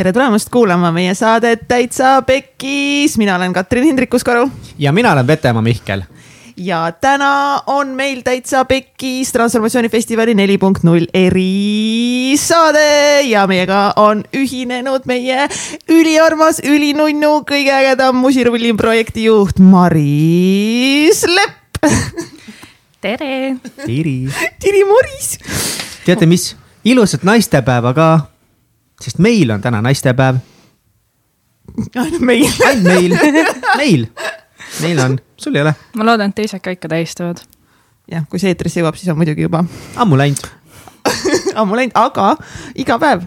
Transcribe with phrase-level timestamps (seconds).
[0.00, 4.46] tere tulemast kuulama meie saadet Täitsa Pekkis, mina olen Katrin Hindrikus-Karu.
[4.78, 6.02] ja mina olen Vetemaa Mihkel.
[6.56, 12.80] ja täna on meil Täitsa Pekkis transformatsioonifestivali neli punkt null erisaade
[13.28, 15.48] ja meiega on ühinenud meie
[15.88, 21.84] üliarmas, ülinunnu, kõige ägedam musirulli projektijuht Maris Lepp
[23.04, 23.56] tere.
[23.84, 24.28] Tiri.
[24.64, 25.38] Tiri Moris.
[26.08, 28.30] teate, mis, ilusat naistepäeva ka,
[29.00, 30.36] sest meil on täna naistepäev.
[31.96, 32.46] ainult meil.
[32.66, 33.16] ainult meil,
[33.76, 34.06] meil,
[34.82, 35.74] meil on, sul ei ole.
[35.96, 37.42] ma loodan, et teised ka ikka tähistavad.
[38.10, 39.64] jah, kui see eetrisse jõuab, siis on muidugi juba.
[39.96, 40.48] ammu läinud
[41.60, 42.34] ammu läinud, aga
[42.78, 43.24] iga päev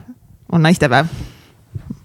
[0.53, 1.09] on naistepäev,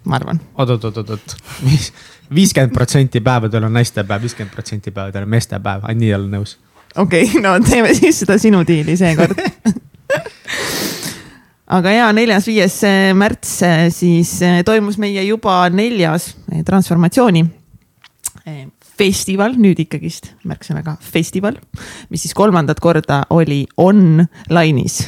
[0.05, 0.71] ma arvan oot,.
[0.71, 1.93] oot-oot-oot-oot, mis,
[2.35, 6.57] viiskümmend protsenti päevadel on naistepäev, viiskümmend protsenti päevadel on meestepäev, ainult nii olen nõus.
[6.97, 9.37] okei okay,, no teeme siis seda sinu diili seekord
[11.69, 12.81] aga ja neljas-viies
[13.19, 13.59] märts
[13.95, 17.45] siis eh, toimus meie juba neljas eh, transformatsiooni
[18.47, 18.65] eh,
[18.99, 21.59] festival, nüüd ikkagist märksõnaga festival,
[22.11, 24.99] mis siis kolmandat korda oli online'is.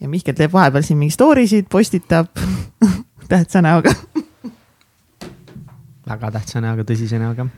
[0.00, 2.30] ja Mihkel teeb vahepeal siin mingi story sid, postitab
[3.30, 3.92] tähtsa näoga
[6.06, 7.48] väga tähtsa näoga, tõsise näoga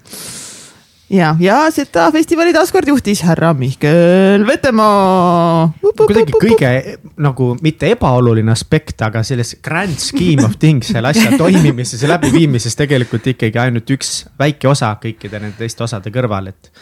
[1.11, 5.69] ja, ja seda festivali taaskord juhtis härra Mihkel Vetemaa.
[5.81, 6.73] kuidagi kõige
[7.21, 12.77] nagu mitte ebaoluline aspekt, aga selles grand scheme of things selle asja toimimises ja läbiviimises
[12.79, 16.73] tegelikult ikkagi ainult üks väike osa kõikide nende teiste osade kõrval, et,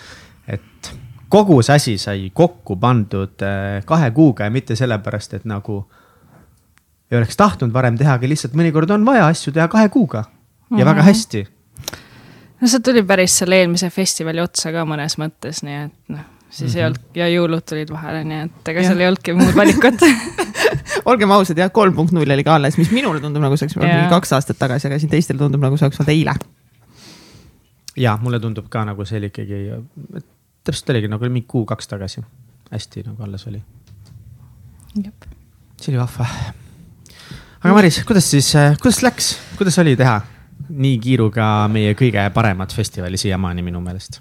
[0.59, 0.93] et
[1.33, 5.85] kogu see asi sai kokku pandud äh, kahe kuuga ja mitte sellepärast, et nagu
[7.11, 10.27] ei oleks tahtnud varem teha, aga lihtsalt mõnikord on vaja asju teha kahe kuuga ja
[10.27, 10.89] mm -hmm.
[10.91, 11.47] väga hästi
[12.61, 16.71] no see tuli päris selle eelmise festivali otsa ka mõnes mõttes, nii et noh, siis
[16.71, 16.79] mm -hmm.
[16.79, 20.07] ei olnud ja jõulud tulid vahele, nii et ega seal ei olnudki muud valikut
[21.11, 23.79] olgem ausad jah, kolm punkt null oli ka alles, mis minule tundub nagu see oleks
[23.81, 26.35] mingi kaks aastat tagasi, aga siin teistel tundub nagu see oleks olnud eile.
[27.97, 29.63] ja mulle tundub ka nagu see oli ikkagi,
[30.65, 32.25] täpselt oligi nagu mingi kuu-kaks tagasi,
[32.71, 33.63] hästi nagu alles oli.
[34.97, 36.29] see oli vahva.
[37.61, 40.21] aga Maris, kuidas siis, kuidas läks, kuidas oli teha?
[40.69, 44.21] Nii kiiruga meie kõige paremat festivali siiamaani minu meelest.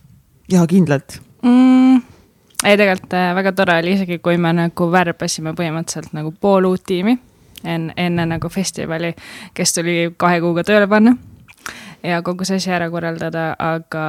[0.51, 2.01] ja kindlalt mm,.
[2.63, 6.83] ei, tegelikult äh, väga tore oli, isegi kui me nagu värbasime põhimõtteliselt nagu pool uut
[6.85, 7.17] tiimi
[7.63, 9.13] enne, enne nagu festivali,
[9.53, 11.15] kes tuli kahe kuuga tööle panna
[12.03, 14.05] ja kogu see asi ära korraldada, aga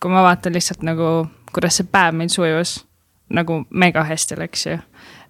[0.00, 2.78] kui ma vaatan lihtsalt nagu, kuidas see päev meil sujus,
[3.32, 4.78] nagu mega hästi läks ju.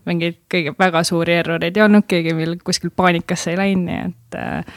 [0.04, 4.36] mingeid kõige väga suuri erroreid ei olnud, keegi meil kuskil paanikasse ei läinud, nii et
[4.36, 4.74] äh,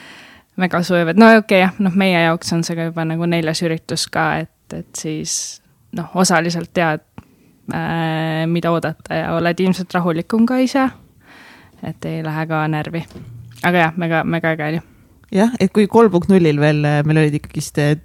[0.57, 3.29] väga sujuv, et no okei okay, jah, noh, meie jaoks on see ka juba nagu
[3.29, 5.33] neljas üritus ka, et, et siis
[5.97, 7.03] noh, osaliselt tead
[7.73, 10.87] äh,, mida oodata ja oled ilmselt rahulikum ka ise.
[11.83, 13.05] et ei lähe ka närvi.
[13.63, 14.81] aga jah, mega, mega äge oli.
[15.31, 17.97] jah, et kui kolm punkt nullil veel äh, meil olid ikkagist äh,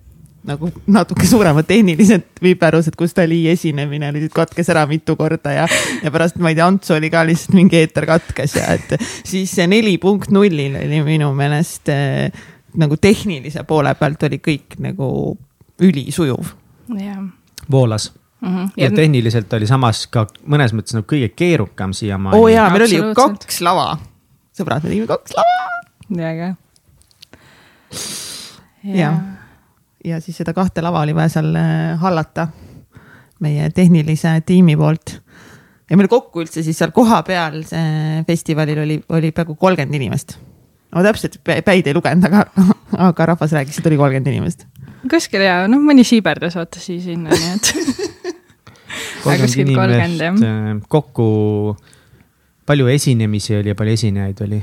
[0.47, 5.67] nagu natuke suuremad tehnilised viperused, kus Dali esinemine nüüd katkes ära mitu korda ja,
[6.03, 9.53] ja pärast ma ei tea, Ants oli ka lihtsalt mingi eeter katkes ja et siis
[9.55, 12.43] see neli punkt nullil oli minu meelest äh,
[12.79, 15.13] nagu tehnilise poole pealt oli kõik nagu
[15.83, 16.51] ülisujuv.
[17.71, 18.71] voolas Mm -hmm.
[18.77, 22.39] ja tehniliselt oli samas ka mõnes mõttes nagu kõige keerukam siiamaani.
[22.39, 23.99] oo oh jaa, meil oli ju kaks lava.
[24.59, 25.69] sõbrad, me tegime kaks lava.
[26.11, 26.55] väga.
[28.83, 29.13] ja, ja
[30.05, 32.49] ja siis seda kahte lava oli vaja seal äh, hallata
[33.43, 35.19] meie tehnilise tiimi poolt.
[35.91, 37.63] ja meil kokku üldse siis seal kohapeal
[38.27, 40.37] festivalil oli, oli peaaegu kolmkümmend inimest.
[40.95, 42.45] ma täpselt päid ei lugenud, aga,
[43.09, 44.67] aga rahvas rääkis, et oli kolmkümmend inimest.
[45.11, 47.73] kuskil ja noh, mõni siiberdas vaata siia sinna, nii et
[49.25, 51.27] kolmkümmend inimest, äh, kokku
[52.67, 54.63] palju esinemisi oli ja palju esinejaid oli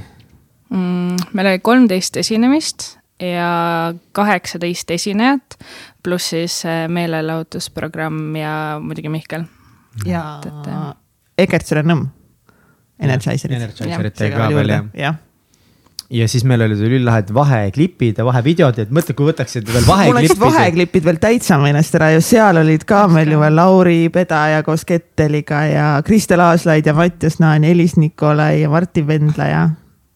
[0.69, 1.33] mm,?
[1.33, 5.57] meil oli kolmteist esinemist ja kaheksateist esinejat,
[6.03, 9.47] pluss siis äh, meelelahutusprogramm ja muidugi Mihkel.
[10.05, 10.39] ja
[11.39, 12.07] Egertsile Nõmm,
[12.99, 13.57] Energizerid.
[13.57, 15.13] Energizerid teie ka veel jah ja.
[16.09, 20.15] ja siis meil olid ülilahedad vaheklipid ja vahevideod, et mõtle, kui võtaksite veel vaheklipid.
[20.15, 23.99] mul läksid vaheklipid veel täitsa meelest ära ja seal olid ka meil ju veel Lauri
[24.13, 29.51] Pedaja koos Ketteliga ja Kristel Aaslaid ja Mattias Naan ja Elis Nikolai ja Martin Vendla
[29.51, 29.67] ja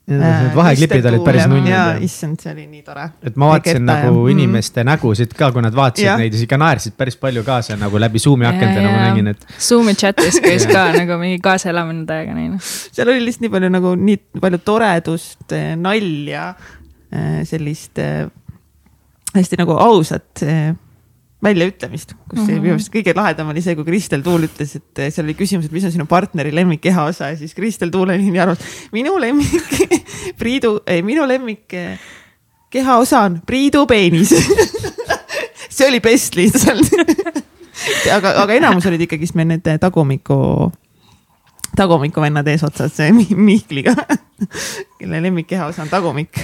[0.04, 1.72] Need äh, vaheklipid olid päris nunnid.
[1.72, 3.06] jaa, issand, see oli nii tore.
[3.24, 4.34] et ma vaatasin nagu ja.
[4.34, 4.90] inimeste mm.
[4.90, 6.18] nägusid ka, kui nad vaatasid ja.
[6.20, 9.48] neid siis ikka naersid päris palju kaasa nagu läbi Zoom'i akendena ma nägin, et.
[9.64, 12.58] Zoom'i chatis käis ka nagu mingi kaasaelamine täiega neil.
[12.66, 16.50] seal oli lihtsalt nii palju nagu nii palju toredust, eh, nalja,
[17.08, 18.26] eh, sellist eh,
[19.38, 20.44] hästi nagu ausat
[21.44, 22.62] väljaütlemist, kus mm -hmm.
[22.62, 25.66] minu arust kõige lahedam oli see, kui Kristel Tuul ütles, et eh, seal oli küsimus,
[25.68, 29.18] et mis on sinu partneri lemmik kehaosa ja siis Kristel Tuul oli nii arvamus, minu
[29.20, 29.98] lemmik
[30.40, 32.00] Priidu, ei minu lemmik eh,
[32.70, 34.32] kehaosa on Priidu peenis.
[35.74, 36.90] See oli best lihtsalt.
[38.16, 40.72] Aga, aga enamus olid ikkagist meil need tagumiku
[41.76, 43.00] tagumiku vennad eesotsas
[43.36, 43.96] Mihkliga,
[45.00, 46.40] kelle lemmikkehaosa on tagumik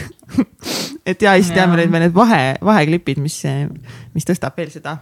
[1.09, 3.41] et ja siis teame nüüd veel need vahe, vaheklipid, mis,
[4.15, 4.97] mis tõstab veel seda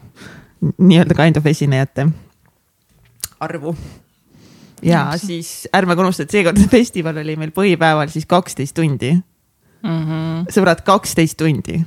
[0.62, 2.08] nii-öelda kind of esinejate
[3.44, 3.76] arvu.
[4.86, 10.02] ja siis ärme ka unusta, et seekordne festival oli meil põhipäeval siis kaksteist tundi mm.
[10.02, 10.50] -hmm.
[10.54, 11.82] sõbrad, kaksteist tundi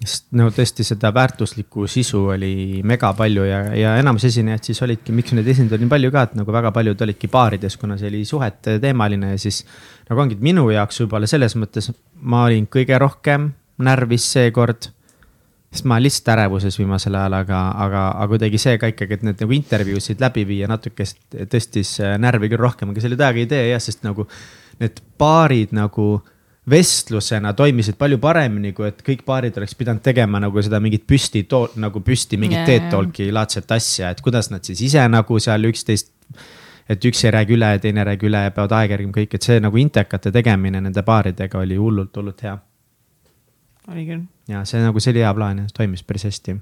[0.00, 5.12] sest no tõesti seda väärtuslikku sisu oli mega palju ja, ja enamus esinejad siis olidki,
[5.12, 8.22] miks neid esindajaid nii palju ka, et nagu väga paljud olidki baarides, kuna see oli
[8.28, 9.60] suhete teemaline ja siis.
[10.08, 11.90] nagu ongi minu jaoks võib-olla selles mõttes
[12.22, 13.50] ma olin kõige rohkem
[13.84, 14.88] närvis seekord.
[15.70, 19.28] sest ma olen lihtsalt ärevuses viimasel ajal, aga, aga, aga kuidagi see ka ikkagi, et
[19.28, 21.04] need nagu intervjuusid läbi viia natuke
[21.52, 24.26] tõstis närvi küll rohkem, aga see oli täiega idee jah, sest nagu
[24.80, 26.14] need baarid nagu
[26.68, 31.46] vestlusena toimisid palju paremini, kui et kõik paarid oleks pidanud tegema nagu seda mingit püsti,
[31.80, 35.64] nagu püsti mingit yeah, TED Talki laadset asja, et kuidas nad siis ise nagu seal
[35.70, 36.12] üksteist.
[36.90, 39.34] et üks ei räägi üle ja teine ei räägi üle ja peavad aeg järgima kõik,
[39.34, 42.58] et see nagu intekate tegemine nende paaridega oli hullult, hullult hea.
[43.88, 44.26] oli küll.
[44.48, 46.58] ja see nagu, see oli hea plaan ja toimis päris hästi.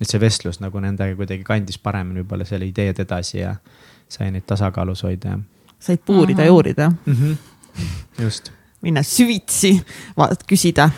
[0.00, 3.56] et see vestlus nagu nendega kuidagi kandis paremini võib-olla selle ideed edasi ja
[4.08, 5.42] sai neid tasakaalus hoida ja.
[5.78, 7.14] said puurida ja uurida mm.
[7.14, 7.36] -hmm.
[8.22, 8.52] just
[8.82, 9.74] minna süvitsi,
[10.48, 10.90] küsida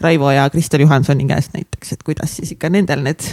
[0.00, 3.24] Raivo ja Kristel Johansoni käest näiteks, et kuidas siis ikka nendel need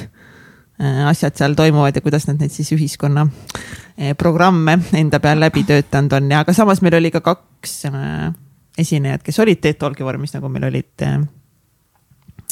[0.82, 5.64] äh, asjad seal toimuvad ja kuidas nad neid siis ühiskonna äh, programme enda peal läbi
[5.68, 6.32] töötanud on.
[6.32, 8.34] Ja, aga samas meil oli ka kaks äh,
[8.78, 11.08] esinejat, kes olid Teet Olgi vormis, nagu meil olid,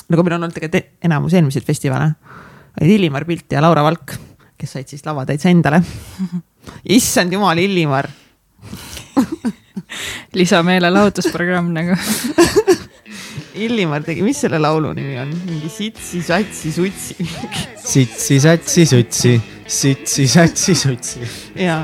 [0.10, 2.08] nagu meil on olnud tegelikult enamus eelmiseid festivale,
[2.80, 4.16] olid Illimar Pilt ja Laura Valk,
[4.58, 5.84] kes said siis lavatäitsa endale.
[6.98, 8.10] issand jumal, Illimar
[10.40, 11.98] lisameelelahutusprogramm nagu.
[13.56, 17.16] Illimar tegi, mis selle laulu nimi on, mingi sitsi, satsi, sutsi
[17.86, 21.22] sitsi, satsi, sutsi, sitsi, satsi, sutsi.
[21.56, 21.78] ja,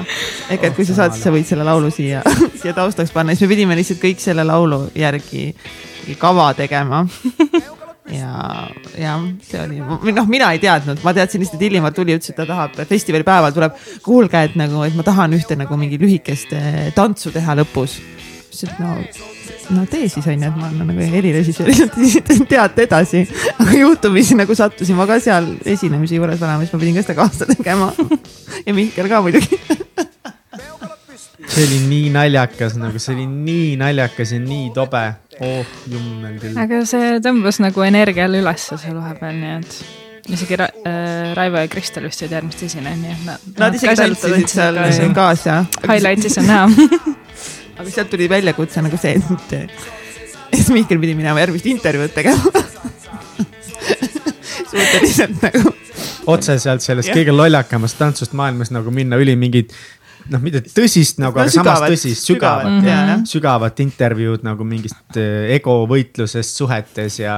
[0.51, 2.25] ehk et kui sa saad, siis sa võid selle laulu siia,
[2.59, 5.53] siia taustaks panna, siis me pidime lihtsalt kõik selle laulu järgi
[6.19, 7.06] kava tegema
[8.09, 9.81] ja, ja see oli,
[10.15, 13.27] noh, mina ei teadnud, ma teadsin lihtsalt, et Illimar tuli, ütles, et ta tahab festivali
[13.27, 17.57] päeval tuleb, kuulge, et nagu, et ma tahan ühte nagu mingi lühikest eh, tantsu teha
[17.62, 18.00] lõpus
[18.51, 18.95] ütles, et no,
[19.77, 21.71] no tee siis onju, et ma olen nagu helirežissöör,
[22.51, 23.24] teate edasi.
[23.57, 27.19] aga juhtumisi nagu sattusin ma ka seal esinemise juures olema, siis ma pidin ka seda
[27.21, 27.92] kaasa tegema.
[28.68, 29.62] ja Mihkel ka muidugi
[31.51, 35.03] see oli nii naljakas, nagu see oli nii naljakas ja nii tobe.
[35.42, 36.60] Oh jummel küll.
[36.62, 41.72] aga see tõmbas nagu energiale ülesse seal vahepeal, nii et isegi Ra äh, Raivo ja
[41.72, 43.50] Kristel vist olid järgmised esinejad, nii et nad.
[43.66, 45.64] Nad isegi tantsisid seal kaasa.
[45.88, 46.68] Highlight'is on näha
[47.82, 49.54] aga sealt tuli väljakutse nagu see, et,
[50.54, 52.52] et Mihkel pidi minema järgmist intervjuud tegema
[54.72, 55.74] suhteliselt nagu.
[56.32, 59.74] otse sealt sellest kõige lollakamast tantsust maailmas nagu minna üli mingit
[60.30, 63.28] noh, mitte tõsist nagu no,, aga sügavat, samas tõsist, sügavat, sügavat, mm -hmm.
[63.34, 67.38] sügavat intervjuud nagu mingist eh, ego võitlusest suhetes ja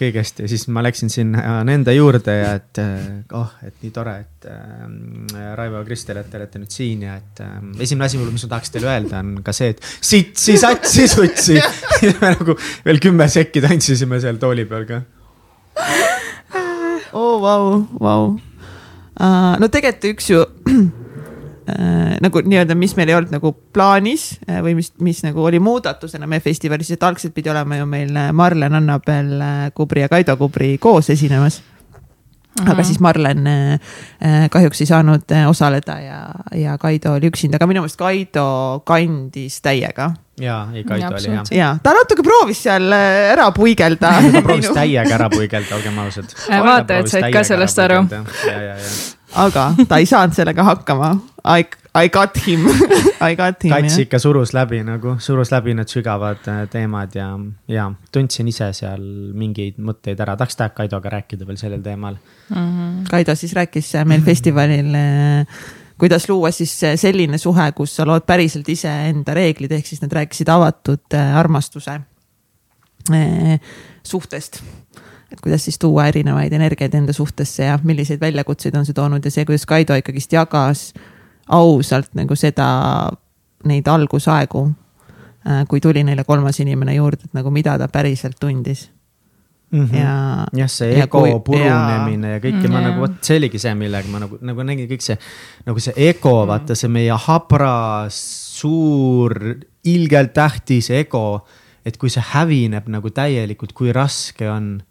[0.00, 4.14] kõigest ja siis ma läksin sinna nende juurde ja et eh, oh, et nii tore,
[4.24, 8.20] et äh, Raivo ja Kristel, et te olete nüüd siin ja et äh, esimene asi,
[8.20, 11.58] mis ma tahaks teile öelda, on ka see, et sitsi, satsi, sutsi
[12.22, 15.02] me nagu veel kümme sekki tantsisime seal tooli peal ka.
[17.12, 18.32] oo, vau, vau.
[19.60, 20.44] no tegelikult üks ju
[21.70, 25.60] äh, nagu nii-öelda, mis meil ei olnud nagu plaanis äh, või mis, mis nagu oli
[25.62, 30.10] muudatusena meie festivalis, et algselt pidi olema ju meil äh, Marlen Annabel äh, Kubri ja
[30.12, 31.60] Kaido Kubri koos esinemas
[32.50, 32.70] -hmm.
[32.72, 36.20] aga siis Marlen äh, kahjuks ei saanud äh, osaleda ja,
[36.54, 40.12] ja Kaido oli üksinda, aga minu meelest Kaido kandis täiega.
[40.40, 41.44] ja, ei Kaido ja, oli hea.
[41.50, 46.34] ja ta natuke proovis seal ära puigelda ta proovis täiega ära puigelda, olgem ausad.
[46.48, 48.04] vaatajad said ka sellest aru.
[49.34, 51.14] aga ta ei saanud sellega hakkama.
[51.94, 52.68] I, got him
[53.30, 53.72] I got him.
[53.72, 57.32] kats ikka surus läbi nagu, surus läbi need sügavad äh, teemad ja,
[57.68, 59.02] ja tundsin ise seal
[59.34, 62.54] mingeid mõtteid ära, tahaks tahab Kaidoga rääkida veel sellel teemal mm.
[62.56, 63.04] -hmm.
[63.10, 65.60] Kaido siis rääkis äh, meil festivalil äh,
[65.98, 70.48] kuidas luua siis selline suhe, kus sa lood päriselt iseenda reeglid, ehk siis nad rääkisid
[70.48, 72.00] avatud armastuse
[74.06, 74.62] suhtest
[75.32, 79.30] et kuidas siis tuua erinevaid energiaid enda suhtesse ja milliseid väljakutseid on see toonud ja
[79.30, 80.92] see, kuidas Kaido ikkagist jagas
[81.50, 83.10] ausalt nagu seda,
[83.64, 84.68] neid algusaegu.
[85.40, 88.90] Äh, kui tuli neile kolmas inimene juurde, et nagu mida ta päriselt tundis.
[89.70, 89.84] mm.
[89.86, 89.96] -hmm.
[89.96, 93.12] ja jah, see ja ego kui- purunemine ja, ja kõik ja ma Mm, nagu vot
[93.22, 95.18] see oligi see, millega ma nagu, nagu nägin kõik see
[95.66, 98.18] nagu see ego mm., vaata see meie habras,
[98.60, 101.46] suur, ilgelt tähtis ego.
[101.84, 104.82] et kui see hävineb nagu täielikult, kui raske on,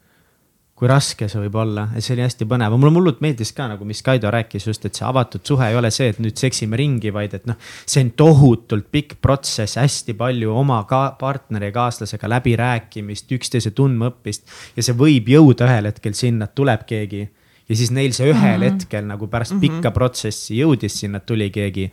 [0.80, 3.84] kui raske see võib olla, et see oli hästi põnev, mulle hullult meeldis ka nagu,
[3.88, 7.12] mis Kaido rääkis just, et see avatud suhe ei ole see, et nüüd seksime ringi,
[7.12, 12.32] vaid et noh, see on tohutult pikk protsess, hästi palju oma ka partneri ja kaaslasega
[12.32, 17.26] läbirääkimist, üksteise tundmaõppist ja see võib jõuda ühel hetkel sinna, et tuleb keegi
[17.70, 18.72] ja siis neil see ühel mm -hmm.
[18.72, 19.82] hetkel nagu pärast mm -hmm.
[19.82, 21.92] pikka protsessi jõudis sinna, tuli keegi.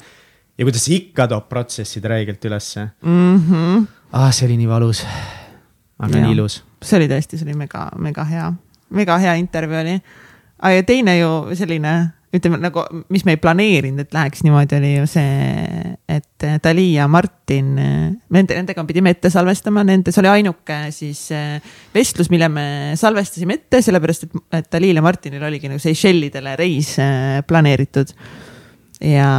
[0.59, 3.37] ja kuidas ikka toob protsessid räigelt ülesse mm.
[3.37, 3.87] -hmm.
[4.13, 4.33] ah,.
[4.33, 5.07] see oli nii valus,
[5.99, 6.65] aga nii ilus.
[6.83, 8.53] see oli tõesti, see oli mega, mega hea,
[8.91, 9.97] mega hea intervjuu oli.
[10.77, 11.95] ja teine ju selline,
[12.37, 17.07] ütleme nagu, mis me ei planeerinud, et läheks niimoodi, oli ju see, et Dali ja
[17.09, 21.61] Martin, nende, nendega pidime ette salvestama, nende, see oli ainuke siis eh,
[21.95, 22.67] vestlus, mille me
[22.99, 28.13] salvestasime ette, sellepärast et, et Dalil ja Martinil oligi nagu Seychellidele reis eh, planeeritud.
[29.05, 29.31] ja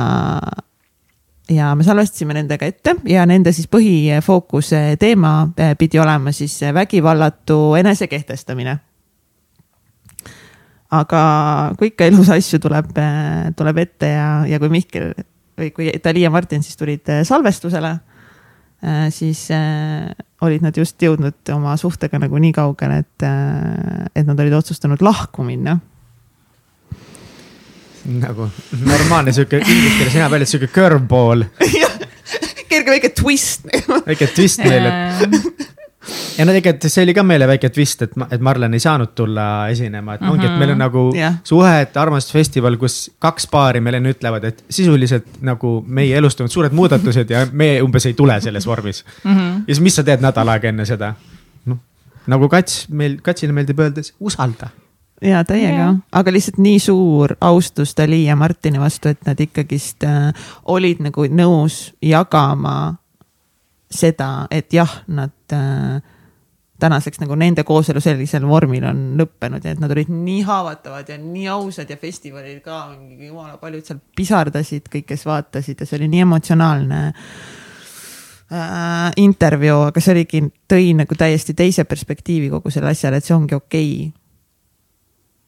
[1.49, 7.75] ja me salvestasime nendega ette ja nende siis põhifookuse teema eh, pidi olema siis vägivallatu
[7.79, 8.77] enesekehtestamine.
[10.93, 11.21] Aga
[11.79, 12.93] kui ikka elus asju tuleb,
[13.57, 15.11] tuleb ette ja, ja kui Mihkel
[15.57, 17.97] või kui Dali ja Martin siis tulid eh, salvestusele,
[19.11, 20.11] siis eh,
[20.45, 23.27] olid nad just jõudnud oma suhtega nagu nii kaugele, et,
[24.13, 25.79] et nad olid otsustanud lahku minna
[28.07, 28.47] nagu
[28.85, 31.43] normaalne sihuke inglise keeles hea välja, sihuke curveball,
[32.71, 33.67] kerge väike twist.
[34.07, 34.93] väike twist meile.
[36.37, 39.47] Ja no tegelikult see oli ka meile väike twist, et, et Marlen ei saanud tulla
[39.73, 41.37] esinema, et ongi, et meil on nagu Jah.
[41.47, 46.77] suhete armastusfestival, kus kaks paari meile enne ütlevad, et sisuliselt nagu meie elus toimuvad suured
[46.77, 49.31] muudatused ja me umbes ei tule selles vormis mm.
[49.31, 49.63] -hmm.
[49.67, 51.13] ja siis, mis sa teed nädal aega enne seda?
[51.65, 51.79] noh,
[52.27, 54.69] nagu kats, meil, katsile meeldib öelda, usalda
[55.21, 60.03] ja täiega Jaa., aga lihtsalt nii suur austus Dali ja Martini vastu, et nad ikkagist
[60.05, 60.33] äh,
[60.65, 62.97] olid nagu nõus jagama
[63.89, 66.01] seda, et jah, nad äh,
[66.79, 71.17] tänaseks nagu nende kooselu sellisel vormil on lõppenud ja et nad olid nii haavatavad ja
[71.21, 76.11] nii ausad ja festivalil ka jumala paljud seal pisardasid, kõik, kes vaatasid ja see oli
[76.11, 77.01] nii emotsionaalne
[78.51, 83.37] äh, intervjuu, aga see oligi, tõi nagu täiesti teise perspektiivi kogu sellele asjale, et see
[83.37, 83.93] ongi okei.
[84.05, 84.16] okay,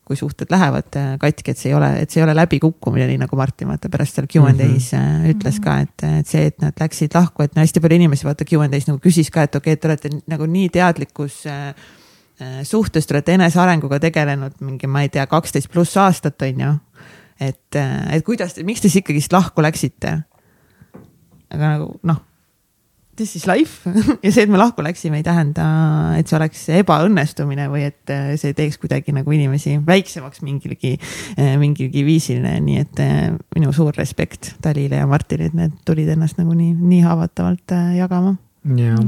[0.10, 3.20] kui suhted lähevad äh, katki, et see ei ole, et see ei ole läbikukkumine, nii
[3.22, 6.58] nagu Martin vaata pärast seal Q and A's äh, ütles ka, et, et see, et
[6.64, 9.46] nad läksid lahku, et no hästi palju inimesi vaata Q and A's nagu küsis ka,
[9.46, 11.68] et okei okay,, et te olete nagu nii teadlikus äh,
[12.42, 16.72] äh, suhtes, te olete enesearenguga tegelenud mingi, ma ei tea, kaksteist pluss aastat on ju.
[17.52, 20.18] et, et kuidas, miks te siis ikkagist lahku läksite?
[21.54, 22.26] aga nagu noh
[23.20, 23.84] this is life
[24.24, 25.66] ja see, et me lahku läksime, ei tähenda,
[26.18, 30.96] et see oleks ebaõnnestumine või et äh, see teeks kuidagi nagu inimesi väiksemaks mingilgi,
[31.60, 33.26] mingilgi viisil, nii et äh,
[33.58, 37.98] minu suur respekt Talile ja Martinile, et need tulid ennast nagu nii, nii haavatavalt äh,
[38.00, 38.38] jagama.
[38.80, 39.02] jah,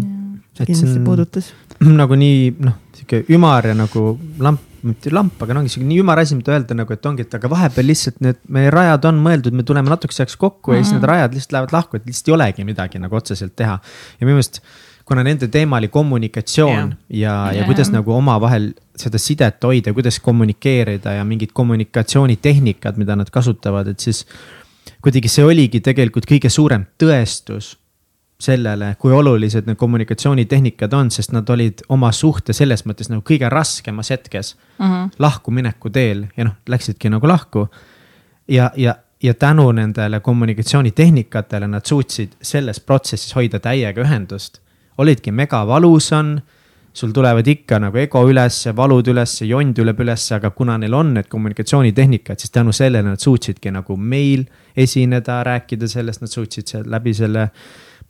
[0.58, 1.54] see kindlasti puudutas.
[1.82, 6.00] nagu nii noh, sihuke ümar ja nagu lamp, mitte lamp, aga no ongi sihuke nii
[6.04, 9.20] ümar asi, mida öelda nagu, et ongi, et aga vahepeal lihtsalt need meie rajad on
[9.24, 10.80] mõeldud, me tuleme natukese ajaks kokku mm -hmm.
[10.80, 13.80] ja siis need rajad lihtsalt lähevad lahku, et lihtsalt ei olegi midagi nagu otseselt teha.
[14.20, 14.62] ja minu meelest,
[15.06, 16.98] kuna nende teema oli kommunikatsioon Jah.
[17.10, 17.66] ja, ja Jah.
[17.66, 24.00] kuidas nagu omavahel seda sidet hoida, kuidas kommunikeerida ja mingid kommunikatsioonitehnikad, mida nad kasutavad, et
[24.00, 24.26] siis
[25.02, 27.81] kuidagi see oligi tegelikult kõige suurem tõestus
[28.42, 33.50] sellele, kui olulised need kommunikatsioonitehnikad on, sest nad olid oma suhte selles mõttes nagu kõige
[33.50, 34.86] raskemas hetkes mm.
[34.86, 35.10] -hmm.
[35.20, 37.68] lahkumineku teel ja noh, läksidki nagu lahku.
[38.48, 44.60] ja, ja, ja tänu nendele kommunikatsioonitehnikatele nad suutsid selles protsessis hoida täiega ühendust.
[44.98, 46.42] olidki megavalus on,
[46.94, 51.14] sul tulevad ikka nagu ego ülesse, valud ülesse, jond tuleb ülesse, aga kuna neil on
[51.14, 54.44] need kommunikatsioonitehnikad, siis tänu sellele nad suutsidki nagu meil
[54.78, 57.48] esineda, rääkida sellest, nad suutsid seal läbi selle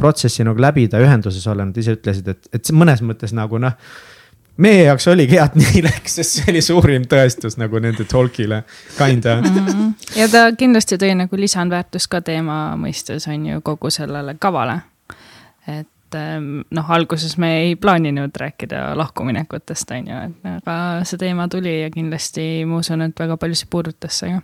[0.01, 3.77] protsessi nagu läbida, ühenduses olla, nad ise ütlesid, et, et see mõnes mõttes nagu noh.
[4.61, 8.63] meie jaoks oligi hea, et nii läks, sest see oli suurim tõestus nagu nende talk'ile,
[8.97, 9.37] kinda.
[10.19, 14.81] ja ta kindlasti tõi nagu lisandväärtust ka teema mõistes on ju kogu sellele kavale.
[15.67, 21.47] et ähm, noh, alguses me ei plaaninud rääkida lahkuminekutest, on ju, et aga see teema
[21.47, 24.41] tuli ja kindlasti ma usun, et väga paljusid puudutas see ka.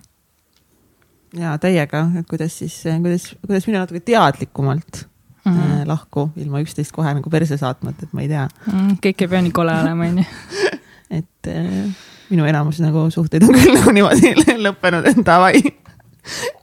[1.43, 5.05] ja täiega, et kuidas siis, kuidas, kuidas minna natuke teadlikumalt
[5.47, 5.63] mm.
[5.63, 5.87] -hmm.
[5.87, 9.41] lahku ilma üksteist kohe nagu perse saatmata, et ma ei tea Mm, kõik ei pea
[9.41, 10.25] nii kole olema, on ju.
[11.19, 14.33] et äh, minu enamus nagu suhteid on küll nagu niimoodi
[14.67, 15.61] lõppenud, et davai.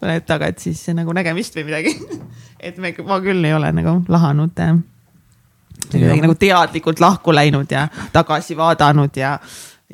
[0.03, 1.95] lähed taga, et siis nagu nägemist või midagi.
[2.67, 4.75] et me, ma küll ei ole nagu lahanud äh,
[5.91, 9.39] kuidagi nagu teadlikult lahku läinud ja tagasi vaadanud ja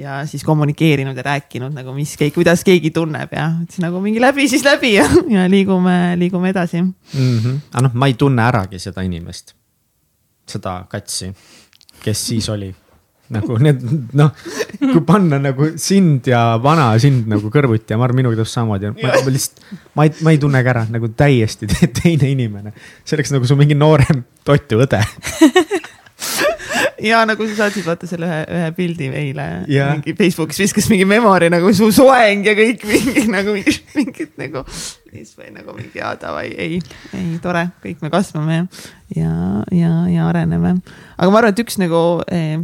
[0.00, 4.48] ja siis kommunikeerinud ja rääkinud nagu, mis, kuidas keegi tunneb ja siis nagu mingi läbi
[4.48, 6.92] siis läbi ja, ja liigume, liigume edasi mm.
[7.14, 7.58] -hmm.
[7.72, 9.54] aga noh, ma ei tunne äragi seda inimest,
[10.48, 11.34] seda katsi,
[12.04, 12.72] kes siis oli
[13.30, 13.82] nagu need
[14.18, 14.32] noh,
[14.80, 18.90] kui panna nagu sind ja vana sind nagu kõrvuti ja ma arvan, minuga täpselt samamoodi,
[18.96, 19.62] ma, ma lihtsalt,
[19.94, 21.68] ma ei, ma ei tunne ka ära nagu täiesti
[22.00, 22.74] teine inimene.
[23.04, 25.02] see oleks nagu su mingi noorem totu õde
[27.04, 29.92] ja nagu sa saatsid vaata selle ühe, ühe pildi meile yeah.
[29.94, 34.64] mingi Facebookis viskas mingi memory nagu su soeng ja kõik mingi nagu mingid, mingid nagu.
[35.10, 36.80] siis või nagu mingi jaa davai, ei,
[37.16, 38.60] ei tore, kõik me kasvame
[39.16, 39.32] ja,
[39.74, 40.76] ja, ja areneme.
[41.16, 42.60] aga ma arvan, et üks nagu eh,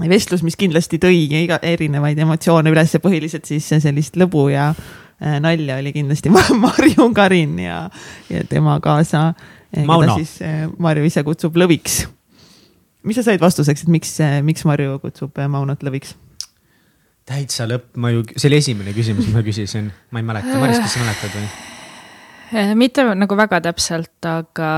[0.00, 5.38] vestlus, mis kindlasti tõi iga erinevaid emotsioone üles ja põhiliselt siis sellist lõbu ja eh,
[5.42, 7.84] nalja oli kindlasti Marju Karin ja,
[8.32, 9.32] ja tema kaasa.
[9.72, 12.02] Eh, eh, Marju ise kutsub lõviks
[13.06, 14.14] mis sa said vastuseks, et miks,
[14.46, 16.16] miks Marju kutsub Maunot lõviks?
[17.28, 20.82] täitsa lõpp, ma ju, see oli esimene küsimus, mis ma küsisin, ma ei mäleta, Maris,
[20.82, 21.71] kas sa mäletad või?
[22.52, 24.70] Eh, mitte nagu väga täpselt, aga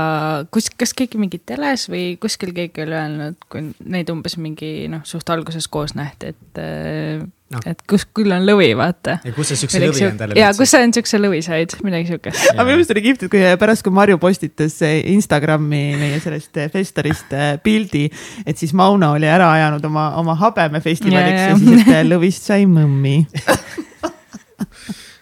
[0.53, 5.01] kus, kas keegi mingi teles või kuskil keegi oli öelnud, kui neid umbes mingi noh,
[5.03, 7.19] suht alguses koos nähti, et eh,
[7.51, 7.59] no..
[7.67, 9.17] et kus küll on lõvi, vaata.
[9.27, 10.13] ja kus sa siukse lõvi siuk...
[10.13, 10.45] endale leidsid?
[10.45, 12.45] ja kus sa end siukse lõvi said, midagi siukest.
[12.53, 17.35] aga minu meelest oli kihvt, et kui pärast, kui Marju postitas Instagrami meie sellest festarist
[17.35, 18.05] äh, pildi,
[18.47, 21.51] et siis Mauno oli ära ajanud oma, oma habemefestivaliks ja, ja.
[21.51, 23.17] ja siis, et lõvist sai mõmmi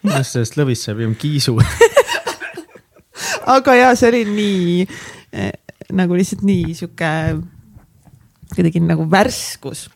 [0.04, 1.58] minu arust sellest lõvist sai pigem kiisu
[3.46, 4.88] aga ja see oli nii
[5.34, 5.52] äh,
[5.94, 7.10] nagu lihtsalt nii sihuke
[8.54, 9.88] kuidagi nagu värskus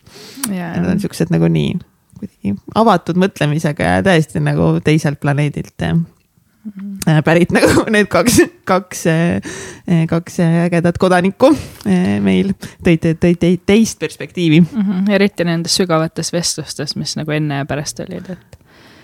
[0.50, 0.75] yeah..
[0.75, 1.77] Need on siuksed nagu nii
[2.17, 6.05] kuidagi avatud mõtlemisega ja täiesti nagu teiselt planeedilt mm
[6.65, 7.24] -hmm.
[7.24, 11.53] pärit nagu need kaks, kaks, äh, kaks ägedat kodanikku
[12.22, 12.53] meil
[12.84, 14.81] tõid, tõid, tõid teist perspektiivi mm.
[14.81, 15.12] -hmm.
[15.12, 18.57] eriti nendes sügavates vestlustes, mis nagu enne ja pärast olid, et.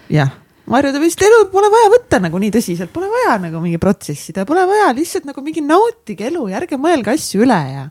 [0.10, 3.80] jah Marju, ta vist elu pole vaja võtta nagu nii tõsiselt, pole vaja nagu mingi
[3.84, 7.84] protsessida, pole vaja lihtsalt nagu mingi nautige elu ja ärge mõelge asju üle ja.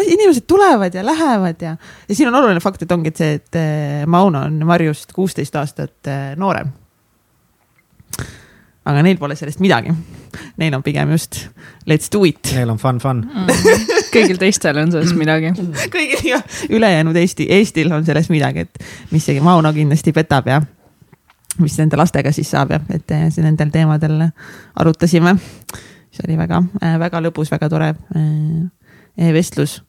[0.00, 3.58] inimesed tulevad ja lähevad ja, ja siin on oluline fakt, et ongi et see, et
[3.60, 6.70] eh, Mauno on Marjust kuusteist aastat eh, noorem.
[8.86, 9.92] aga neil pole sellest midagi.
[10.56, 11.50] Neil on pigem just
[11.90, 12.54] let's do it.
[12.54, 13.50] Neil on fun, fun mm.
[14.14, 15.52] kõigil teistel on sellest midagi.
[15.98, 20.62] kõigil ja ülejäänud Eesti, Eestil on sellest midagi, et mis see Mauno kindlasti petab ja
[21.62, 24.28] mis nende lastega siis saab ja, et eh, nendel teemadel
[24.76, 25.36] arutasime.
[26.16, 29.82] see oli väga, eh, väga lõbus, väga tore eh, vestlus.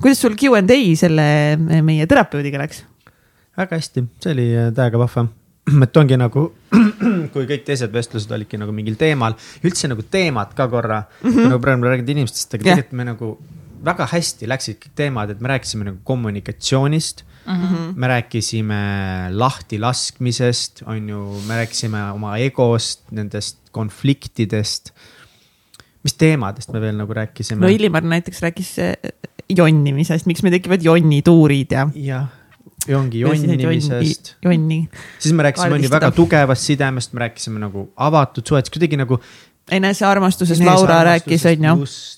[0.00, 2.84] kuidas sul Q and A selle meie terapeudiga läks?
[3.58, 5.28] väga hästi, see oli täiega vahva
[5.84, 6.44] et ongi nagu,
[7.32, 11.48] kui kõik teised vestlused olidki nagu mingil teemal, üldse nagu teemad ka korra mm, -hmm.
[11.52, 13.32] nagu praegu me räägime inimestest, aga tegelikult me nagu
[13.84, 17.62] väga hästi läksid kõik teemad, et me rääkisime nagu kommunikatsioonist mm.
[17.62, 17.92] -hmm.
[17.96, 18.80] me rääkisime
[19.30, 24.92] lahtilaskmisest, on ju, me rääkisime oma egost, nendest konfliktidest.
[26.02, 27.60] mis teemadest me veel nagu rääkisime?
[27.60, 28.96] no Illimar näiteks rääkis eh,
[29.48, 31.88] jonnimisest, miks meil tekivad jonnituurid ja.
[31.94, 32.28] jah
[32.88, 34.36] ja ongi jonnimisest.
[34.44, 34.88] jonni.
[35.18, 39.18] siis me rääkisime on ju väga tugevast sidemest, me rääkisime nagu avatud suhetest, kuidagi nagu.
[39.70, 41.74] enesearmastusest Laura rääkis, on ju.
[41.80, 42.17] just,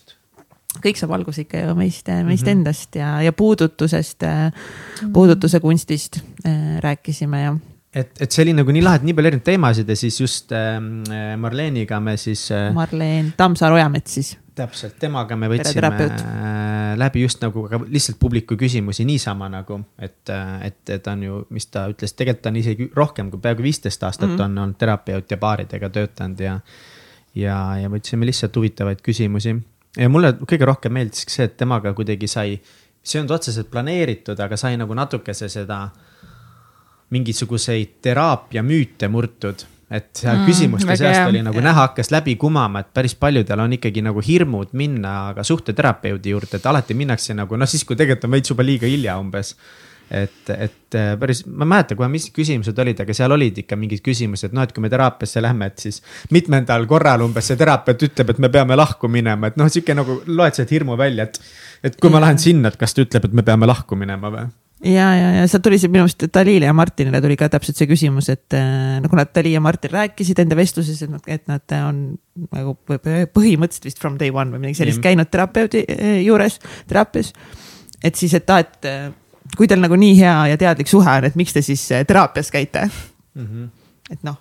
[0.79, 2.53] kõik saab alguse ikka ju meist, meist mm -hmm.
[2.53, 5.13] endast ja, ja puudutusest mm, -hmm.
[5.13, 7.57] puudutuse kunstist äh, rääkisime ja.
[7.95, 10.53] et, et see oli nagu nii lahe, et nii palju erinevaid teemasid ja siis just
[10.53, 10.79] äh,
[11.37, 12.73] Marleeniga me siis äh,.
[12.75, 14.39] Marleen Tammsaar-Ojamets siis.
[14.55, 20.29] täpselt, temaga me võtsime äh, läbi just nagu ka lihtsalt publiku küsimusi niisama nagu, et,
[20.29, 24.03] äh, et, et on ju, mis ta ütles, tegelikult on isegi rohkem kui peaaegu viisteist
[24.03, 24.45] aastat mm -hmm.
[24.45, 26.61] on olnud terapeut ja baaridega töötanud ja
[27.35, 29.57] ja, ja võtsime lihtsalt huvitavaid küsimusi
[29.99, 32.55] ja mulle kõige rohkem meeldiski see, et temaga kuidagi sai,
[33.03, 35.83] see ei olnud otseselt planeeritud, aga sai nagu natukese seda
[37.11, 39.67] mingisuguseid teraapia müüte murtud.
[39.91, 41.65] Et seal mm, küsimuste seast oli nagu ja.
[41.67, 46.61] näha, hakkas läbi kumama, et päris paljudel on ikkagi nagu hirmud minna ka suhteterapeudi juurde,
[46.61, 49.57] et alati minnakse nagu noh, siis kui tegelikult on veits juba liiga hilja umbes
[50.11, 53.79] et, et äh, päris, ma ei mäleta kohe, mis küsimused olid, aga seal olid ikka
[53.79, 56.01] mingid küsimused, noh, et kui me teraapiasse lähme, et siis
[56.35, 60.21] mitmendal korral umbes see terapeut ütleb, et me peame lahku minema, et noh, sihuke nagu
[60.27, 61.39] loed sealt hirmu välja, et.
[61.87, 64.51] et kui ma lähen sinna, et kas ta ütleb, et me peame lahku minema või?
[64.85, 67.89] ja, ja, ja sealt tuli see minu arust Dalile ja Martinile tuli ka täpselt see
[67.91, 71.79] küsimus, et äh, nagu nad, Dali ja Martin rääkisid enda vestluses, et nad, et nad
[71.85, 72.05] on
[72.51, 75.07] nagu põhimõtteliselt vist from day one või midagi sellist mm.
[75.07, 76.59] käinud terapeudi äh, juures,
[76.91, 77.35] teraapias.
[78.03, 78.91] et siis, et aa, et
[79.57, 82.53] kui teil nagu nii hea ja teadlik suhe on, et miks te siis eh, teraapias
[82.55, 83.47] käite mm?
[83.47, 83.69] -hmm.
[84.15, 84.39] et noh,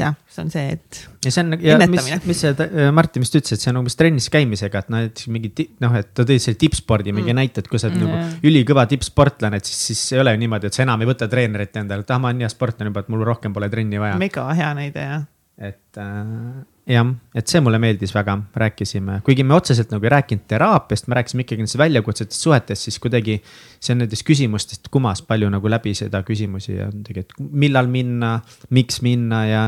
[0.00, 3.36] jah, see on see, et ja see on ja mis mis see äh, Martin vist
[3.38, 5.52] ütles, et see on umbes trennis käimisega, et noh, et mingi
[5.82, 7.40] noh, et ta tõi selle tippspordi mingi mm.
[7.42, 8.32] näite, et kui sa oled Mm, nagu jah.
[8.50, 11.76] ülikõva tippsportlane, et siis, siis ei ole ju niimoodi, et sa enam ei võta treenerit
[11.82, 14.18] endale, et ah, ma olen hea sportlane juba, et mul rohkem pole trenni vaja.
[14.20, 15.22] mega hea näide ja
[15.62, 20.46] et äh, jah, et see mulle meeldis väga, rääkisime, kuigi me otseselt nagu ei rääkinud
[20.50, 23.40] teraapiast, me rääkisime ikkagi nendest väljakutsetest suhetest, siis kuidagi.
[23.82, 28.40] see on nendest küsimustest kumas palju nagu läbi seda küsimusi ja tegelikult millal minna,
[28.70, 29.62] miks minna ja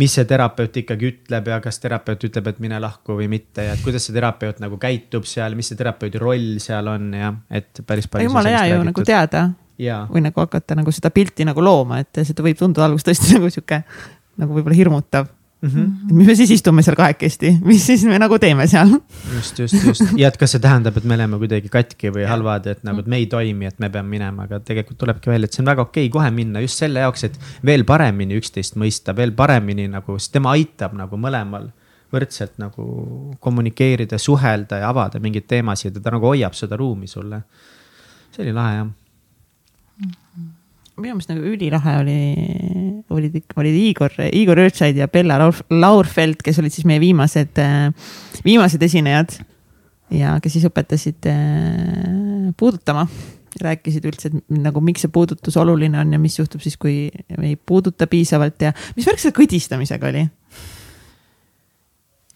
[0.00, 3.74] mis see terapeut ikkagi ütleb ja kas terapeut ütleb, et mine lahku või mitte ja
[3.74, 7.82] et kuidas see terapeut nagu käitub seal, mis see terapeudi roll seal on ja et
[7.86, 8.30] päris palju.
[8.30, 12.24] jumala hea ju nagu teada jaa, või nagu hakata nagu seda pilti nagu looma, et
[12.26, 13.82] seda võib tunduda alguses tõesti nagu sihuke
[14.40, 15.28] nagu võib-olla hirmutav
[15.62, 15.68] mm.
[15.68, 16.14] -hmm.
[16.16, 18.96] mis me siis istume seal kahekesti, mis siis me nagu teeme seal?
[19.34, 22.66] just, just, just ja et kas see tähendab, et me oleme kuidagi katki või halvad,
[22.66, 25.58] et nagu, et me ei toimi, et me peame minema, aga tegelikult tulebki välja, et
[25.58, 29.16] see on väga okei okay kohe minna just selle jaoks, et veel paremini üksteist mõista,
[29.16, 31.70] veel paremini nagu, sest tema aitab nagu mõlemal
[32.10, 32.84] võrdselt nagu
[33.40, 37.42] kommunikeerida, suhelda ja avada mingeid teemasid ja ta nagu hoiab seda ruumi sulle.
[38.30, 38.88] see oli lahe jah.
[41.00, 42.18] Minu meelest nagu ülilahe oli,
[43.12, 47.60] olid, olid Igor, Igor Õrtsaid ja Bella Laur- Laurfeld, kes olid siis meie viimased,
[48.46, 49.38] viimased esinejad.
[50.10, 53.04] ja kes siis õpetasid äh, puudutama,
[53.60, 57.54] rääkisid üldse, et nagu miks see puudutus oluline on ja mis juhtub siis, kui ei
[57.56, 60.26] puuduta piisavalt ja mis värk selle kõdistamisega oli?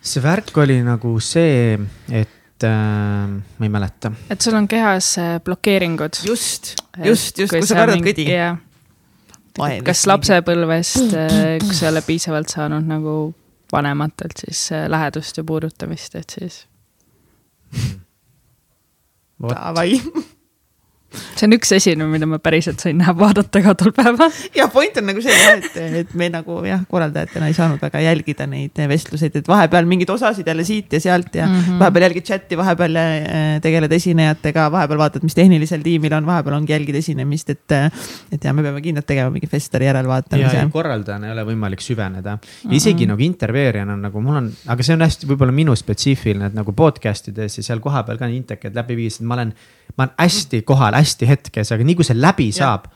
[0.05, 1.79] see värk oli nagu see,
[2.13, 4.13] et äh, ma ei mäleta.
[4.31, 6.23] et sul on kehas äh, blokeeringud.
[6.27, 8.29] just, just, just, kui sa kardad kõdi.
[9.85, 11.17] kas lapsepõlvest,
[11.65, 13.17] kui sa ei ole piisavalt saanud nagu
[13.75, 16.67] vanematelt siis äh, lähedust ja puudutamist, et siis
[19.43, 20.01] Davai.
[21.15, 24.33] See on üks esinemine, mida ma päriselt sain näha, vaadata ka tol päeval.
[24.57, 28.03] ja point on nagu see jah, et, et me nagu jah, korraldajatena ei saanud väga
[28.05, 31.61] jälgida neid vestluseid, et vahepeal mingeid osasid jälle siit ja sealt ja mm.
[31.61, 31.79] -hmm.
[31.83, 36.73] vahepeal jälgid chati, vahepeal äh, tegeled esinejatega, vahepeal vaatad, mis tehnilisel tiimil on, vahepeal ongi
[36.73, 37.79] jälgid esinemist, et.
[38.33, 40.69] et ja me peame kindlalt tegema mingi festivali ja, järelvaatamise ja.
[40.73, 42.39] korraldajana ei ole võimalik süveneda.
[42.71, 46.75] isegi nagu intervjueerijana nagu mul on, aga see on hästi võib-olla minu spetsiifiline, et nagu
[46.77, 49.55] podcast ides ja seal kohapeal ka intekad läbi viis, et ma olen,
[49.97, 52.91] ma olen hästi kohal, hästi hetkes, aga nii kui see läbi saab.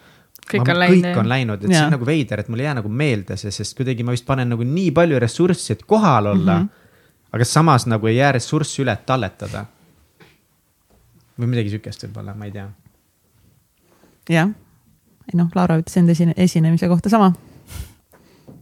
[0.49, 1.19] Kõik ma, on läinud, kõik jah.
[1.21, 1.87] on läinud, et see Jaa.
[1.89, 4.49] on nagu veider, et mul ei jää nagu meelde see, sest kuidagi ma vist panen
[4.49, 6.69] nagu nii palju ressurssi, et kohal olla mm.
[6.69, 7.33] -hmm.
[7.37, 9.67] aga samas nagu ei jää ressurssi üle, et talletada.
[11.39, 12.69] või midagi sihukest võib-olla, ma ei tea.
[14.29, 14.49] jah,
[15.29, 17.33] ei noh, Laura ütles enda esine- esinemise kohta sama.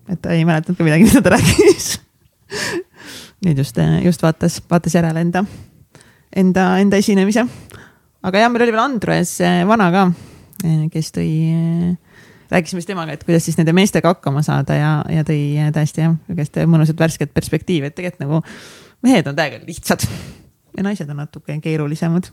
[0.09, 2.01] et ta ei mäletanud ka midagi, mida ta rääkis.
[3.47, 5.45] nüüd just, just vaatas, vaatas järele enda,
[6.37, 7.47] enda, enda esinemise.
[8.27, 10.07] Aga jah, meil oli veel Andres eh, Vana ka,
[10.93, 11.31] kes tõi,
[12.51, 16.03] rääkisime siis temaga, et kuidas siis nende meestega hakkama saada ja, ja tõi eh, tõesti
[16.03, 18.41] jah, sihukest mõnusat värsket perspektiivi, et tegelikult nagu
[19.07, 20.07] mehed on täiega lihtsad
[20.77, 22.31] ja naised on natuke keerulisemad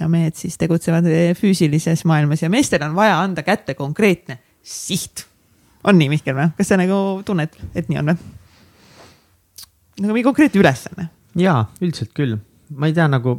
[0.00, 5.26] ja mehed siis tegutsevad eh, füüsilises maailmas ja meestel on vaja anda kätte konkreetne siht.
[5.84, 6.50] on nii, Mihkel või?
[6.58, 8.20] kas sa nagu tunned, et nii on või?
[10.04, 11.08] nagu mingi konkreetne ülesanne.
[11.38, 12.36] jaa, üldiselt küll,
[12.74, 13.38] ma ei tea, nagu,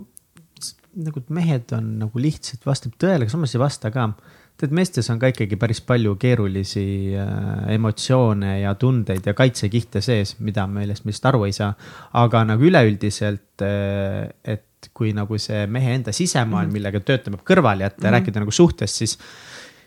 [0.95, 4.09] nagu mehed on nagu lihtsalt, vastab tõele, aga samas ei vasta ka.
[4.55, 6.85] tead, meestes on ka ikkagi päris palju keerulisi
[7.19, 11.73] äh, emotsioone ja tundeid ja kaitsekihte sees, mida me millest me lihtsalt aru ei saa.
[12.13, 17.99] aga nagu üleüldiselt äh,, et kui nagu see mehe enda sisemaailm, millega töötab kõrvale jätta
[17.99, 18.19] ja mm -hmm.
[18.19, 19.17] rääkida nagu suhtest, siis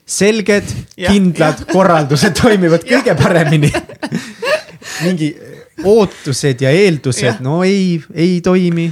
[0.08, 0.64] selged,
[0.96, 3.72] kindlad korraldused toimivad kõige paremini.
[5.04, 5.28] mingi
[5.84, 8.88] ootused ja eeldused no ei, ei toimi.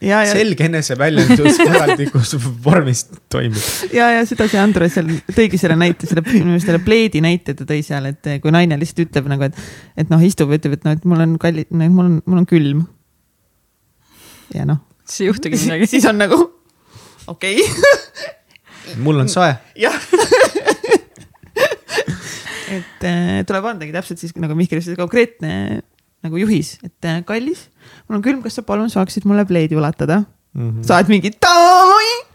[0.00, 3.62] ja, ja, selge eneseväljendus korralikus vormis toimib.
[3.94, 7.54] ja, ja seda see Andres seal tõigi selle näite, selle minu meelest selle pleedi näite
[7.56, 9.62] ta tõi seal, et kui naine lihtsalt ütleb nagu, et,
[9.96, 12.48] et noh, istub ja ütleb, et noh, et mul on kalli, mul on, mul on
[12.50, 12.84] külm.
[14.54, 15.90] ja noh, siis ei juhtugi midagi.
[15.96, 16.40] siis on nagu
[17.26, 19.52] okei okay., mul on soe.
[19.78, 19.96] jah.
[22.76, 25.82] et äh, tuleb andagi täpselt siis nagu Mihkel ütles, konkreetne
[26.26, 27.68] nagu juhis, et äh, kallis,
[28.06, 30.24] mul on külm, kas sa palun saaksid mulle pleedi ulatada
[30.56, 30.70] mm.
[30.70, 30.82] -hmm.
[30.86, 31.32] sa oled mingi,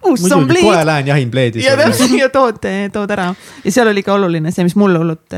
[0.02, 1.64] kus on pleed kohe lähen jahin pleedi.
[1.66, 2.60] ja täpselt ja tood,
[2.94, 3.30] tood ära
[3.66, 5.38] ja seal oli ka oluline see, mis mulle hullult,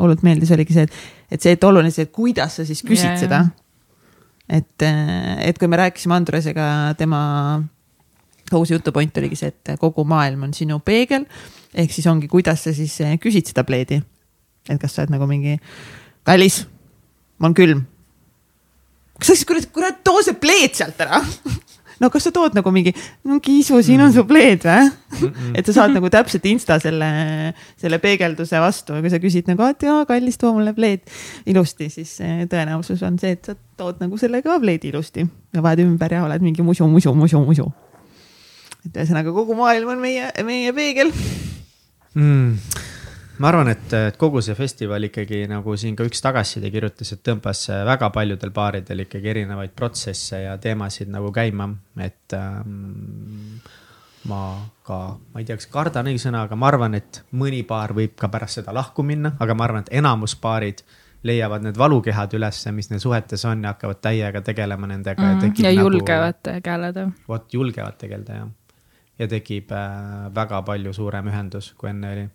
[0.00, 3.10] hullult meeldis, oligi see, et, et see, et oluline see, et kuidas sa siis küsid
[3.10, 3.44] yeah, seda.
[4.48, 4.88] et,
[5.48, 6.66] et kui me rääkisime Andresega,
[6.98, 7.20] tema
[8.54, 11.26] uus jutupoint oligi see, et kogu maailm on sinu peegel.
[11.74, 14.02] ehk siis ongi, kuidas sa siis küsid seda pleedi.
[14.68, 15.58] et kas sa oled nagu mingi,
[16.24, 16.64] kallis,
[17.38, 17.82] mul on külm.
[19.18, 21.20] Kas sa siis kurat, kurat, too see pleed sealt ära.
[22.02, 22.92] no kas sa tood nagu mingi,
[23.28, 24.88] no Kiisu, siin on su pleed või?
[25.54, 27.08] et sa saad nagu täpselt insta selle,
[27.80, 31.06] selle peegelduse vastu, kui sa küsid nagu, et jaa, kallis, too mulle pleed
[31.50, 32.16] ilusti, siis
[32.50, 36.24] tõenäosus on see, et sa tood nagu selle ka pleedi ilusti ja vajad ümber ja
[36.26, 37.70] oled mingi musu, musu, musu, musu.
[38.84, 41.14] et ühesõnaga kogu maailm on meie, meie peegel
[42.14, 42.92] mm
[43.38, 47.22] ma arvan, et, et kogu see festival ikkagi nagu siin ka üks tagasiside kirjutas, et
[47.26, 51.68] tõmbas väga paljudel paaridel ikkagi erinevaid protsesse ja teemasid nagu käima,
[52.04, 53.56] et ähm,
[54.30, 54.42] ma
[54.86, 54.98] ka,
[55.32, 58.30] ma ei tea, kas kardan õige sõna, aga ma arvan, et mõni paar võib ka
[58.32, 60.84] pärast seda lahku minna, aga ma arvan, et enamus paarid
[61.24, 65.54] leiavad need valukehad ülesse, mis neil suhetes on ja hakkavad täiega tegelema nendega mm,.
[65.56, 67.08] ja, ja nagu, julgevad tegeleda.
[67.28, 68.48] vot, julgevad tegeleda jah.
[69.18, 70.00] ja tekib äh,
[70.36, 72.26] väga palju suurem ühendus, kui enne oli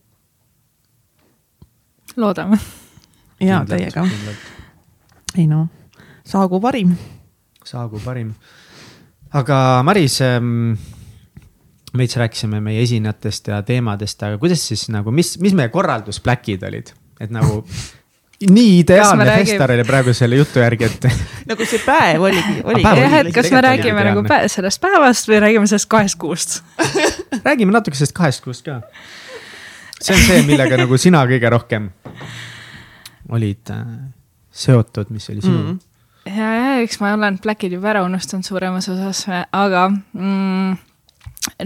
[2.17, 2.59] loodame.
[3.39, 4.05] ja teiega.
[5.37, 5.67] ei no,
[6.25, 6.95] saagu parim.
[7.65, 8.33] saagu parim.
[9.33, 10.73] aga Maris ähm,
[11.97, 16.93] veits rääkisime meie esinejatest ja teemadest, aga kuidas siis nagu, mis, mis meie korraldusplakid olid,
[17.19, 17.63] et nagu
[18.55, 21.07] nii ideaalne festival oli praegu selle jutu järgi, et
[21.49, 22.87] nagu see päev oligi, oligi.
[23.03, 26.59] jah, et kas me räägime nagu päev, sellest päevast või räägime sellest kahest kuust
[27.47, 28.81] räägime natuke sellest kahest kuust ka
[29.99, 31.89] see on see, millega nagu sina kõige rohkem
[33.35, 33.85] olid äh,
[34.51, 35.67] seotud, mis oli sinu mm?
[35.71, 36.37] -hmm.
[36.37, 40.77] ja, ja eks ma olen Blackid juba ära unustanud suuremas osas, aga mm,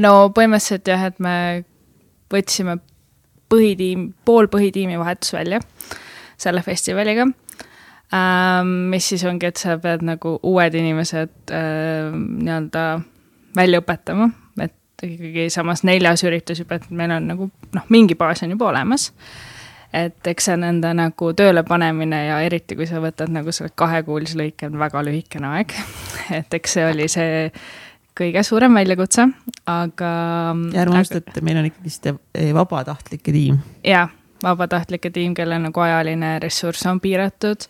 [0.03, 1.63] no põhimõtteliselt jah, et me
[2.33, 2.77] võtsime
[3.53, 5.61] põhitiim, pool põhitiimi vahetus välja
[6.37, 7.27] selle festivaliga
[8.13, 8.89] ähm,.
[8.93, 13.01] mis siis ongi, et sa pead nagu uued inimesed äh, nii-öelda
[13.55, 14.31] välja õpetama
[15.03, 19.09] ikkagi samas neljas üritus juba, et meil on nagu noh, mingi baas on juba olemas.
[19.93, 24.39] Et eks see nende nagu tööle panemine ja eriti, kui sa võtad nagu selle kahekuulise
[24.39, 25.75] lõike, on väga lühikene aeg.
[26.39, 27.49] et eks see oli see
[28.17, 29.27] kõige suurem väljakutse,
[29.69, 30.11] aga.
[30.73, 32.11] ja ärme unusta, et meil on ikkagist
[32.59, 33.59] vabatahtlike tiim.
[33.87, 34.07] jaa,
[34.43, 37.69] vabatahtlike tiim, kelle nagu ajaline ressurss on piiratud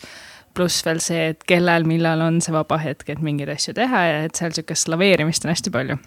[0.53, 4.19] pluss veel see, et kellel, millal on see vaba hetk, et mingeid asju teha ja
[4.27, 5.97] et seal sihukest laveerimist on hästi palju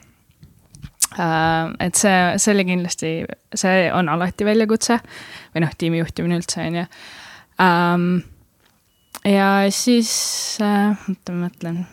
[1.19, 3.11] et see, see oli kindlasti,
[3.55, 4.99] see on alati väljakutse
[5.55, 6.87] või noh, tiimi juhtimine üldse, on ju.
[7.63, 8.09] Ähm,
[9.25, 10.11] ja siis,
[10.61, 11.85] äh, oota, ma mõtlen.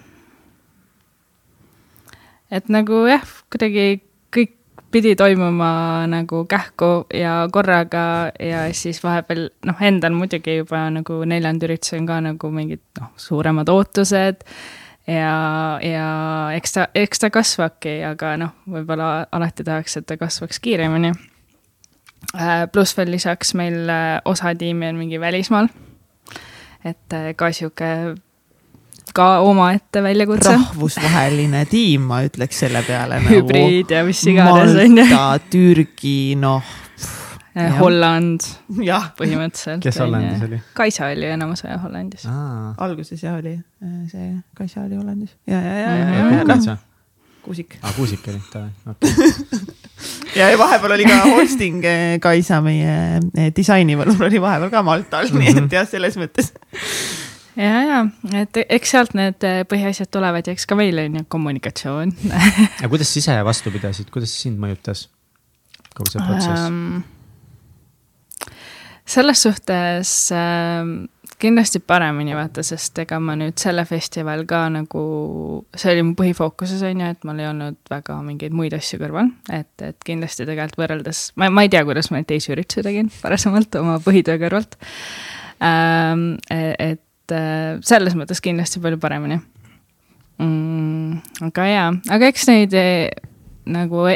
[2.54, 4.54] et nagu jah, kuidagi kõik
[4.94, 11.66] pidi toimuma nagu kähku ja korraga ja siis vahepeal noh, endal muidugi juba nagu neljanda
[11.66, 14.46] üritusel on ka nagu mingid noh, suuremad ootused
[15.08, 16.08] ja, ja
[16.56, 21.14] eks ta, eks ta kasvabki, aga noh, võib-olla alati tahaks, et ta kasvaks kiiremini.
[22.34, 25.68] Äh, pluss veel lisaks meil äh, osa tiimi on mingi välismaal.
[26.86, 28.16] et äh, ka sihuke,
[29.14, 30.56] ka omaette väljakutse.
[30.56, 33.36] rahvusvaheline tiim, ma ütleks selle peale nagu.
[33.36, 35.06] hübriid ja mis iganes on ju.
[35.06, 36.64] Malta, Türgi, noh.
[37.80, 38.48] Holland,
[39.20, 39.84] põhimõtteliselt.
[39.86, 40.62] kes Hollandis oli?
[40.74, 42.26] Kaisa oli enamus aja Hollandis.
[42.78, 43.58] alguses jah oli
[44.10, 46.82] see, Kaisa oli Hollandis ja, ja, ja, ja, ja, ja noh,
[47.44, 47.76] Kuusik.
[47.82, 48.40] aa, Kuusik oli,
[48.90, 49.12] okei.
[50.40, 55.34] ja vahepeal oli ka hosting eh, Kaisa meie eh, disainivõlul oli vahepeal ka Maltal mm,
[55.34, 55.44] -hmm.
[55.44, 55.74] nii et mhm.
[55.76, 56.54] jah, selles mõttes
[57.60, 58.00] ja, ja,
[58.42, 62.16] et eks sealt need eh, põhiasjad tulevad ja eks ka meil on ju kommunikatsioon
[62.80, 65.10] aga kuidas sa ise vastu pidasid, kuidas sind mõjutas
[65.94, 67.04] kogu see protsess um,?
[69.06, 70.84] Selles suhtes äh,
[71.44, 75.04] kindlasti paremini vaata, sest ega ma nüüd selle festival ka nagu,
[75.76, 79.32] see oli mu põhifookuses on ju, et mul ei olnud väga mingeid muid asju kõrval,
[79.52, 83.12] et, et kindlasti tegelikult võrreldes, ma, ma ei tea, kuidas ma neid teisi üritusi tegin
[83.22, 84.80] varasemalt oma põhitöö kõrvalt
[85.64, 86.30] ähm,.
[86.50, 89.42] et äh, selles mõttes kindlasti palju paremini
[90.40, 91.48] mm,.
[91.50, 93.10] aga jaa, aga eks neid eh,
[93.70, 94.08] nagu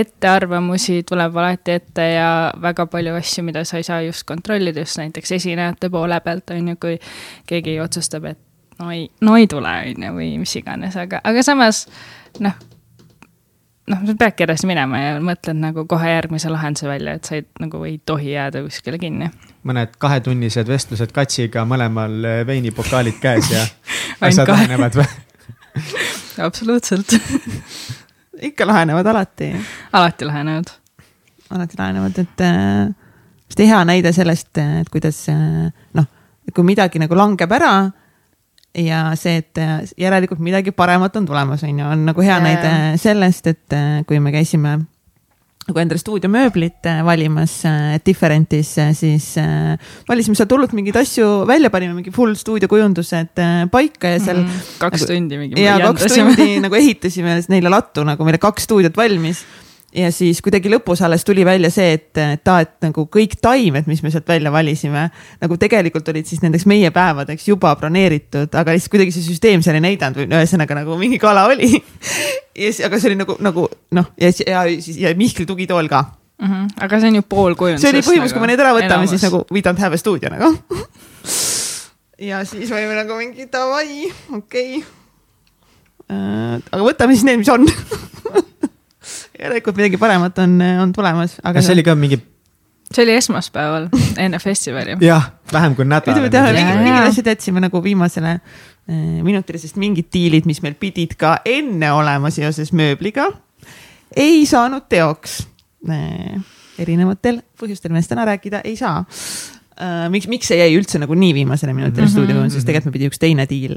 [0.00, 2.30] ettearvamusi tuleb alati ette ja
[2.62, 6.72] väga palju asju, mida sa ei saa just kontrollida, just näiteks esinejate poole pealt, on
[6.72, 6.98] ju, kui
[7.46, 8.38] keegi otsustab, et
[8.78, 11.86] no ei, no ei tule, on ju, või mis iganes, aga, aga samas
[12.42, 12.54] noh,
[13.90, 17.46] noh, sa peadki edasi minema ja mõtled nagu kohe järgmise lahenduse välja, et sa ei,
[17.62, 19.30] nagu ei tohi jääda kuskile kinni.
[19.68, 23.66] mõned kahetunnised vestlused katsiga, mõlemal veinipokaalid käes ja
[24.28, 25.10] asjad lahenevad või?
[26.46, 27.14] absoluutselt
[28.42, 29.52] ikka lahenevad alati.
[29.92, 30.70] alati lahenevad.
[31.50, 32.44] alati lahenevad, et
[33.48, 36.06] hästi äh, hea näide sellest, et kuidas äh, noh,
[36.54, 37.74] kui midagi nagu langeb ära
[38.78, 42.42] ja see, et äh, järelikult midagi paremat on tulemas, on ju, on nagu hea ja,
[42.42, 43.78] näide sellest, et
[44.08, 44.78] kui me käisime
[45.68, 49.28] nagu endale stuudiomööblit äh, valimas äh, Differentis, äh, siis
[50.08, 54.62] valisime sealt hullult mingeid asju välja, panime mingi full stuudiokujundused paika ja seal mm.
[54.82, 55.62] kaks nagu, tundi mingi.
[55.62, 59.44] ja kaks tundi nagu ehitasime neile lattu nagu meile kaks stuudiot valmis
[59.92, 64.00] ja siis kuidagi lõpus alles tuli välja see, et, aa, et nagu kõik taimed, mis
[64.04, 65.04] me sealt välja valisime,
[65.42, 69.76] nagu tegelikult olid siis nendeks meie päevadeks juba broneeritud, aga lihtsalt kuidagi see süsteem seal
[69.78, 73.68] ei näidanud või ühesõnaga nagu mingi kala oli ja siis, aga see oli nagu, nagu
[73.98, 76.48] noh, ja, ja siis ja Mihkli tugitool ka mm.
[76.48, 76.66] -hmm.
[76.86, 77.88] aga see on ju pool kujundusest.
[77.88, 80.00] see oli põhimõtteliselt nagu,, kui me need ära võtame, siis nagu we don't have a
[80.00, 80.54] stuudio nagu
[82.30, 84.84] ja siis me olime nagu mingi davai, okei okay.
[86.08, 86.60] äh,.
[86.72, 87.68] aga võtame siis need, mis on
[89.42, 91.38] järelikult midagi paremat on, on tulemas.
[91.44, 92.18] aga see oli ka mingi.
[92.92, 93.88] see oli esmaspäeval
[94.20, 94.96] enne festivali.
[95.10, 96.18] jah, vähem kui nädal.
[96.18, 101.16] ütleme, jah, mingid, asjad jätsime nagu viimasele eh, minutile, sest mingid diilid, mis meil pidid
[101.20, 103.30] ka enne olema seoses mööbliga,
[104.16, 105.42] ei saanud teoks.
[105.90, 106.38] Eh,
[106.82, 110.06] erinevatel põhjustel, millest täna rääkida ei saa uh,.
[110.12, 112.12] miks, miks see jäi üldse nagu nii viimasele minutile mm -hmm.
[112.12, 113.74] stuudios, sest tegelikult meil pidi üks teine diil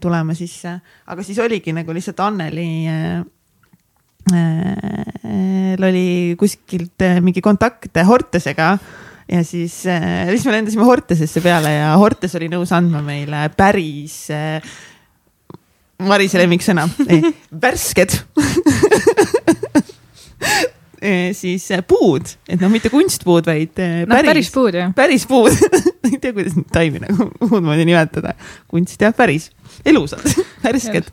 [0.00, 2.68] tulema sisse, aga siis oligi nagu lihtsalt Anneli
[5.86, 8.78] oli kuskilt äh, mingi kontakt Hortesega
[9.28, 14.24] ja siis, äh, siis me lendasime Hortesesse peale ja Hortes oli nõus andma meile päris
[16.02, 16.88] Marise lemmiksõna,
[17.64, 18.16] värsked.
[21.34, 24.92] Siis puud, et noh, mitte kunstpuud, vaid päris no,, päris puud jah.
[24.94, 25.50] päris puud.
[26.06, 28.36] Ei tea, kuidas neid taimi nagu muud moodi nimetada,
[28.70, 29.48] kunst ja päris,
[29.86, 30.22] elusad,
[30.62, 31.10] värsked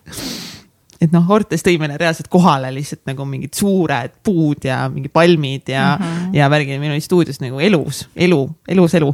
[1.00, 5.72] et noh, Hortes tõi meile reaalselt kohale lihtsalt nagu mingid suured puud ja mingi palmid
[5.72, 6.36] ja mm, -hmm.
[6.38, 9.14] ja värgid, meil oli stuudios nagu elus, elu, elus elu.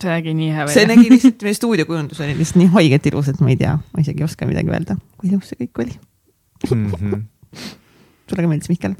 [0.00, 0.74] see nägi nii hea välja.
[0.74, 4.04] see nägi lihtsalt, meie stuudiokujundus oli lihtsalt nii haigelt ilus, et ma ei tea, ma
[4.04, 5.98] isegi ei oska midagi öelda, kui ilus see kõik oli
[6.70, 6.90] mm.
[6.92, 7.22] -hmm.
[8.28, 8.96] sulle ka meeldis, Mihkel?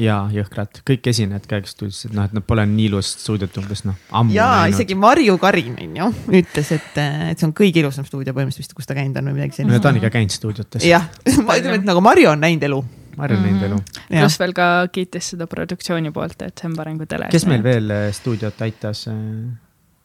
[0.00, 3.58] Ja jõhkralt, kõik esinejad ka, kes tulid, et noh, et nad pole nii ilusat stuudiot
[3.60, 4.74] umbes noh, ammu ja näinud.
[4.74, 6.08] isegi Marju Karin on ju,
[6.40, 6.90] ütles, et,
[7.30, 9.72] et see on kõige ilusam stuudio põhimõtteliselt vist, kus ta käinud on või midagi sellist.
[9.72, 10.86] no ta on ikka käinud stuudiotes.
[10.88, 11.06] jah,
[11.46, 12.82] ma ütlen, et nagu Marju on näinud elu.
[13.14, 13.78] Marju on näinud elu.
[13.78, 14.18] Mhm.
[14.18, 17.30] pluss veel ka kiitis seda produktsiooni poolt, et see on parem kui teles.
[17.34, 19.16] kes meil veel äh, stuudiot aitas äh,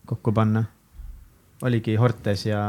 [0.10, 0.63] kokku panna?
[1.65, 2.63] oligi Hortes ja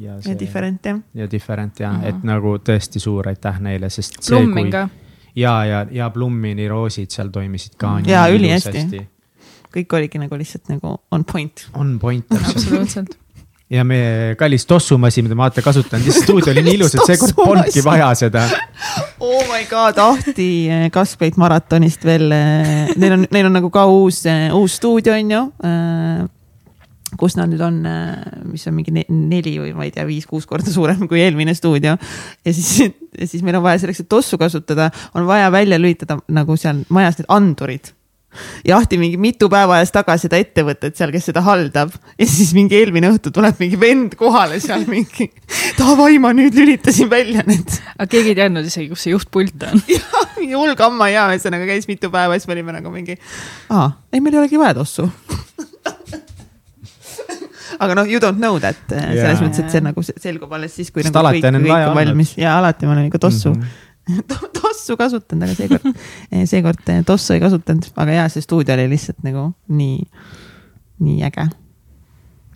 [0.00, 0.32] ja see.
[0.32, 1.02] ja Different jah.
[1.14, 2.08] ja Different jah mm, -hmm.
[2.08, 4.22] et nagu tõesti suur aitäh neile, sest.
[4.28, 4.88] Blummin ka
[5.36, 7.98] ja, ja, ja Plummini roosid seal toimisid ka.
[8.06, 9.06] ja ülihästi.
[9.72, 11.66] kõik oligi nagu lihtsalt nagu on point.
[11.74, 13.16] On point täpselt
[13.72, 17.32] ja meie kallis tossumasin, mida ma vaata kasutan, lihtsalt stuudio oli nii ilus, et seekord
[17.38, 18.44] polnudki vaja seda.
[19.22, 23.86] Oh my god, Ahti eh, Kaspeit maratonist veel, eh, neil on, neil on nagu ka
[23.88, 25.42] uus, eh, uus stuudio on ju
[27.20, 30.72] kus nad nüüd on, äh, mis on mingi neli või ma ei tea, viis-kuus korda
[30.72, 31.96] suurem kui eelmine stuudio.
[32.44, 32.92] ja siis,
[33.24, 37.20] siis meil on vaja selleks, et tossu kasutada, on vaja välja lülitada nagu seal majas
[37.20, 37.92] need andurid
[38.64, 42.52] ja Ahti mingi mitu päeva ajas tagasi seda ettevõtet seal, kes seda haldab ja siis
[42.56, 45.28] mingi eelmine õhtu tuleb mingi vend kohale seal mingi.
[45.78, 47.76] davai, ma nüüd lülitasin välja need.
[47.96, 49.84] aga keegi ei teadnud isegi, kus see juhtpult on.
[49.96, 53.18] jah, mingi hull kamma ja ühesõnaga käis mitu päeva, siis me olime nagu mingi,
[53.72, 55.08] aa, ei, meil ei olegi vaja tossu
[57.78, 59.14] aga noh, you don't know that yeah.
[59.14, 62.36] selles mõttes, et see nagu selgub alles siis, kui Sest nagu kõik, kõik on valmis
[62.40, 63.64] ja alati ma olen ikka tossu mm.
[64.10, 64.52] -hmm.
[64.60, 66.04] tossu kasutanud, aga seekord,
[66.50, 69.98] seekord eh, tossu ei kasutanud, aga jaa, see stuudio oli lihtsalt nagu nii,
[71.06, 71.48] nii äge,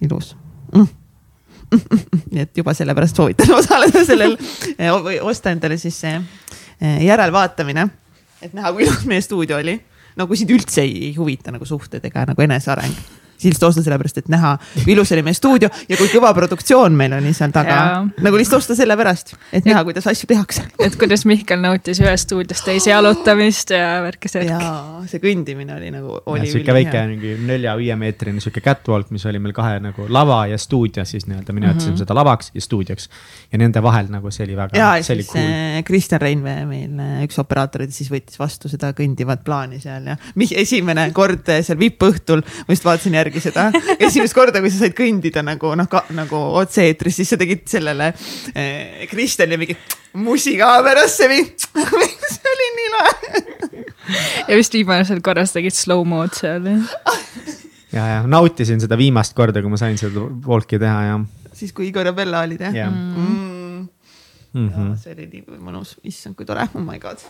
[0.06, 0.36] ilus
[0.74, 0.94] mm
[2.30, 4.36] nii et juba sellepärast soovitan osaleda sellel
[4.78, 7.88] eh, või osta endale siis see eh, järelvaatamine,
[8.42, 9.78] et näha, kui ilus meie stuudio oli.
[10.16, 14.28] no kui sind üldse ei huvita nagu suhted ega nagu eneseareng lihtsalt osta sellepärast, et
[14.32, 17.78] näha, kui ilus oli meie stuudio ja kui kõva produktsioon meil oli seal taga.
[18.22, 20.64] nagu lihtsalt osta sellepärast, et näha, kuidas asju tehakse.
[20.82, 24.46] et kuidas Mihkel nautis ühest stuudiost teise jalutamist ja värki see.
[24.48, 26.20] jaa, see kõndimine oli nagu.
[26.44, 31.28] sihuke väike mingi nelja-viiemeetrine sihuke catwalk, mis oli meil kahe nagu lava ja stuudio siis
[31.28, 32.04] nii-öelda, me nimetasime mm -hmm.
[32.04, 33.08] seda lavaks ja stuudioks.
[33.52, 34.78] ja nende vahel nagu see oli väga.
[34.78, 35.44] ja siis cool.
[35.44, 40.16] Eh, Kristjan Reinvee, meil eh, üks operaatorid, siis võttis vastu seda kõndivat plaani seal ja
[40.56, 43.68] esimene kord eh, seal vippõhtul ma just vaatasin järgi järgi seda.
[43.98, 48.12] esimest korda, kui sa said kõndida nagu noh, nagu otse-eetris, siis sa tegid sellele
[48.54, 49.76] eh, Kristjanile mingi
[50.16, 51.28] musikaamerasse
[52.36, 53.42] see oli nii lahe.
[54.48, 56.68] ja vist viimasel korras tegid slow-mo'd seal.
[57.92, 61.18] ja, ja nautisin seda viimast korda, kui ma sain seda walk'i teha ja.
[61.52, 62.92] siis, kui Igor ja Bella olid jah yeah.
[62.92, 63.52] mm.?
[64.56, 64.90] Mm -hmm.
[64.90, 67.20] Ja, see oli nii mõnus, issand, kui tore, oh my god,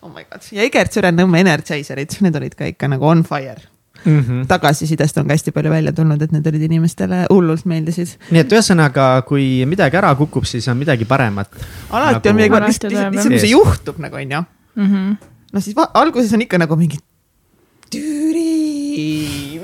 [0.00, 3.60] oh my god ja Egert Süren Nõmme Energizerid, need olid ka ikka nagu on fire
[4.04, 4.46] mm -hmm.
[4.46, 8.16] tagasisidest on ka hästi palju välja tulnud, et need olid inimestele hullult meeldisid.
[8.30, 11.48] nii et ühesõnaga, kui midagi ära kukub, siis on midagi paremat.
[11.90, 12.28] alati nagu...
[12.28, 14.44] on midagi paremat, lihtsalt, lihtsalt, lihtsalt see juhtub nagu on ju
[14.76, 14.86] mm.
[14.86, 17.00] -hmm noh, siis alguses on ikka nagu mingi
[17.90, 18.29] Türi,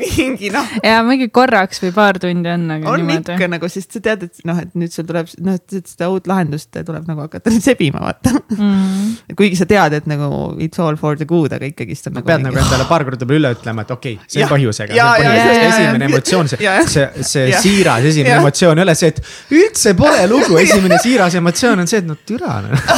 [0.01, 3.49] mingi noh ja mingi korraks või paar tundi on nagu on niimoodi ikka.
[3.53, 6.71] nagu, sest sa tead, et noh, et nüüd sul tuleb noh, et seda uut lahendust
[6.77, 8.33] tuleb nagu hakata nüüd sebima, vaata.
[8.57, 9.15] Mm.
[9.39, 10.29] kuigi sa tead, et nagu
[10.63, 12.31] it's all for the good, aga ikkagist on no, nagu.
[12.31, 14.53] pead nagu endale paar korda üle ütlema, et okei okay,, see Jah.
[14.53, 14.97] põhjusega.
[14.97, 17.61] Ja, ja, ja, ja, esimene emotsioon, see see, see Ja.
[17.63, 18.41] siiras esimene Ja.
[18.43, 19.23] emotsioon ei ole see, et
[19.55, 22.89] üldse pole lugu, esimene siiras emotsioon on see, et no türa noh.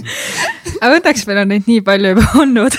[0.80, 2.76] aga õnneks meil on neid nii palju juba olnud,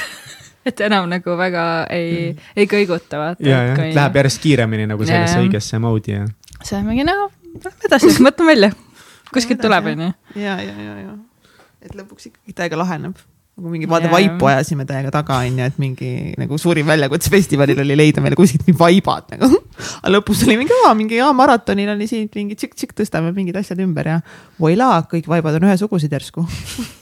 [0.69, 3.47] et enam nagu väga ei mm., ei kõiguta, vaata.
[3.47, 5.47] ja, ja läheb järjest kiiremini nagu sellesse Jaa.
[5.47, 6.29] õigesse mode'i ja.
[6.59, 7.17] siis olemegi no,
[7.57, 8.71] lähme edasi, mõtleme välja,
[9.33, 10.13] kuskilt tuleb, onju.
[10.35, 11.17] ja, ja, ja, ja,
[11.81, 13.19] et lõpuks ikkagi täiega laheneb
[13.61, 14.13] nagu mingi vaata Jaa.
[14.15, 18.63] vaipu ajasime täiega taga onju, et mingi nagu suurim väljakutse festivalil oli leida meile kuskilt
[18.67, 19.51] mingi vaibad nagu.
[20.01, 24.13] aga lõpus oli mingi, mingi jaa, maratonil oli siin mingi tšikk-tšikk, tõstame mingid asjad ümber
[24.13, 24.17] ja
[24.61, 26.45] voilaa, kõik vaibad on ühesugused järsku.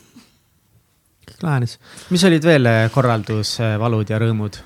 [1.44, 1.78] lahenes.
[2.10, 4.62] mis olid veel eh, korraldusvalud ja rõõmud?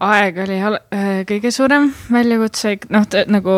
[0.00, 3.54] aeg oli äh, kõige suurem väljakutse, noh, nagu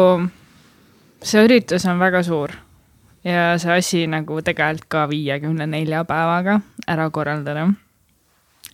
[1.23, 2.55] see üritus on väga suur
[3.25, 6.59] ja see asi nagu tegelikult ka viiekümne nelja päevaga
[6.91, 7.69] ära korraldada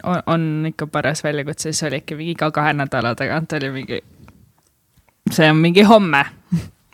[0.02, 4.00] on, on ikka paras väljakutse, siis olidki mingi iga kahe nädala tagant oli mingi,
[5.30, 6.24] see on mingi homme,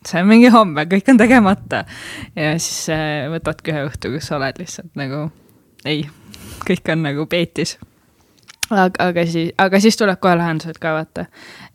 [0.06, 1.84] see on mingi homme, kõik on tegemata
[2.34, 5.28] ja siis äh, võtadki ühe õhtu, kus oled lihtsalt nagu
[5.84, 6.06] ei,
[6.64, 7.76] kõik on nagu peetis
[8.70, 11.26] aga, aga siis, aga siis tuleb kohe lahendused ka vaata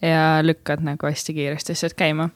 [0.03, 2.29] ja lükkad nagu hästi kiiresti asjad käima.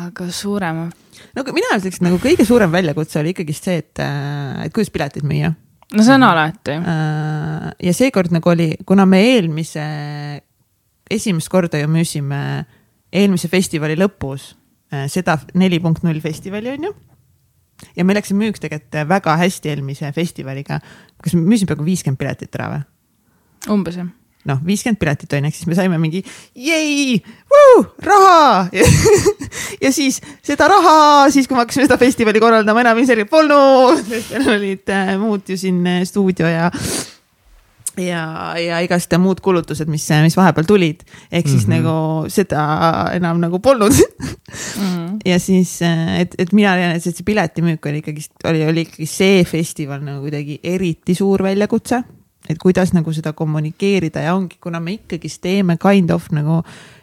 [0.00, 0.86] aga suurema,
[1.34, 4.02] no mina ütleks nagu kõige suurem väljakutse oli ikkagist see, et,
[4.64, 5.52] et kuidas pileteid müüa.
[5.94, 6.78] no see on alati.
[6.78, 9.84] Äh, ja seekord nagu oli, kuna me eelmise,
[11.10, 12.40] esimest korda ju müüsime
[13.10, 14.52] eelmise festivali lõpus
[14.94, 16.96] äh, seda neli punkt null festivali on ju.
[17.96, 20.80] Ja meil läks see müük tegelikult väga hästi eelmise festivaliga.
[21.22, 22.80] kas me müüsime peaaegu viiskümmend piletit ära või?
[23.74, 24.08] umbes jah.
[24.48, 26.22] noh, viiskümmend piletit on ju, ehk siis me saime mingi
[26.54, 27.20] jei,
[28.06, 28.68] raha
[29.84, 34.36] ja siis seda raha, siis kui me hakkasime seda festivali korraldama, enam ilmselgelt polnud, sest
[34.36, 36.70] meil olid äh, muud ju siin äh, stuudio ja
[37.98, 41.72] ja, ja igast muud kulutused, mis, mis vahepeal tulid, ehk siis mm.
[41.72, 41.82] -hmm.
[41.82, 43.94] nagu seda enam nagu polnud
[44.76, 45.18] Mm.
[45.24, 45.78] ja siis,
[46.18, 50.24] et, et mina tean, et see piletimüük oli ikkagi, oli, oli ikkagi see festival nagu
[50.24, 52.02] kuidagi eriti suur väljakutse.
[52.48, 56.62] et kuidas nagu seda kommunikeerida ja ongi, kuna me ikkagist teeme kind of nagu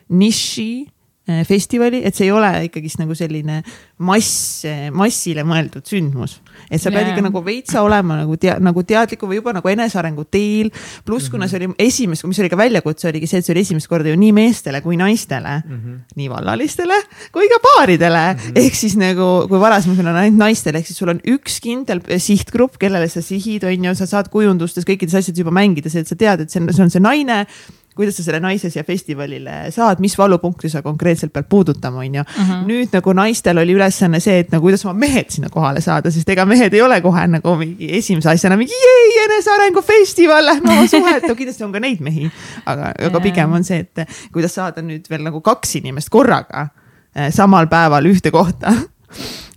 [0.09, 0.87] niši
[1.47, 3.59] festivali, et see ei ole ikkagist nagu selline
[4.07, 4.63] mass,
[4.95, 6.37] massile mõeldud sündmus.
[6.71, 10.23] et sa pead ikka nagu veitsa olema nagu tea-, nagu teadliku või juba nagu enesearengu
[10.31, 10.71] teel.
[11.05, 13.91] pluss, kuna see oli esimest, mis oli ka väljakutse, oligi see, et see oli esimest
[13.91, 15.97] korda ju nii meestele kui naistele mm, -hmm.
[16.15, 17.01] nii vallalistele
[17.35, 18.39] kui ka paaridele mm.
[18.39, 18.61] -hmm.
[18.63, 22.77] ehk siis nagu, kui varasemalt on ainult naistele, ehk siis sul on üks kindel sihtgrupp,
[22.79, 26.15] kellele sa sihid, on ju, sa saad kujundustes kõikides asjades juba mängida, see, et sa
[26.15, 27.45] tead, et see on, see on see naine
[27.97, 32.25] kuidas sa selle naise siia festivalile saad, mis valupunkti sa konkreetselt pead puudutama, on ju.
[32.67, 36.29] nüüd nagu naistel oli ülesanne see, et nagu kuidas oma mehed sinna kohale saada, sest
[36.33, 40.87] ega mehed ei ole kohe nagu mingi esimese asjana mingi jei, enesearengu festival, lähme oma
[40.91, 42.31] suhet, no kindlasti on ka neid mehi.
[42.65, 46.69] aga, aga pigem on see, et kuidas saada nüüd veel nagu kaks inimest korraga
[47.15, 48.73] eh, samal päeval ühte kohta.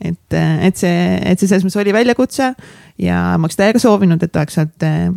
[0.00, 2.54] et, et see, et see selles mõttes oli väljakutse
[3.02, 5.10] ja ma oleks täiega soovinud, et oleks eh,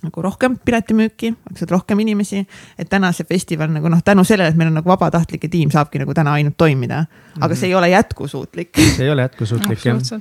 [0.00, 2.40] nagu rohkem piletimüüki, oleks rohkem inimesi,
[2.78, 6.00] et täna see festival nagu noh, tänu sellele, et meil on nagu vabatahtlike tiim, saabki
[6.00, 7.04] nagu täna ainult toimida,
[7.40, 8.72] aga see ei ole jätkusuutlik.
[8.80, 10.20] see ei ole jätkusuutlik jah.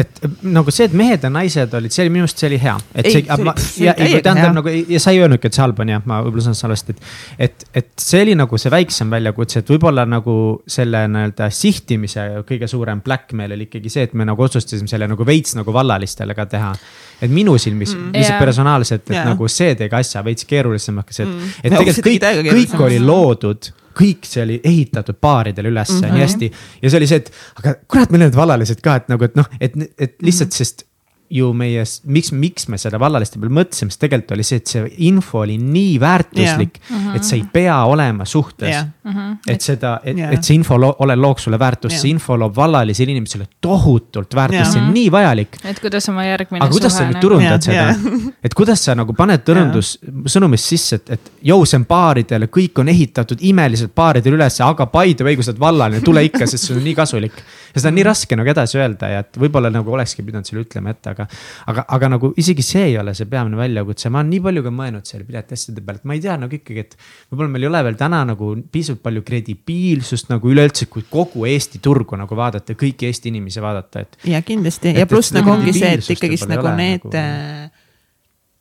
[0.00, 2.76] Et nagu see, et mehed ja naised olid, see oli minu arust, see oli hea.
[2.94, 5.92] et see, ma, ja, ja tähendab nagu ja sa ei öelnudki, et see halb on
[5.94, 6.98] jah, ma võib-olla saan salvestada,
[7.38, 7.48] et.
[7.48, 10.36] et, et see oli nagu see väiksem väljakutse, et võib-olla nagu
[10.70, 15.26] selle nii-öelda sihtimise kõige suurem blackmail oli ikkagi see, et me nagu otsustasime selle nagu
[15.26, 16.72] veits nagu vallalistele ka teha.
[17.20, 18.14] et minu silmis mm.
[18.16, 18.44] lihtsalt Jaa.
[18.44, 19.26] personaalselt, et Jaa.
[19.28, 24.28] nagu see tegi asja veits keerulisemaks, et mm., et tegelikult kõik kõik oli loodud kõik
[24.28, 26.06] see oli ehitatud paaridele üles mm -hmm.
[26.06, 26.14] Mhm.
[26.14, 29.08] nii hästi ja see oli see, et aga kurat, meil on need vallalised ka, et
[29.08, 30.56] nagu, et noh, et, et lihtsalt mm, -hmm.
[30.56, 30.86] sest
[31.30, 34.88] ju meie, miks, miks me seda vallaliste peale mõtlesime, sest tegelikult oli see, et see
[35.06, 38.74] info oli nii väärtuslik yeah., et see ei pea olema suhtes
[39.04, 42.02] jah, et seda, et yeah., et see info lo ole looks sulle väärtust Jaa.
[42.02, 44.72] see info loob vallalisele inimesele tohutult väärtust Jaa.
[44.72, 45.56] see on nii vajalik.
[45.64, 48.96] et kuidas oma järgmine aga kuidas sa nüüd nagu- turundad Jaa, seda, et kuidas sa
[48.98, 49.94] nagu paned tõrundus
[50.30, 54.86] sõnumist sisse, et, et jõu, see on baaridele, kõik on ehitatud imeliselt baaridele ülesse, aga
[54.90, 57.40] by the way, kui sa oled vallaline, tule ikka, sest see on nii kasulik.
[57.74, 60.64] ja seda on nii raske nagu edasi öelda ja et võib-olla nagu olekski pidanud selle
[60.64, 61.26] ütlema ette, aga,
[61.70, 64.74] aga, aga nagu isegi see ei ole see peamine väljakutse, ma olen nii palju ka
[64.74, 66.96] mõelnud selle piletiasjade peale, et ma ei tea nagu ikkagi, et
[67.30, 71.80] võib-olla meil ei ole veel täna nagu piisavalt palju kredibiilsust nagu üleüldse, kui kogu Eesti
[71.82, 75.72] turgu nagu vaadata, kõiki Eesti inimesi vaadata, et ja kindlasti Et- ja pluss nagu ongi
[75.76, 77.70] see, et ikkagist nagu need nagu- äh,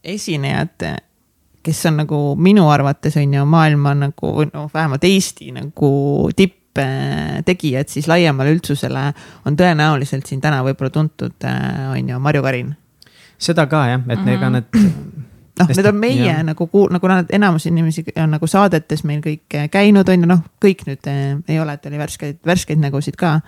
[0.04, 0.88] esinejad,
[1.64, 5.92] kes on nagu minu arvates on ju maailma nagu või noh, vähemalt Eesti nagu
[6.36, 9.14] tipptegijad, siis laiemale üldsusele
[9.46, 12.76] on tõenäoliselt siin täna võib-olla tuntud, äh, on ju Marju Karin.
[13.38, 14.34] seda ka jah, et mm -hmm.
[14.36, 14.66] ega need
[15.60, 16.40] noh, need on meie ja.
[16.46, 20.42] nagu kuul-, nagu nad enamus inimesi on nagu saadetes meil kõik käinud, on ju, noh,
[20.64, 23.40] kõik nüüd äh, ei ole, et oli värskeid, värskeid nägusid ka.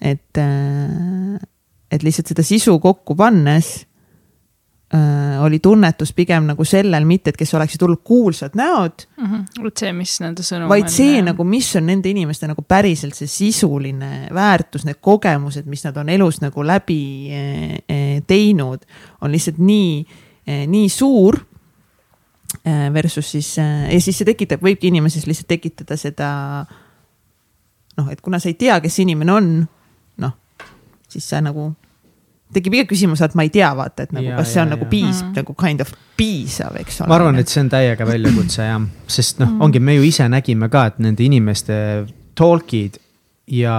[0.00, 1.36] et äh,,
[1.90, 3.86] et lihtsalt seda sisu kokku pannes
[4.94, 9.26] äh, oli tunnetus pigem nagu sellel, mitte et kes oleksid hullult kuulsad näod mm.
[9.26, 9.62] -hmm.
[9.62, 10.90] vot see, mis nende sõnum vaid on.
[10.90, 15.84] vaid see nagu, mis on nende inimeste nagu päriselt see sisuline väärtus, need kogemused, mis
[15.84, 18.86] nad on elus nagu läbi eh, eh, teinud,
[19.20, 21.38] on lihtsalt nii eh,, nii suur
[22.64, 22.90] eh,.
[22.94, 26.28] Versus siis eh, ja siis see tekitab, võibki inimeses lihtsalt tekitada seda
[27.96, 29.50] noh, et kuna sa ei tea, kes inimene on,
[30.22, 30.36] noh,
[31.10, 31.70] siis sa nagu
[32.54, 34.86] tekib iga küsimus, et ma ei tea, vaata, et nagu, kas see on ja, nagu
[34.90, 37.10] piis mm, nagu kind of piisav, eks ole.
[37.10, 40.28] ma arvan, et see on täiega väljakutse jah, sest noh mm ongi, me ju ise
[40.30, 41.76] nägime ka, et nende inimeste
[42.38, 43.00] talk'id
[43.46, 43.74] ja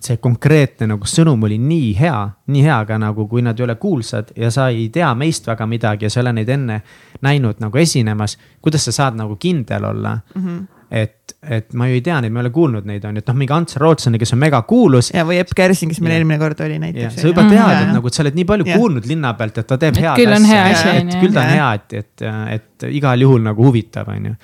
[0.00, 2.20] see konkreetne nagu sõnum oli nii hea,
[2.52, 5.66] nii hea, aga nagu kui nad ei ole kuulsad ja sa ei tea meist väga
[5.68, 6.78] midagi ja sa ei ole neid enne
[7.26, 10.42] näinud nagu esinemas, kuidas sa saad nagu kindel olla mm.
[10.42, 13.22] -hmm et, et ma ju ei tea neid, ma ei ole kuulnud neid, on ju,
[13.24, 15.10] et noh, mingi Ants Rootsoni, kes on megakuulus.
[15.14, 16.20] ja, või Epp Kärsing, kes meil ja.
[16.20, 17.16] eelmine kord oli näiteks.
[17.20, 18.78] sa juba tead, et nagu, et sa oled nii palju ja.
[18.78, 20.94] kuulnud linna pealt, et ta teeb head asja.
[21.00, 24.36] et küll ta on hea, et, et, et igal juhul nagu huvitav, on ju.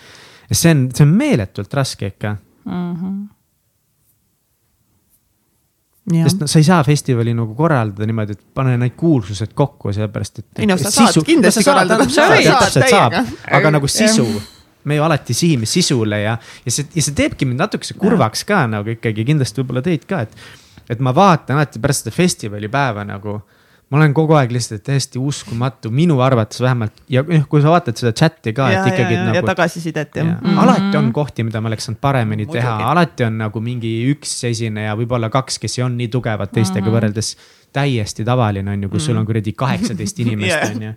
[0.48, 2.72] ja see on, see on meeletult raske ikka mm.
[2.72, 3.22] -hmm.
[6.10, 6.24] Ja.
[6.26, 10.40] sest no sa ei saa festivali nagu korraldada niimoodi, et pane need kuulsused kokku, sellepärast
[10.40, 10.46] et.
[10.58, 12.08] ei no sa saad sisu, kindlasti korraldada.
[12.10, 13.14] täpselt saab,
[13.46, 14.26] aga nagu sisu
[14.84, 16.34] me ju alati sihime sisule ja,
[16.66, 20.24] ja see, ja see teebki mind natukese kurvaks ka nagu ikkagi kindlasti võib-olla teid ka,
[20.26, 20.34] et.
[20.90, 23.38] et ma vaatan alati pärast seda festivalipäeva nagu,
[23.92, 27.98] ma olen kogu aeg lihtsalt täiesti uskumatu, minu arvates vähemalt ja noh, kui sa vaatad
[28.00, 29.18] seda chat'i ka, et ikkagi.
[29.18, 30.26] Ja, nagu, ja tagasisidet jah.
[30.30, 30.36] Ja.
[30.40, 30.60] Mm -hmm.
[30.64, 32.58] alati on kohti, mida ma oleks saanud paremini Muidugi.
[32.58, 36.80] teha, alati on nagu mingi üks esineja, võib-olla kaks, kes ei olnud nii tugevad teistega
[36.80, 36.96] mm -hmm.
[36.96, 37.36] võrreldes
[37.72, 39.00] täiesti tavaline on ju, mm.
[39.00, 40.70] sul on kuradi kaheksateist inimest yeah.
[40.76, 40.92] on ju.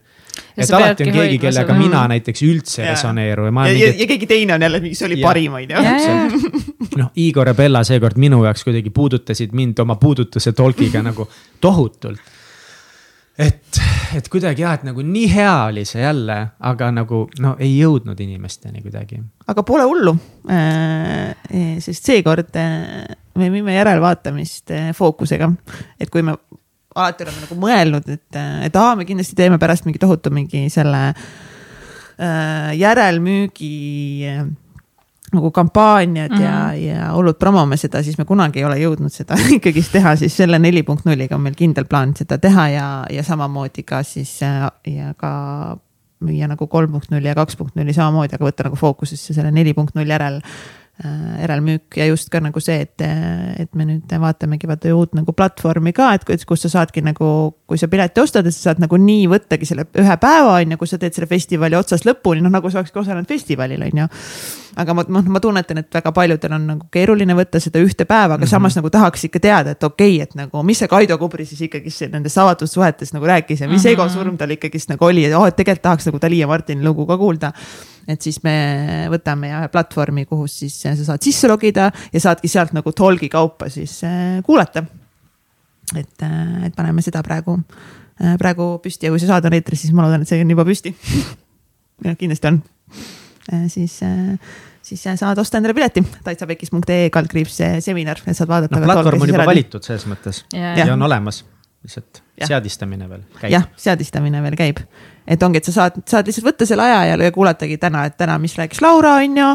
[0.57, 1.79] et alati on keegi, kellega mm.
[1.79, 2.95] mina näiteks üldse yeah.
[2.95, 3.67] resoneeru ja ma.
[3.67, 5.27] ja, ja, ja keegi teine on jälle mingi, see oli yeah.
[5.27, 6.47] parim, on ju.
[7.01, 11.29] noh, Igor ja Bella seekord minu jaoks kuidagi puudutasid mind oma puudutuse tolkiga nagu
[11.61, 12.19] tohutult
[13.41, 13.79] et,
[14.15, 16.37] et kuidagi jah, et nagu nii hea oli see jälle,
[16.69, 19.19] aga nagu no ei jõudnud inimesteni kuidagi.
[19.51, 20.15] aga pole hullu,
[20.51, 21.35] äh,
[21.83, 23.03] sest seekord äh,
[23.39, 25.51] me viime järelvaatamist äh, fookusega,
[25.99, 26.37] et kui me
[26.95, 31.09] alati oleme nagu mõelnud, et, et aa, me kindlasti teeme pärast mingi tohutu mingi selle
[32.79, 33.71] järelmüügi
[35.35, 36.43] nagu kampaaniad mm -hmm.
[36.43, 36.83] ja, mhm.
[36.85, 40.59] ja hullult promome seda, siis me kunagi ei ole jõudnud seda ikkagist teha, siis selle
[40.59, 44.69] neli punkt nulliga on meil kindel plaan seda teha ja, ja samamoodi ka siis äh,
[44.87, 45.77] ja ka
[46.25, 49.51] müüa nagu kolm punkt nulli ja kaks punkt nulli samamoodi, aga võtta nagu fookusesse selle
[49.51, 50.41] neli punkt null järel
[51.03, 55.91] järelmüük ja just ka nagu see, et, et me nüüd vaatamegi vaata uut nagu platvormi
[55.95, 57.27] ka, et kus sa saadki nagu,
[57.67, 60.77] kui sa pileti ostad, et sa saad nagu nii võttagi selle ühe päeva on ju,
[60.79, 64.07] kus sa teed selle festivali otsast lõpuni, noh nagu sa olekski osalenud festivalil on ju.
[64.79, 68.37] aga ma, noh, ma tunnetan, et väga paljudel on nagu keeruline võtta seda ühte päeva,
[68.37, 68.53] aga mm -hmm.
[68.55, 71.61] samas nagu tahaks ikka teada, et okei okay,, et nagu, mis see Kaido Kubri siis
[71.67, 73.93] ikkagi nendes avatud suhetes nagu rääkis ja mis mm -hmm.
[73.93, 77.05] egosurm tal ikkagist nagu oli, et oh, et tegelikult tahaks nagu Dali ja Martini lugu
[77.05, 77.51] ka kuulda
[78.07, 78.55] et siis me
[79.13, 83.69] võtame ja platvormi, kuhu siis sa saad sisse logida ja saadki sealt nagu tolgi kaupa
[83.73, 84.85] siis äh, kuulata.
[85.95, 87.57] et, äh, et paneme seda praegu,
[88.39, 90.65] praegu püsti ja kui see saade on eetris, siis ma loodan, et see on juba
[90.67, 90.93] püsti
[92.05, 92.61] jah, kindlasti on.
[93.69, 93.99] siis
[94.85, 98.79] siis saad osta endale pileti taitsapekis.ee kaldkriips seminar, et saad vaadata.
[98.79, 100.85] noh, platvorm on juba valitud selles mõttes ja, ja.
[100.85, 101.41] ja on olemas,
[101.85, 103.51] lihtsalt seadistamine veel käib.
[103.53, 104.81] jah, seadistamine veel käib
[105.27, 108.37] et ongi, et sa saad, saad lihtsalt võtta selle aja ja kuulatagi täna, et täna,
[108.41, 109.49] mis rääkis Laura, on ju.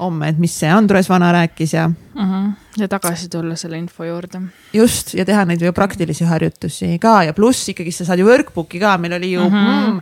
[0.00, 2.22] homme, et mis see Andres Vana rääkis ja uh.
[2.22, 2.46] Mhm.
[2.46, 2.52] -huh.
[2.76, 4.40] ja tagasi tulla selle info juurde.
[4.72, 8.80] just ja teha neid ju praktilisi harjutusi ka ja pluss ikkagi sa saad ju workbook'i
[8.80, 9.52] ka, meil oli ju uh.
[9.52, 10.00] -huh.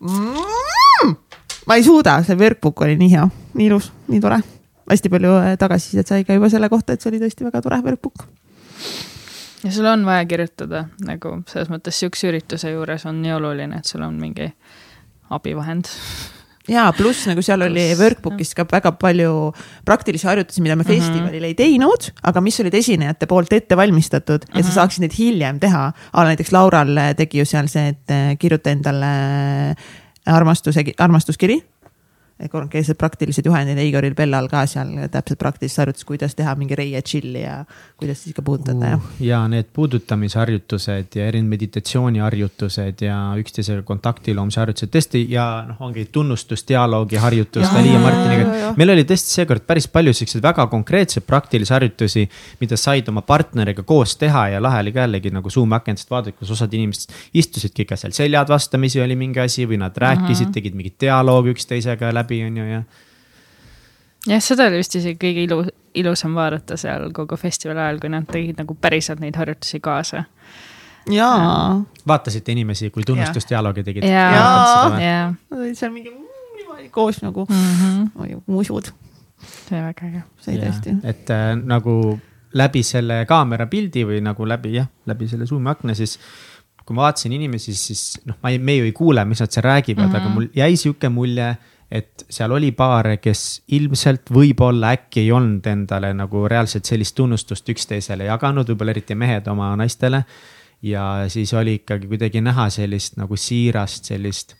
[0.00, 1.16] Mm, mm,
[1.66, 4.40] ma ei suuda, see workbook oli nii hea, nii ilus, nii tore.
[4.90, 7.80] hästi palju äh, tagasisidet sai ka juba selle kohta, et see oli tõesti väga tore
[7.82, 8.28] workbook
[9.64, 13.88] ja sul on vaja kirjutada nagu selles mõttes sihukese ürituse juures on nii oluline, et
[13.88, 14.50] sul on mingi
[15.34, 15.90] abivahend
[16.68, 19.32] ja pluss nagu seal plus, oli workbook'is ka väga palju
[19.88, 21.00] praktilisi harjutusi, mida me mm -hmm.
[21.00, 24.56] festivalil ei teinud, aga mis olid esinejate poolt ette valmistatud mm -hmm.
[24.58, 24.74] ja sa mhm.
[24.74, 25.92] saaksid neid hiljem teha.
[26.12, 29.74] näiteks Laural tegi ju seal see, et kirjuta endale
[30.26, 31.62] armastuse, armastuskiri
[32.46, 37.00] konkreetsed praktilised juhendid ja Igoril Bellal ka seal täpselt praktilised harjutused, kuidas teha mingi reie
[37.02, 37.64] chill'i ja
[37.98, 39.08] kuidas siis ikka puudutada ja uh,.
[39.20, 46.04] ja need puudutamisharjutused ja erinevad meditatsiooniharjutused ja üksteisega kontakti loomise harjutused tõesti ja noh, ongi
[46.12, 48.72] tunnustusdialoogi harjutus Dali ja Martiniga.
[48.78, 52.28] meil oli tõesti seekord päris palju siukseid väga konkreetseid praktilisi harjutusi,
[52.60, 56.36] mida said oma partneriga koos teha ja lahe oli ka jällegi nagu Zoom'i akendist vaadata,
[56.38, 60.48] kus osad inimesed istusidki ikka seal seljad vastamisi oli mingi asi või nad rääkisid mm,
[60.48, 60.54] -hmm.
[60.54, 62.82] tegid mingit dialoogi üksteisega läbi läbi, on ju, ja.
[64.26, 65.62] jah, seda oli vist isegi kõige ilu,
[65.94, 70.24] ilusam vaadata seal kogu festivali ajal, kui nad tegid nagu päriselt neid harjutusi kaasa.
[71.10, 71.82] jaa.
[72.06, 74.04] vaatasite inimesi, kui tunnustusdialoogi tegid?
[74.04, 75.34] jaa, jaa.
[75.72, 78.42] seal mingi niimoodi koos nagu mm -hmm.
[78.46, 78.92] musud.
[79.40, 80.22] see oli väga äge.
[80.40, 80.96] see oli tõesti.
[81.02, 82.18] et äh, nagu
[82.54, 86.18] läbi selle kaamera pildi või nagu läbi jah, läbi selle Zoom'i akna, siis
[86.88, 89.64] kui ma vaatasin inimesi, siis noh, ma ei, me ju ei kuule, mis nad seal
[89.66, 90.16] räägivad mm, -hmm.
[90.16, 91.56] aga mul jäi sihuke mulje
[91.90, 97.68] et seal oli paare, kes ilmselt võib-olla äkki ei olnud endale nagu reaalselt sellist tunnustust
[97.72, 100.24] üksteisele jaganud, võib-olla eriti mehed oma naistele.
[100.82, 104.54] ja siis oli ikkagi kuidagi näha sellist nagu siirast, sellist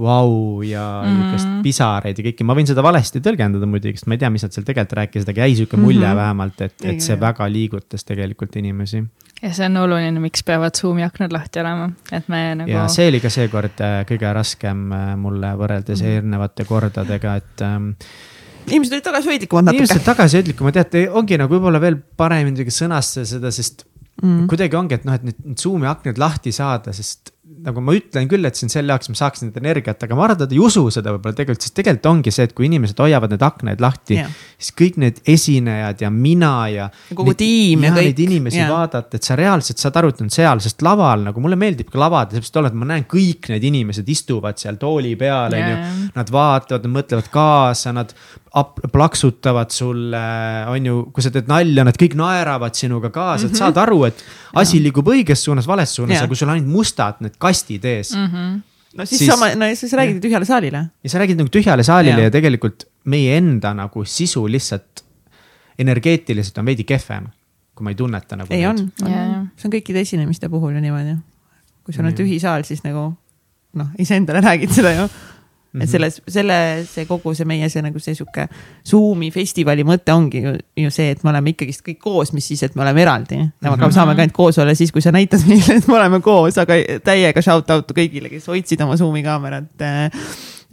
[0.00, 1.18] vau ja mm -hmm.
[1.20, 4.46] niisugust pisaraid ja kõike, ma võin seda valesti tõlgendada muidugi, sest ma ei tea, mis
[4.46, 6.22] nad seal tegelikult rääkisid, aga jäi sihuke mulje mm -hmm.
[6.22, 9.04] vähemalt, et, et see väga liigutas tegelikult inimesi
[9.42, 12.70] ja see on oluline, miks peavad Zoom'i aknad lahti olema, et me nagu.
[12.70, 16.16] ja see oli ka seekord äh, kõige raskem äh, mulle võrreldes mm.
[16.16, 17.92] eelnevate kordadega, et ähm,
[18.68, 19.84] inimesed olid tagasihoidlikumad natuke.
[19.84, 23.86] inimesed tagasihoidlikumad, teate, ongi nagu võib-olla veel paremini sõnastada seda, sest
[24.20, 24.46] mm.
[24.50, 27.32] kuidagi ongi, et noh, et need Zoom'i aknad lahti saada, sest
[27.64, 30.24] nagu ma ütlen küll, et see on selle jaoks, ma saaks nüüd energiat, aga ma
[30.26, 33.00] arvan, et nad ei usu seda võib-olla tegelikult, sest tegelikult ongi see, et kui inimesed
[33.02, 36.88] hoiavad need aknaid lahti yeah., siis kõik need esinejad ja mina ja.
[37.10, 38.10] kogu need, tiim ja, ja kõik.
[38.10, 38.70] Neid inimesi yeah.
[38.70, 42.00] vaadata, et sa reaalselt saad aru, et nad seal, sest laval nagu mulle meeldib ka
[42.00, 45.80] lavad, sellepärast olla, et ma näen kõik need inimesed istuvad seal tooli peal, on ju.
[46.14, 48.14] Nad vaatavad, nad mõtlevad kaasa, nad
[48.92, 50.20] plaksutavad sulle,
[50.66, 53.46] on ju, kui sa teed nalja, nad kõik naeravad sinuga kaasa mm, -hmm.
[53.46, 53.58] et mhm.
[53.58, 54.24] saad aru, et
[54.58, 54.82] asi ja.
[54.82, 58.26] liigub õiges suunas, vales suunas, aga kui sul on ainult mustad need kastid ees mm.
[58.26, 58.60] -hmm.
[58.96, 60.84] no siis, siis sama, no siis räägid tühjale saalile.
[61.04, 65.04] ja sa räägid nagu tühjale saalile ja, ja tegelikult meie enda nagu sisu lihtsalt
[65.80, 67.30] energeetiliselt on veidi kehvem,
[67.74, 68.54] kui ma ei tunneta nagu.
[68.54, 71.16] ei, on, on., see on kõikide esinemiste puhul ju niimoodi.
[71.84, 73.12] kui sul on tühi saal, siis nagu
[73.80, 75.08] noh, iseendale räägid seda ju
[75.72, 75.82] Mm -hmm.
[75.82, 75.92] et mhm.
[75.92, 78.48] selles, selle, see kogu see meie see nagu see sihuke
[78.90, 82.62] Zoom'i festivali mõte ongi ju, ju see, et me oleme ikkagist kõik koos, mis siis,
[82.62, 83.38] et me oleme eraldi.
[83.62, 83.92] aga mm -hmm.
[83.94, 86.74] saame ka ainult koos olla siis, kui sa näitad meile, et me oleme koos, aga
[87.04, 90.04] täiega shout out'u kõigile, kes hoidsid oma Zoom'i kaamerat äh,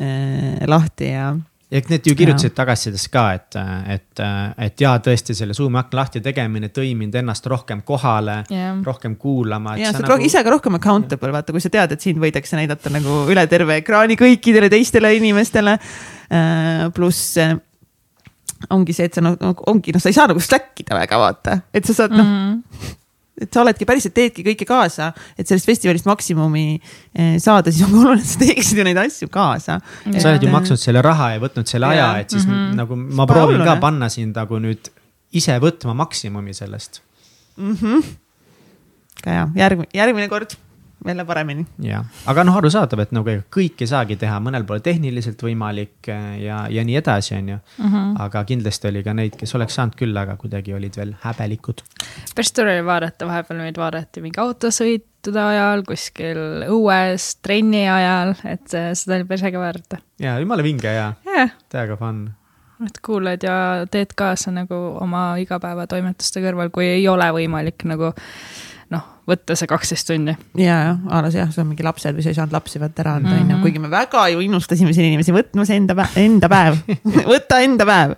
[0.02, 1.36] äh, lahti ja
[1.72, 3.58] ja need ju kirjutasid tagasisides ka, et,
[3.92, 4.22] et,
[4.68, 9.18] et jaa, tõesti selle Zoom'i akna lahti tegemine tõi mind ennast rohkem kohale yeah., rohkem
[9.20, 9.76] kuulama.
[9.80, 10.28] ja sa oled nagu...
[10.30, 13.82] ise ka rohkem accountable, vaata, kui sa tead, et sind võidakse näidata nagu üle terve
[13.82, 15.76] ekraani kõikidele teistele inimestele.
[16.28, 17.58] Äh, pluss äh,
[18.72, 19.36] ongi see, et sa noh,
[19.68, 22.40] ongi noh, sa ei saa nagu slack ida väga vaata, et sa saad noh mm
[22.40, 23.04] -hmm
[23.42, 27.98] et sa oledki päriselt teedki kõike kaasa, et sellest festivalist maksimumi eh, saada, siis on
[28.02, 29.80] oluline, et sa teeksid ju neid asju kaasa.
[30.18, 32.12] sa oled ju maksnud selle raha ja võtnud selle ja.
[32.12, 32.78] aja, et siis mm -hmm.
[32.82, 33.74] nagu ma Pole proovin oluline.
[33.74, 34.92] ka panna sind nagu nüüd
[35.34, 37.02] ise võtma maksimumi sellest
[37.58, 37.76] mm.
[37.76, 38.16] -hmm.
[39.24, 40.58] ka ja järgmine, järgmine kord
[41.06, 41.66] jälle paremini.
[41.82, 46.10] jah, aga noh, arusaadav, et nagu ega kõike ei saagi teha, mõnel pole tehniliselt võimalik
[46.14, 47.92] äh, ja, ja nii edasi, on ju mm.
[47.92, 48.16] -hmm.
[48.26, 51.84] aga kindlasti oli ka neid, kes oleks saanud küll, aga kuidagi olid veel häbelikud.
[52.36, 58.74] päris tore oli vaadata, vahepeal meid vaadati mingi autosõitude ajal, kuskil õues, trenni ajal, et
[58.74, 60.02] äh, seda oli päris äge vaadata.
[60.20, 61.56] ja jumala vinge ja yeah.
[61.70, 62.30] täiega fun
[62.86, 68.12] et kuulad ja teed kaasa nagu oma igapäevatoimetuste kõrval, kui ei ole võimalik nagu
[68.94, 70.34] noh, võtta see kaksteist tundi.
[70.60, 73.16] ja, ja, alles jah, sul on mingi lapsed või sa ei saanud lapsi võtta ära
[73.20, 73.64] anda, onju, mhm.
[73.66, 76.78] kuigi me väga ju innustasime siin inimesi võtma see enda päev, enda päev
[77.34, 78.14] võta enda päev.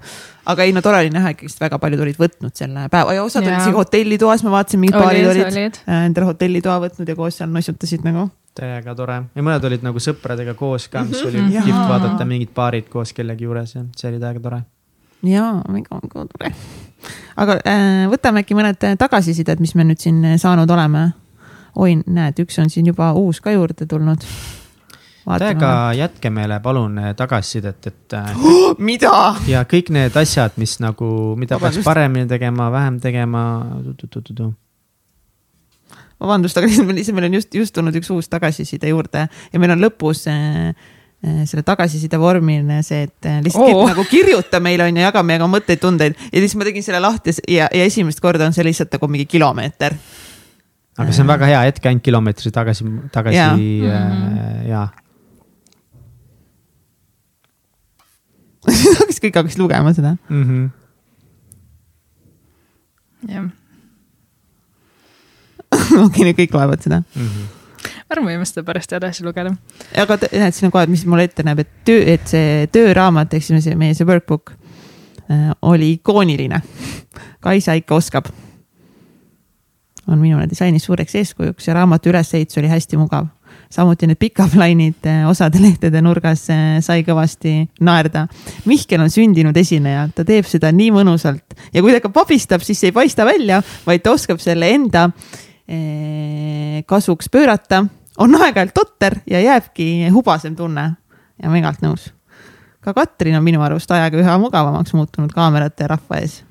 [0.50, 3.46] aga ei no tore oli näha ikkagist, väga paljud olid võtnud selle päeva ja osad
[3.46, 3.54] ja.
[3.54, 5.80] olid isegi hotellitoas, ma vaatasin, mingid paarid olid, olid.
[5.86, 8.28] Äh, endale hotellitoa võtnud ja koos seal nussutasid nagu
[8.60, 11.66] täiega tore ja mõned olid nagu sõpradega koos ka, mis oli mm -hmm.
[11.66, 14.62] kihvt vaadata, mingid paarid koos kellegi juures ja see oli täiega tore.
[15.24, 16.54] jaa, väga tore
[17.40, 21.10] aga äh, võtame äkki mõned äh, tagasisided, mis me nüüd siin äh, saanud oleme.
[21.80, 24.26] oi, näed, üks on siin juba uus ka juurde tulnud.
[25.30, 28.76] täiega jätke meile palun tagasisidet, et oh,.
[28.92, 29.36] mida?
[29.48, 31.82] ja kõik need asjad, mis nagu, mida Vabandust.
[31.82, 33.44] peaks paremini tegema, vähem tegema.
[36.20, 39.86] vabandust, aga lihtsalt meil on just, just tulnud üks uus tagasiside juurde ja meil on
[39.88, 40.74] lõpus Äh,
[41.20, 43.84] selle tagasiside vormiline see, et äh, lihtsalt oh.
[43.90, 47.36] nagu kirjuta meile on ju, jaga meiega mõtteid, tundeid ja siis ma tegin selle lahti
[47.52, 49.98] ja, ja esimest korda on see lihtsalt nagu mingi kilomeeter.
[50.96, 54.88] aga see on väga hea hetk ainult kilomeetri tagasi, tagasi ja, äh, ja.
[58.70, 60.16] siis hakkas kõik hakkasid lugema seda.
[60.30, 60.44] mm.
[60.48, 60.66] -hmm.
[63.36, 63.52] jah,
[66.08, 67.04] okei, nüüd kõik loevad seda.
[67.12, 67.59] Mm -hmm.
[68.10, 69.54] arvan, võime seda pärast edasi lugeda.
[70.02, 73.46] aga näed, siin on kohe, mis mulle ette näeb, et töö, et see tööraamat, ehk
[73.46, 74.54] siis see meie see workbook
[75.30, 76.62] äh, oli ikooniline.
[77.44, 78.30] Kaisa ikka oskab.
[80.10, 83.28] on minule disainis suureks eeskujuks ja raamatu ülesehitus oli hästi mugav.
[83.70, 88.28] samuti need pikaplaanid äh, osade lehtede nurgas äh, sai kõvasti naerda.
[88.66, 92.84] Mihkel on sündinud esineja, ta teeb seda nii mõnusalt ja kui ta ka pabistab, siis
[92.84, 95.12] ei paista välja, vaid ta oskab selle enda
[96.90, 97.84] kasuks pöörata,
[98.20, 100.86] on aeg-ajalt totter ja jääbki hubasem tunne
[101.44, 102.12] ja ma igalt nõus.
[102.84, 106.44] ka Katrin on minu arust ajaga üha mugavamaks muutunud kaamerate ja rahva ees.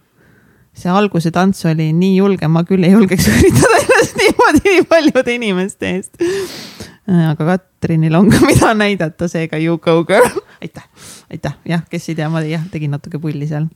[0.73, 5.35] see alguse tants oli nii julge, ma küll ei julgeks üritada ennast niimoodi nii paljude
[5.35, 6.23] inimeste eest.
[7.33, 10.41] aga Katrinil on ka mida näidata, seega you go girl.
[10.63, 10.89] aitäh,
[11.31, 13.69] aitäh, jah, kes ei tea, ma jah tegin natuke pulli seal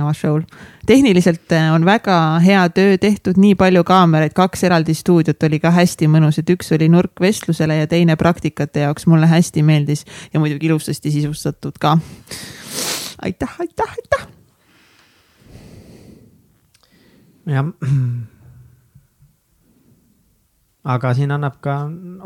[0.00, 0.42] oma show'l.
[0.86, 5.70] tehniliselt äh, on väga hea töö tehtud, nii palju kaameraid, kaks eraldi stuudiot oli ka
[5.74, 10.40] hästi mõnus, et üks oli nurk vestlusele ja teine praktikate jaoks, mulle hästi meeldis ja
[10.40, 11.98] muidugi ilusasti sisustatud ka.
[13.22, 14.28] aitäh, aitäh, aitäh.
[17.46, 17.72] jah.
[20.84, 21.76] aga siin annab ka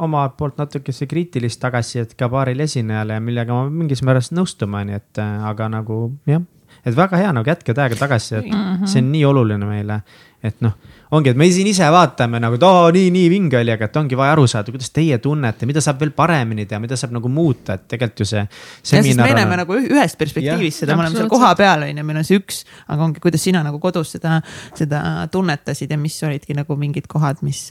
[0.01, 5.21] omalt poolt natukese kriitilist tagasisidet ka paarile esinejale, millega ma mingis määras nõustuma, nii et
[5.21, 5.99] äh, aga nagu
[6.29, 6.45] jah,
[6.87, 8.91] et väga hea nagu jätke täiega tagasisidet mm, -hmm.
[8.91, 10.01] see on nii oluline meile.
[10.47, 10.76] et noh,
[11.16, 13.97] ongi, et me siin ise vaatame nagu, et oo nii, nii vinge oli, aga et
[13.99, 17.30] ongi vaja aru saada, kuidas teie tunnete, mida saab veel paremini teha, mida saab nagu
[17.32, 18.43] muuta, et tegelikult ju see.
[18.43, 22.07] ja sest me näeme nagu üh- ühest perspektiivist seda, me oleme seal kohapeal on ju,
[22.11, 24.41] meil on see üks, aga ongi, kuidas sina nagu kodus seda,
[24.78, 25.01] seda
[25.32, 27.64] tunnetasid ja mis olidki nagu mingid kohad, mis,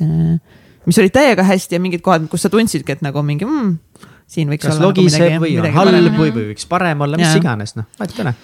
[0.88, 4.03] mis olid täiega hästi ja mingid kohad, kus sa tundsidki, et nagu mingi mm,.
[4.32, 7.20] siin võiks kas olla logiseb nagu midagi, või on halb või, või võiks parem olla,
[7.20, 7.41] mis Jaa.
[7.43, 8.38] iganes, noh, vahet ei ole.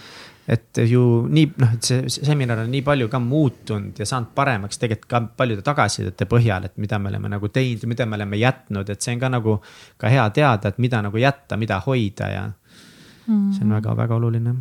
[0.51, 4.81] Et ju nii, noh, et see seminar on nii palju ka muutunud ja saanud paremaks
[4.81, 8.39] tegelikult ka paljude tagasisidete põhjal, et mida me oleme nagu teinud ja mida me oleme
[8.41, 9.61] jätnud, et see on ka nagu
[9.97, 12.49] ka hea teada, et mida nagu jätta, mida hoida ja
[13.27, 13.51] Mm.
[13.53, 14.55] see on väga-väga oluline.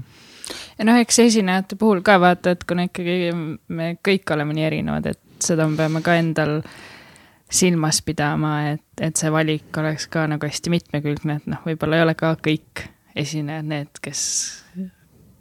[0.78, 3.32] ja noh, eks esinejate puhul ka vaata, et kuna ikkagi
[3.68, 6.60] me kõik oleme nii erinevad, et seda me peame ka endal
[7.50, 12.04] silmas pidama, et, et see valik oleks ka nagu hästi mitmekülgne, et noh, võib-olla ei
[12.04, 12.84] ole ka kõik
[13.18, 14.20] esinejad need, kes,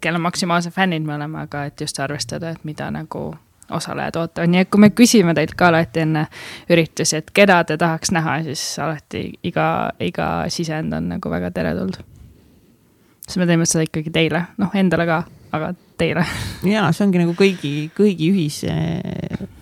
[0.00, 3.30] kelle maksimaalsed fännid me oleme, aga et just arvestada, et mida nagu
[3.70, 6.24] osalejad ootavad, nii et kui me küsime teilt ka alati enne
[6.70, 9.66] üritusi, et keda te tahaks näha, siis alati iga,
[10.02, 12.00] iga sisend on nagu väga teretulnud.
[13.26, 15.22] siis me teeme seda ikkagi teile, noh endale ka,
[15.52, 16.26] aga teile
[16.74, 18.60] ja see ongi nagu kõigi, kõigi ühis,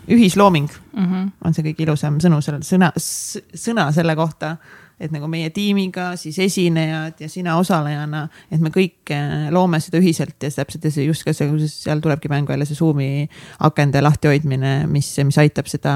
[0.09, 1.07] ühislooming mm.
[1.07, 1.30] -hmm.
[1.45, 4.57] on see kõige ilusam sõnu selle sõna, sõna selle kohta,
[5.01, 10.01] et nagu meie tiimiga, siis esinejad ja sina osalejana, et me kõik eh, loome seda
[10.03, 13.28] ühiselt ja täpselt ja see just ka see, seal tulebki mängu jälle see Zoom'i
[13.66, 15.94] akende lahtihoidmine, mis, mis aitab seda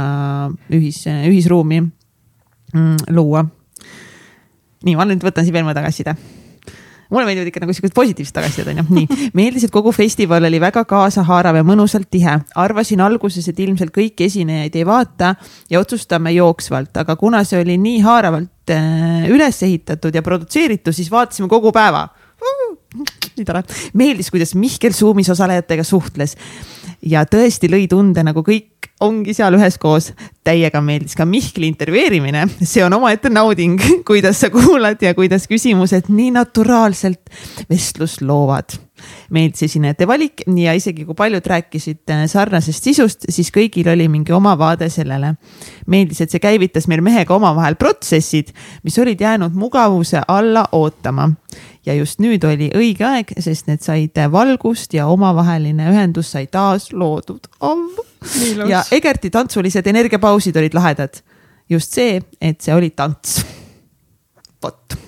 [0.72, 3.46] ühis, ühisruumi mm, luua.
[4.86, 6.16] nii, ma nüüd võtan siin veel mõne tagasiside
[7.12, 9.28] mulle meeldivad ikka nagu siuksed positiivsed tagasisidet onju, nii.
[9.38, 12.38] meeldis, et kogu festival oli väga kaasahaarav ja mõnusalt tihe.
[12.64, 15.34] arvasin alguses, et ilmselt kõiki esinejaid ei vaata
[15.70, 21.10] ja otsustame jooksvalt, aga kuna see oli nii haaravalt äh, üles ehitatud ja produtseeritud, siis
[21.12, 22.08] vaatasime kogu päeva.
[23.36, 23.62] nii tore,
[23.96, 26.36] meeldis, kuidas Mihkel Zoomis osalejatega suhtles
[27.06, 28.71] ja tõesti lõi tunde nagu kõik
[29.02, 30.12] ongi seal üheskoos.
[30.42, 33.78] täiega meeldis ka Mihkli intervjueerimine, see on omaette nauding,
[34.08, 37.30] kuidas sa kuulad ja kuidas küsimused nii naturaalselt
[37.70, 38.74] vestlust loovad.
[39.30, 44.32] meeldis esinejate valik ja isegi kui paljud rääkisid äh, sarnasest sisust, siis kõigil oli mingi
[44.32, 45.34] oma vaade sellele.
[45.86, 51.30] meeldis, et see käivitas meil mehega omavahel protsessid, mis olid jäänud mugavuse alla ootama
[51.86, 56.90] ja just nüüd oli õige aeg, sest need said valgust ja omavaheline ühendus sai taas
[56.92, 58.02] loodud oh..
[58.68, 61.22] ja Egerti tantsulised energiapausid olid lahedad.
[61.68, 63.40] just see, et see oli tants.
[64.62, 64.98] vot.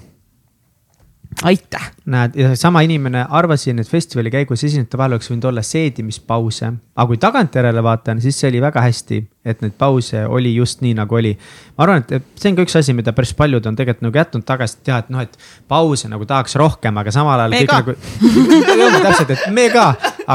[1.42, 1.90] aitäh.
[2.06, 7.06] näed, ja sama inimene arvasin, et festivali käigus esinejate vahel oleks võinud olla seedimispause, aga
[7.08, 11.16] kui tagantjärele vaatan, siis see oli väga hästi, et neid pause oli just nii, nagu
[11.16, 11.34] oli.
[11.78, 14.46] ma arvan, et see on ka üks asi, mida päris paljud on tegelikult nagu jätnud
[14.48, 17.80] tagasi, et jah, et noh, et pause nagu tahaks rohkem, aga samal ajal Me ka.
[17.80, 17.96] nagu.
[19.08, 19.86] täpselt, et me ka,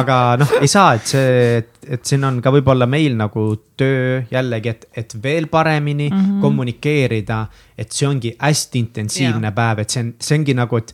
[0.02, 3.46] aga noh, ei saa, et see, et siin on ka võib-olla meil nagu
[3.80, 6.42] töö jällegi, et, et veel paremini mm -hmm.
[6.42, 7.46] kommunikeerida.
[7.78, 9.56] et see ongi hästi intensiivne Jaa.
[9.56, 10.94] päev, et see on, see ongi nagu, et,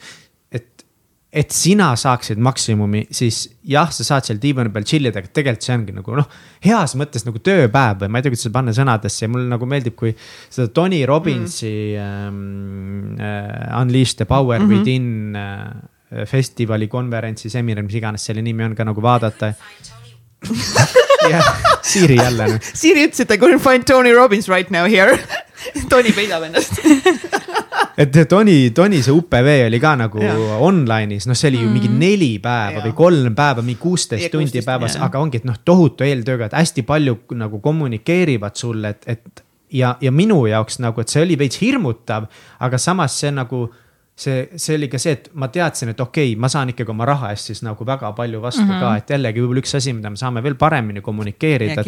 [0.52, 0.86] et,
[1.34, 5.68] et sina saaksid maksimumi, siis jah, sa saad seal diivani peal chill ida, aga tegelikult
[5.68, 6.30] see ongi nagu noh,
[6.66, 9.66] heas mõttes nagu tööpäev või ma ei tea, kuidas seda panna sõnadesse ja mulle nagu
[9.66, 10.16] meeldib, kui
[10.50, 12.06] seda Tony Robbinsi mm.
[12.06, 14.78] ähm, äh, Unleash the power mm -hmm.
[14.78, 19.54] within äh, festivali, konverentsi, seminari, mis iganes selle nimi on ka nagu vaadata.
[21.34, 21.50] jah,
[21.82, 22.48] Siiri jälle.
[22.82, 25.20] Siiri ütles, et I couldn't find Tony Robbins right now here.
[25.91, 26.80] Tony peidab ennast.
[27.98, 30.36] et Tony, Tony see UPV oli ka nagu ja.
[30.62, 32.86] online'is, noh, see oli ju mingi neli päeva Jaa.
[32.88, 36.50] või kolm päeva, mingi kuusteist Ja tundi 16, päevas, aga ongi, et noh, tohutu eeltööga,
[36.50, 41.24] et hästi palju nagu kommunikeerivad sulle, et, et ja, ja minu jaoks nagu, et see
[41.24, 42.28] oli veits hirmutav,
[42.68, 43.66] aga samas see nagu
[44.16, 47.07] see, see oli ka see, et ma teadsin, et okei okay,, ma saan ikkagi oma
[47.07, 48.80] raha eest siis nagu väga palju vastu mm -hmm.
[48.80, 51.84] ka, et jällegi võib-olla üks asi, mida me saame veel paremini kommunikeerida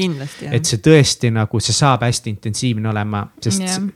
[0.51, 3.88] et see tõesti nagu, see saab hästi intensiivne olema, sest yeah.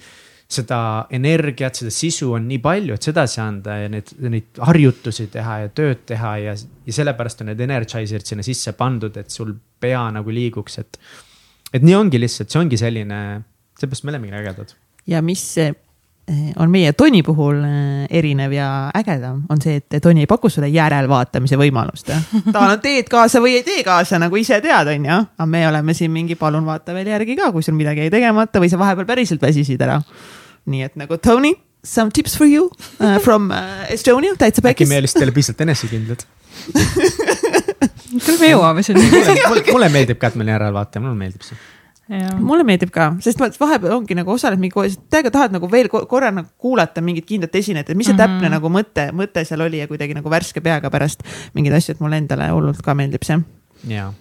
[0.48, 0.80] seda
[1.10, 5.70] energiat, seda sisu on nii palju, et sedasi anda ja need, neid harjutusi teha ja
[5.70, 6.56] tööd teha ja,
[6.86, 11.00] ja sellepärast on need energizer'id sinna sisse pandud, et sul pea nagu liiguks, et.
[11.74, 13.42] et nii ongi lihtsalt, see ongi selline,
[13.80, 14.76] seepärast me olemegi ägedad.
[15.08, 15.76] ja mis eh,
[16.60, 18.68] on meie Toni puhul eh, erinev ja
[18.98, 22.12] ägedam, on see, et Toni ei paku sulle järelvaatamise võimalust.
[22.54, 25.18] ta on, teed kaasa või ei tee kaasa, nagu ise tead, on ju.
[25.38, 28.62] aga me oleme siin mingi palun vaata veel järgi ka, kui sul midagi jäi tegemata
[28.64, 30.02] või sa vahepeal päriselt väsisid ära.
[30.72, 32.70] nii et nagu Tony, some tips for you
[33.00, 35.02] uh, from uh, Estonia, täitsa äkki pekis me.
[35.02, 36.26] lihtsalt ei ole piisavalt enesekindlad.
[38.26, 39.04] küll me jõuame sinna.
[39.74, 41.58] mulle, meeldib ka, et meil järelvaataja, mulle meeldib see.
[42.10, 46.04] Mulle meeldib ka, sest ma vahepeal ongi nagu osaled mingi, täiega tahad nagu veel ko-
[46.10, 48.42] korra nagu kuulata mingit kindlat esinejat, et mis see mm -hmm.
[48.42, 51.24] täpne nagu mõte, mõte seal oli ja kuidagi nagu värske peaga pärast
[51.54, 53.40] mingeid asju, et mulle endale hullult ka meeldib see.
[53.88, 54.14] ja,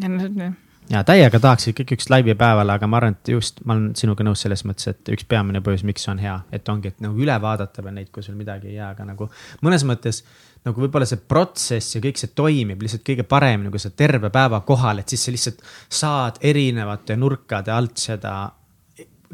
[0.00, 0.52] jah,
[0.90, 4.42] ja täiega tahaks ikkagi üks laivipäeval, aga ma arvan, et just ma olen sinuga nõus
[4.42, 7.36] selles mõttes, et üks peamine põhjus, miks see on hea, et ongi, et nagu üle
[7.42, 9.30] vaadata veel neid, kui sul midagi ei jää, aga nagu
[9.62, 10.24] mõnes mõttes
[10.66, 14.60] nagu võib-olla see protsess ja kõik see toimib lihtsalt kõige paremini, kui sa terve päeva
[14.66, 18.34] kohal, et siis sa lihtsalt saad erinevate nurkade alt seda,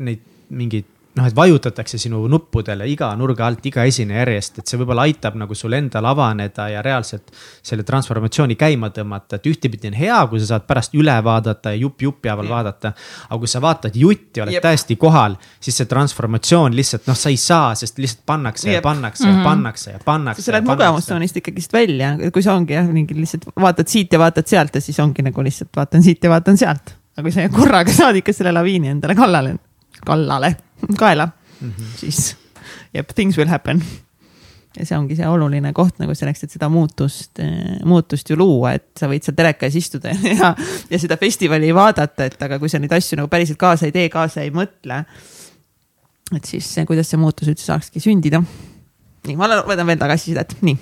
[0.06, 0.22] neid
[0.54, 5.06] mingeid noh, et vajutatakse sinu nuppudele iga nurga alt iga esineja järjest, et see võib-olla
[5.08, 7.32] aitab nagu sul endal avaneda ja reaalselt
[7.64, 11.80] selle transformatsiooni käima tõmmata, et ühtepidi on hea, kui sa saad pärast üle vaadata ja
[11.80, 12.92] jupp jupi haaval vaadata.
[13.28, 14.66] aga kui sa vaatad jutti, oled Jep.
[14.66, 18.84] täiesti kohal, siis see transformatsioon lihtsalt noh, sa ei saa, sest lihtsalt pannakse ja Jep.
[18.84, 20.44] pannakse ja pannakse ja pannakse.
[20.44, 24.52] sa lähed mugavustsoonist ikkagist välja, kui sa ongi jah, mingi lihtsalt vaatad siit ja vaatad
[24.52, 26.96] sealt ja siis ongi nagu lihtsalt vaatan siit ja vaatan sealt.
[27.16, 29.56] aga kui sa korraga saad ikka selle laviini endale kallale,
[30.04, 30.56] kallale,
[30.98, 31.94] kaela mm, -hmm.
[31.96, 32.36] siis
[32.94, 33.82] jep, things will happen.
[34.76, 37.40] ja see ongi see oluline koht nagu selleks, et seda muutust,
[37.84, 40.54] muutust ju luua, et sa võid seal teleka ees istuda ja,
[40.90, 44.08] ja seda festivali vaadata, et aga kui sa neid asju nagu päriselt kaasa ei tee,
[44.12, 45.04] kaasa ei mõtle.
[46.36, 48.42] et siis kuidas see muutus üldse saakski sündida
[49.26, 50.76] nii, ma võtan veel tagasisidet, nii.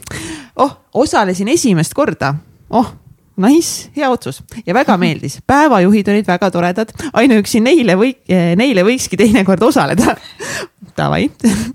[0.63, 2.35] oh, osalesin esimest korda,
[2.71, 2.93] oh,
[3.41, 9.19] nice, hea otsus ja väga meeldis, päevajuhid olid väga toredad, ainuüksi neile või, neile võikski
[9.21, 10.17] teinekord osaleda.
[10.99, 11.27] Davai,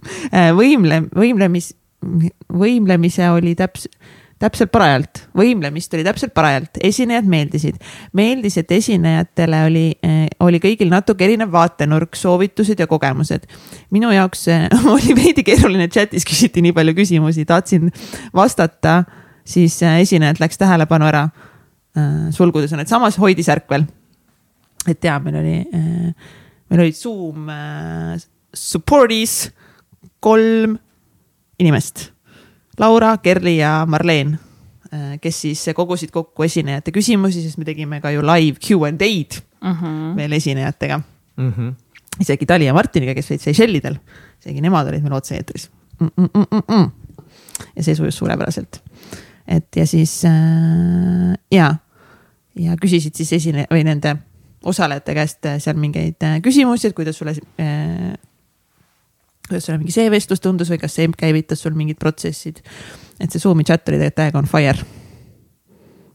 [0.61, 1.73] võimle, võimlemis,
[2.55, 3.97] võimlemise oli täpselt
[4.39, 7.75] täpselt parajalt, võimlemist oli täpselt parajalt, esinejad meeldisid.
[8.15, 13.47] meeldis, et esinejatele oli eh,, oli kõigil natuke erinev vaatenurk, soovitused ja kogemused.
[13.91, 17.91] minu jaoks eh, oli veidi keeruline, chatis küsiti nii palju küsimusi, tahtsin
[18.35, 19.03] vastata,
[19.43, 21.27] siis eh, esinejalt läks tähelepanu ära.
[22.31, 23.85] Sulgudes on, et samas hoidis ärkvel.
[24.87, 25.55] et ja meil oli,
[26.69, 28.13] meil olid Zoom eh,
[28.53, 29.49] support'is
[30.19, 30.77] kolm
[31.59, 32.11] inimest
[32.79, 34.37] Laura, Kerli ja Marleen,
[35.21, 39.41] kes siis kogusid kokku esinejate küsimusi, sest me tegime ka ju live Q and A-d
[40.15, 41.01] veel esinejatega.
[41.35, 41.53] mm.
[41.57, 41.73] -hmm.
[42.19, 43.99] isegi Tali ja Martiniga, kes olid Seychellidel,
[44.39, 45.69] isegi nemad olid meil otse-eetris
[45.99, 46.07] mm.
[46.17, 46.89] -mm -mm -mm -mm.
[47.75, 48.83] ja see sujus suurepäraselt.
[49.49, 51.73] Et ja siis äh, ja,
[52.55, 54.15] ja küsisid siis esine- või nende
[54.63, 58.13] osalejate käest äh, seal mingeid äh, küsimusi, et kuidas sulle äh,
[59.47, 62.61] kuidas sulle mingi see vestlus tundus või kas see käivitas sul mingid protsessid.
[63.19, 64.85] et see Zoom'i chat oli tegelikult täiega on fire.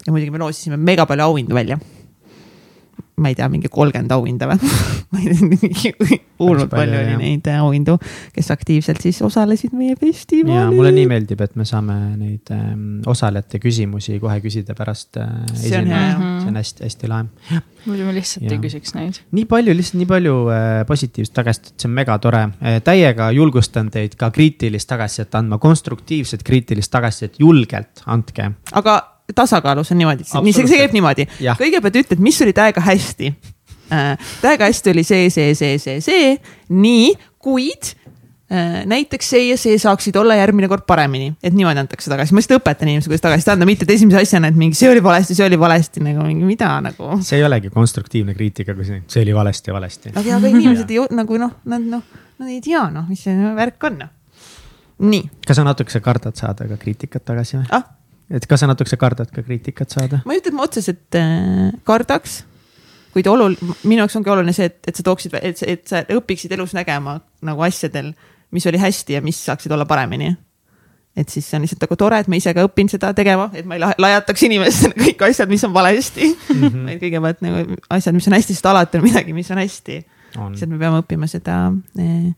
[0.06, 1.78] ja muidugi me loosisime mega palju auhindu välja.
[3.16, 4.70] Ma ei tea, mingi kolmkümmend auhinda või?
[5.14, 7.20] ma ei tea, hullult palju, oli jah.
[7.20, 7.94] neid auhindu,
[8.34, 10.74] kes aktiivselt siis osalesid meie ja festivalil.
[10.74, 15.78] mulle nii meeldib, et me saame neid ähm, osalejate küsimusi kohe küsida pärast äh, See
[15.78, 16.42] on hea, esinemist jah..
[16.42, 17.62] see on hästi-hästi lahe.
[17.84, 18.56] muidu me lihtsalt Jaa.
[18.56, 19.22] ei küsiks neid.
[19.38, 22.82] nii palju, lihtsalt nii palju äh, positiivset tagasisidet, see on mega tore äh,.
[22.84, 28.50] täiega julgustan teid ka kriitilist tagasisidet andma, konstruktiivset kriitilist tagasisidet, julgelt andke.
[28.74, 29.00] aga
[29.32, 33.32] tasakaalus on niimoodi, nii see, käib niimoodi kõigepealt ütled, mis oli täiega hästi
[33.92, 34.30] äh,.
[34.42, 36.32] täiega hästi oli see, see, see, see, see,
[36.68, 37.94] nii, kuid
[38.52, 42.42] äh, näiteks see ja see saaksid olla järgmine kord paremini, et niimoodi antakse tagasi, ma
[42.42, 45.38] lihtsalt õpetan inimesi, kuidas tagasisidet anda, mitte et esimese asjana, et mingi see oli valesti,
[45.38, 47.16] see oli valesti nagu mingi mida nagu.
[47.24, 50.14] see ei olegi konstruktiivne kriitika, kui see, see oli valesti ja valesti.
[50.14, 52.04] aga, aga inimesed ei, nagu noh, nad noh,
[52.42, 54.04] nad ei tea noh, mis see värk on.
[55.08, 57.68] nii kas sa natukese kardad saada ka kriitikat tagasi või?
[57.74, 57.88] ah,
[58.30, 60.22] et kas sa natukese kardad ka kriitikat saada?
[60.24, 62.40] ma ei ütle, et ma otseselt äh, kardaks,
[63.14, 66.54] kuid olul-, minu jaoks ongi oluline see, et, et sa tooksid, et, et sa õpiksid
[66.56, 68.12] elus nägema nagu asjadel,
[68.54, 70.34] mis oli hästi ja mis saaksid olla paremini.
[71.16, 73.66] et siis see on lihtsalt nagu tore, et ma ise ka õpin seda tegema, et
[73.68, 76.64] ma ei la- lajataks inimestele kõik asjad, mis on valesti mm.
[76.64, 76.88] -hmm.
[76.88, 80.02] vaid kõigepealt nagu asjad, mis on hästi, sest alati on midagi, mis on hästi.
[80.34, 82.34] lihtsalt me peame õppima seda eh,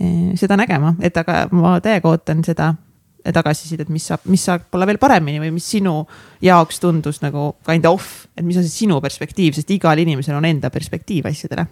[0.00, 2.74] eh, seda nägema, et aga ma täiega ootan seda
[3.34, 6.06] tagasisidet, mis saab, mis saab olla veel paremini või mis sinu
[6.44, 10.48] jaoks tundus nagu kind of, et mis on see sinu perspektiiv, sest igal inimesel on
[10.48, 11.68] enda perspektiiv asjadele.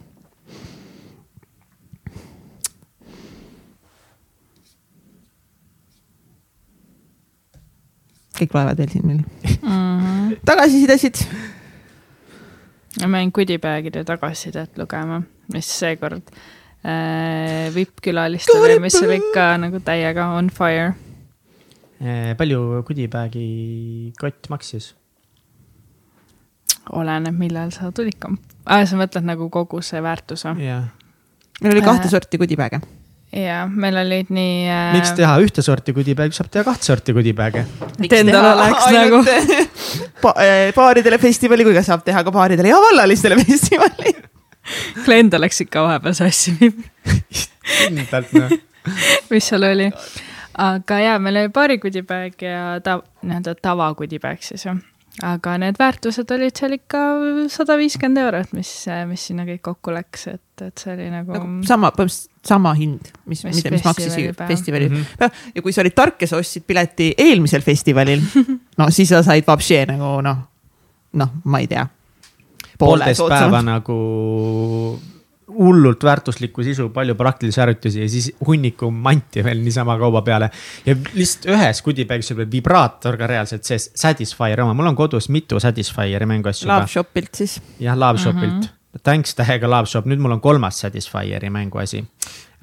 [8.38, 10.36] kõik loevad veel siin meil mm -hmm.
[10.46, 11.24] tagasisidesid.
[13.06, 15.22] ma jäin goodiebag'ide tagasisidet lugema,
[15.52, 16.22] mis seekord
[16.84, 20.94] äh, vipp-külalistele, mis oli ikka nagu täiega on fire.
[21.98, 24.92] Eh, palju goodiebag'i kott maksis?
[26.94, 30.62] oleneb, millal sa tulid kamp- ah,, sa mõtled nagu kogu see väärtus või?
[30.70, 30.86] jah.
[31.60, 32.12] meil oli kahte Äh.
[32.14, 32.78] sorti goodiebag'e.
[33.36, 34.92] jaa, meil olid nii äh....
[34.96, 37.64] miks teha ühte sorti goodiebag'i, saab teha kahte sorti goodiebag'e.
[38.08, 39.20] endal oleks nagu
[40.22, 44.14] pa, eh, paaridele festivali, kui ka saab teha ka paaridele ja vallalistele festivali.
[45.04, 46.88] klient oleks ikka vahepeal sassi viinud,
[47.82, 48.56] kindlalt noh.
[49.34, 49.90] mis seal oli.
[50.58, 54.78] Aga jaa, meil oli paari goodiebag ja ta, nii-öelda tava goodiebag siis jah.
[55.24, 57.02] aga need väärtused olid seal ikka
[57.52, 58.70] sada viiskümmend eurot, mis,
[59.10, 63.10] mis sinna kõik kokku läks, et, et see oli nagu, nagu sama, põhimõtteliselt sama hind,
[63.28, 64.14] mis, Mis mis maksis
[64.48, 65.04] festivalil mm.
[65.18, 65.42] -hmm.
[65.54, 68.22] ja kui sa olid tark ja sa ostsid pileti eelmisel festivalil,
[68.78, 70.42] no siis sa said vapšee nagu noh,
[71.12, 71.86] noh, ma ei tea.
[72.78, 73.98] poolteist päeva nagu
[75.48, 80.50] hullult väärtuslikku sisu, palju praktilisi harjutusi ja siis hunniku manti veel niisama kauba peale.
[80.86, 85.60] ja lihtsalt ühes goodiebag'is oli vibraator ka reaalselt sees, Satisfyeri oma, mul on kodus mitu
[85.60, 86.86] Satisfyeri mänguasju Love juba.
[86.86, 87.60] Shopilt siis.
[87.80, 88.56] jah, Loveshopilt Mhm.
[88.56, 89.02] mm -hmm.
[89.02, 92.04] Thanks tähega Loveshop, nüüd mul on kolmas Satisfyeri mänguasi.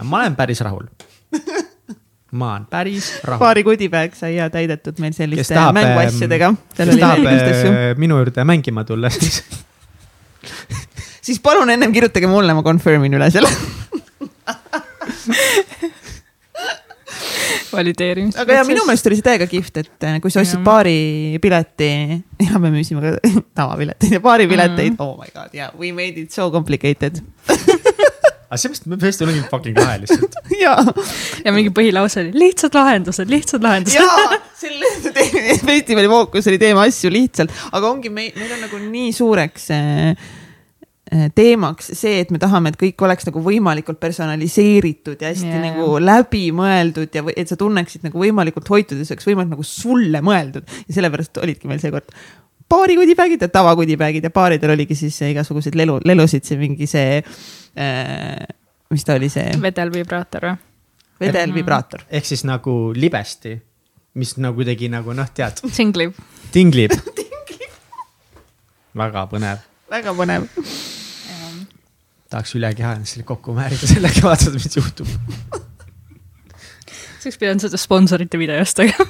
[0.04, 0.84] ma olen päris rahul.
[2.32, 3.40] ma olen päris rahul.
[3.40, 6.54] paari goodiebag sai ja täidetud meil selliste tahab, mänguasjadega.
[6.78, 9.44] kes tahab äh, minu juurde mängima tulla, siis
[11.26, 13.52] siis palun ennem kirjutage mulle, ma confirm in üle selle.
[17.76, 18.38] valideerimis.
[18.40, 21.90] aga ja minu meelest oli see täiega kihvt, et äh, kui sa ostsid paari pileti
[22.46, 26.22] ja me müüsime ka tavapileteid ja paari pileteid mm., oh my god yeah, we made
[26.22, 27.20] it so complicated
[28.46, 30.40] aga seepärast me tõesti olime fucking lahe lihtsalt.
[30.64, 30.78] ja,
[31.44, 34.00] ja mingi põhilause oli lihtsad lahendused, lihtsad lahendused.
[34.00, 39.12] ja selle festivali fookus oli teema asju lihtsalt, aga ongi meil, meil on nagu nii
[39.16, 40.32] suureks äh,
[41.36, 45.68] teemaks see, et me tahame, et kõik oleks nagu võimalikult personaliseeritud ja hästi yeah.
[45.70, 50.22] nagu läbimõeldud ja et sa tunneksid nagu võimalikult hoitud ja see oleks võimalikult nagu sulle
[50.26, 52.12] mõeldud ja sellepärast olidki meil seekord
[52.72, 57.20] paari goodiebag'id ja tava goodiebag'id ja paaridel oligi siis igasuguseid lelu, lelusid, see mingi see
[57.22, 58.48] äh,,
[58.92, 60.58] mis ta oli, see vedelvibraator või?
[61.22, 62.08] vedelvibraator.
[62.10, 63.56] ehk siis nagu libesti,
[64.20, 66.18] mis nagu kuidagi nagu noh, tead, singlib.
[66.56, 66.96] tinglib
[68.96, 70.52] väga põnev, väga põnev.
[72.36, 75.08] Tahaks üle keha ennast selle kokku määrida sellega, vaadata, mis juhtub.
[77.24, 79.08] siis pidanud seda sponsorite videost tegema.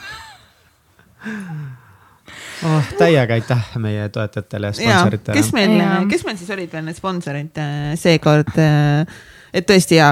[2.70, 5.38] oh, täiega aitäh meie toetajatele ja ja sponsoritele.
[5.40, 5.78] kes meil
[6.12, 8.54] kes meil siis olid veel need sponsorid äh, seekord?
[9.56, 10.10] et tõesti ja,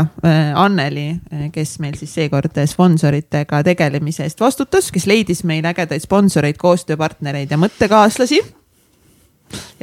[0.56, 1.18] Anneli,
[1.52, 7.60] kes meil siis seekord sponsoritega tegelemise eest vastutas, kes leidis meil ägedaid sponsoreid, koostööpartnereid ja
[7.60, 8.40] mõttekaaslasi.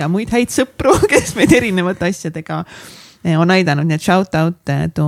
[0.00, 2.88] ja muid häid sõpru, kes meid erinevate asjadega äh,
[3.24, 5.06] on aidanud, nii et shout out äh, to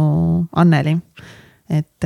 [0.53, 0.97] Anneli,
[1.71, 2.05] et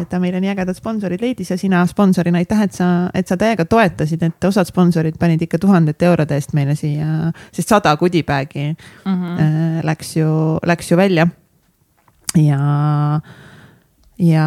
[0.00, 3.36] et ta meile nii ägedad sponsorid leidis ja sina sponsorina aitäh, et sa, et sa
[3.36, 8.70] täiega toetasid, et osad sponsorid panid ikka tuhandete eurode eest meile siia, sest sada goodiebag'i
[8.72, 9.36] mm Mhm.
[9.36, 9.84] -hmm.
[9.84, 11.26] läks ju, läks ju välja.
[12.36, 13.20] ja,
[14.18, 14.46] ja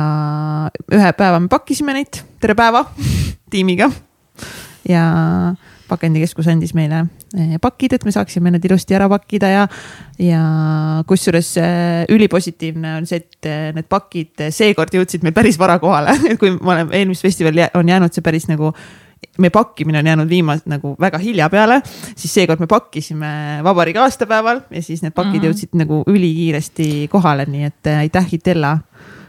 [0.91, 2.85] ühe päeva me pakkisime neid, tere päeva
[3.51, 3.91] tiimiga
[4.89, 5.55] ja
[5.89, 7.03] pakendikeskus andis meile
[7.37, 9.63] eh, pakid, et me saaksime need ilusti ära pakkida ja,
[10.21, 10.41] ja
[11.09, 16.15] kusjuures eh, ülipositiivne on see, et eh, need pakid seekord jõudsid meil päris vara kohale,
[16.41, 18.73] kui ma olen eelmist festivali on jäänud see päris nagu
[19.39, 21.79] meie pakkimine on jäänud viimast nagu väga hilja peale,
[22.15, 23.33] siis seekord me pakkisime
[23.65, 25.39] vabariigi aastapäeval ja siis need pakid mm.
[25.39, 25.49] -hmm.
[25.49, 28.77] jõudsid nagu ülikiiresti kohale, nii et aitäh, Itella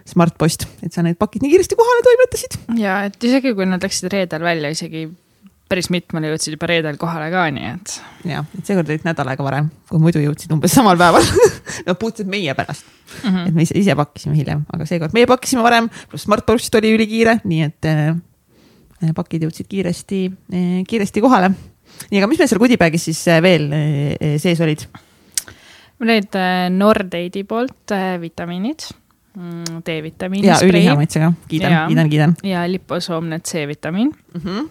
[0.04, 2.58] Smartpost, et sa need pakid nii kiiresti kohale toimetasid.
[2.78, 5.08] ja et isegi kui nad läksid reedel välja, isegi
[5.70, 7.94] päris mitmele jõudsid juba reedel kohale ka, nii et
[8.28, 11.24] jah, et seekord olid nädal aega varem, kui muidu jõudsid umbes samal päeval.
[11.86, 13.48] no puhtalt meie pärast mm, -hmm.
[13.48, 17.38] et me ise, ise pakkisime hiljem, aga seekord meie pakkisime varem, pluss Smartpost oli ülikiire,
[17.44, 21.54] nii et äh, pakid jõudsid kiiresti äh,, kiiresti kohale.
[22.10, 24.84] nii, aga mis meil seal goodiebag'is siis äh, veel äh, sees olid?
[25.98, 28.90] mul olid äh, Nordeidi poolt äh, vitamiinid,
[29.34, 34.12] D-vitamiini ja sprei ülihea maitsega, kiidan kiidan, kiidan ja liposoomne C-vitamiin.
[34.34, 34.40] mm.
[34.40, 34.68] -hmm.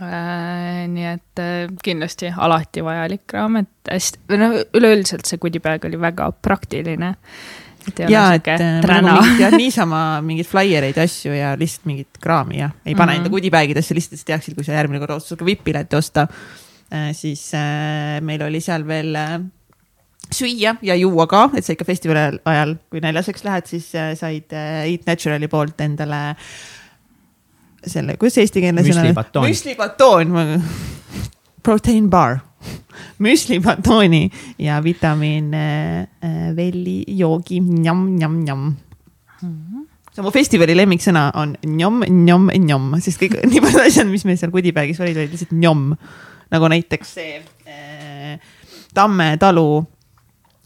[0.00, 6.00] Äh, nii et äh, kindlasti alati vajalik raamat, hästi, või noh, üleüldiselt see goodiebag oli
[6.00, 7.10] väga praktiline.
[8.08, 12.62] ja et äh, nagu mingit jah, niisama mingeid flaiereid ja asju ja lihtsalt mingit kraami
[12.62, 13.10] ja ei pane mm Mhm.
[13.10, 13.16] -hmm.
[13.16, 16.26] enda goodie bag'idesse lihtsalt, et teaksid, kui sa järgmine kord otsustad ka vipp-pileti osta.
[17.12, 17.52] siis
[18.20, 19.16] meil oli seal veel
[20.34, 25.06] süüa ja juua ka, et sa ikka festivali ajal, kui näljaseks lähed, siis said Eat
[25.06, 26.36] Naturali poolt endale
[27.86, 29.46] selle, kuidas eestikeelne sõna Müslibatoon.
[29.48, 30.34] müslibatoon,
[31.62, 32.38] protein bar,
[33.26, 38.74] müslibatooni ja vitamiin äh, äh, velli joogi njam-njam-njam.
[39.40, 44.24] see on mu festivali lemmiksõna on njom, njom, njom, sest kõik nii paljud asjad, mis
[44.28, 45.94] meil seal goodiebag'is olid, olid lihtsalt njom.
[46.50, 48.40] nagu näiteks see äh,
[48.94, 49.84] Tamme talu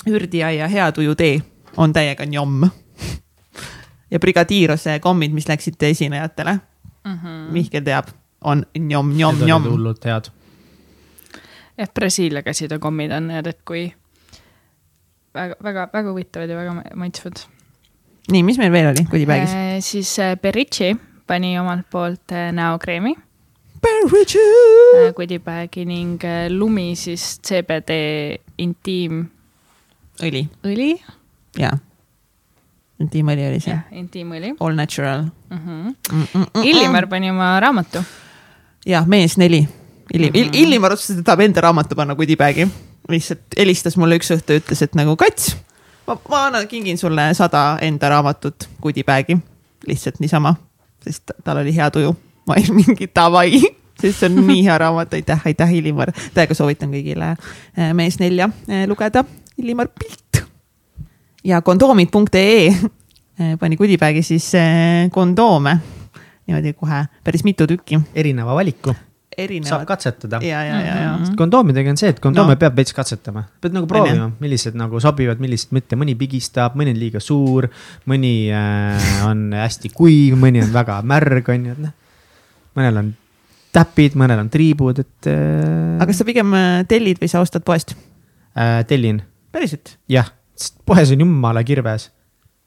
[0.08, 1.42] ürdiaia hea tuju tee
[1.76, 2.62] on täiega njom.
[4.12, 6.58] ja Brigadiirose kommid, mis läksid esinejatele
[7.04, 7.18] mm.
[7.18, 7.52] -hmm.
[7.52, 8.06] Mihkel teab,
[8.40, 9.62] on njom, njom, Need olid njom.
[9.72, 10.30] hullult head.
[11.78, 13.92] jah, Brasiilia käsitöökommid on need, et kui
[15.34, 17.32] väga, väga, väga huvitavad ja väga ma- maitsvad.
[18.32, 19.54] nii, mis meil veel oli goodiebag'is?
[19.80, 20.96] siis äh, Berici
[21.26, 23.14] pani omalt poolt äh, näokreemi
[23.82, 24.38] Berici.
[24.38, 27.90] äh, goodiebagi ning äh, Lumi siis CBD
[28.58, 30.48] intiimõli.
[30.64, 30.90] õli
[31.58, 31.72] ja.
[33.02, 35.58] Intiimõli oli see jah, intiimõli All natural mm.
[35.58, 35.94] -hmm.
[36.12, 36.26] mm.
[36.34, 36.64] -mm -mm.
[36.64, 38.04] Illimar pani oma raamatu.
[38.86, 39.68] jah, mees neli.
[40.14, 40.38] Illi- Mhm.
[40.38, 42.68] mm -hmm., Illimar otsustas, et tahab enda raamatu panna goodiebag'i.
[43.08, 45.56] lihtsalt helistas mulle üks õhtu, ütles, et nagu kats,
[46.06, 49.36] ma, ma annan, kingin sulle sada enda raamatut goodiebag'i.
[49.86, 50.54] lihtsalt niisama,
[51.04, 52.16] sest tal oli hea tuju.
[52.46, 53.60] ma olin mingi davai,
[54.00, 56.12] sest see on nii hea raamat, aitäh, aitäh, Illimar.
[56.34, 57.36] täiega soovitan kõigile
[57.76, 59.24] eh, Mees nelja eh, lugeda,
[59.58, 60.23] Illimar Pilt.
[61.44, 65.78] Ja kondoomid.ee eh, pani goodiebag'i siis eh, kondoome,
[66.46, 68.94] niimoodi kohe päris mitu tükki, erineva valiku
[69.34, 69.86] saab erinevad.
[69.86, 70.38] katsetada.
[70.42, 70.74] ja, ja
[71.14, 71.34] Mhm.
[71.36, 72.56] kondoomidega on see, et kondoome No.
[72.58, 76.98] peab veits katsetama, pead nagu proovima, millised nagu sobivad, millised mitte, mõni pigistab, mõni on
[77.00, 77.68] liiga suur,
[78.06, 81.92] mõni äh, on hästi kuiv, mõni on väga märg, on ju, et noh.
[82.76, 83.14] mõnel on
[83.74, 85.96] täpid, mõnel on triibud, et äh,.
[85.98, 87.96] aga kas sa pigem äh, tellid või sa ostad poest?
[88.54, 89.22] äh, tellin,
[89.52, 89.96] päriselt?
[90.08, 90.30] jah,
[90.86, 92.10] poes on jumala kirves.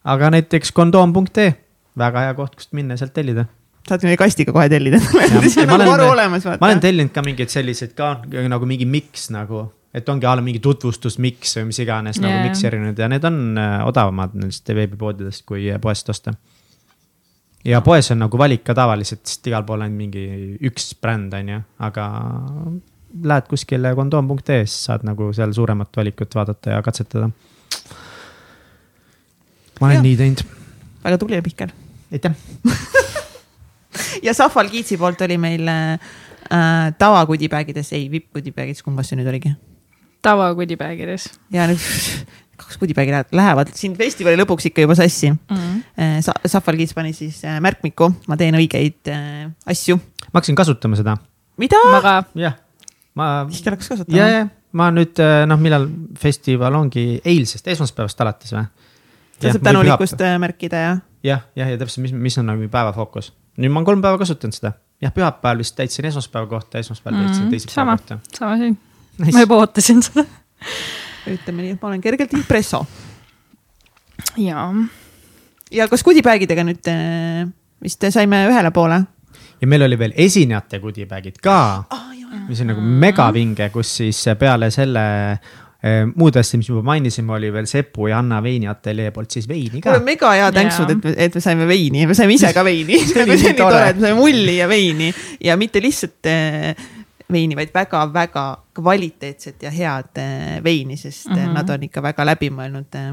[0.08, 1.54] aga näiteks kondoom.ee,
[1.98, 3.46] väga hea koht, kust minna ja sealt tellida.
[3.88, 5.00] saad meie kastiga kohe tellida.
[5.28, 8.14] Ja on ma nagu olen- varu olemas, ma olen tellinud ka mingeid selliseid ka
[8.48, 9.64] nagu mingi miks nagu,
[9.96, 12.28] et ongi a la mingi tutvustusmiks või mis iganes yeah.
[12.28, 16.34] Nagu miks erinevad ja need on äh, odavamad nendest veebipoodidest kui äh, poest osta.
[17.66, 20.28] ja poes on nagu valik ka tavaliselt, sest igal pool on mingi
[20.68, 22.06] üks bränd, on ju, aga
[23.24, 27.30] lähed kuskile kondoom.ee-s, saad nagu seal suuremat valikut vaadata ja katsetada.
[29.80, 30.06] Ma olen ja.
[30.06, 30.44] nii teinud,
[31.04, 31.74] väga tubli, Mihkel.
[32.12, 32.36] aitäh.
[34.26, 36.00] ja Sahval Kiitsi poolt oli meil äh,
[36.98, 39.54] tava goodiebagides, ei vipp goodiebagides, kumbas see nüüd oligi?
[40.26, 41.82] tava goodiebagides ja nüüd
[42.60, 45.58] kaks goodiebagi lähevad, lähevad siin festivali lõpuks ikka juba sassi mm.
[45.58, 46.22] -hmm.
[46.26, 46.40] Sa-.
[46.46, 49.98] Sahval Kiits pani siis äh, märkmiku, ma teen õigeid äh, asju.
[49.98, 51.18] ma hakkasin kasutama seda,
[51.58, 51.78] mida?
[52.36, 52.58] jah,
[53.16, 54.50] ma siis ta hakkas ja, kasutama.
[54.74, 55.88] Ma nüüd noh, millal
[56.20, 58.66] festival ongi eilsest, esmaspäevast alates või?
[59.40, 62.94] ta saab tänulikkust äh, märkida ja jah, jah, ja täpselt, mis, mis on nagu päeva
[62.96, 63.32] fookus.
[63.58, 64.74] nüüd ma olen kolm päeva kasutanud seda.
[65.02, 68.20] jah, pühapäeval vist täitsin esmaspäeva kohta, esmaspäeval täitsin Mhm, teisipäeva kohta.
[68.34, 68.78] sama siin,
[69.20, 69.40] ma Nice.
[69.40, 70.26] juba ootasin seda.
[71.36, 72.86] ütleme nii, et ma olen kergelt impresso.
[74.38, 74.74] jaa,
[75.72, 77.48] ja kas goodiebagidega nüüd äh,
[77.84, 79.04] vist saime ühele poole?
[79.62, 81.58] ja meil oli veel esinejate goodiebag'id ka,
[82.48, 85.04] mis on nagu megavinge, kus siis peale selle
[85.84, 89.48] eh, muud asja, mis juba mainisime, oli veel Sepu ja Anna Veini ateljee poolt siis
[89.48, 91.12] veini ka mega hea tänksud, Jaa.
[91.12, 93.00] et, et me saime veini ja me saime ise ka veini.
[93.08, 93.74] See oli nagu see nii tore.
[93.78, 95.14] tore, et me saime mulli ja veini
[95.44, 96.76] ja mitte lihtsalt äh,
[97.32, 98.44] veini, vaid väga-väga
[98.80, 101.46] kvaliteetset ja head äh, veini, sest mm Mhm.
[101.50, 101.54] -hmm.
[101.54, 103.10] nad on ikka väga läbimõelnud äh,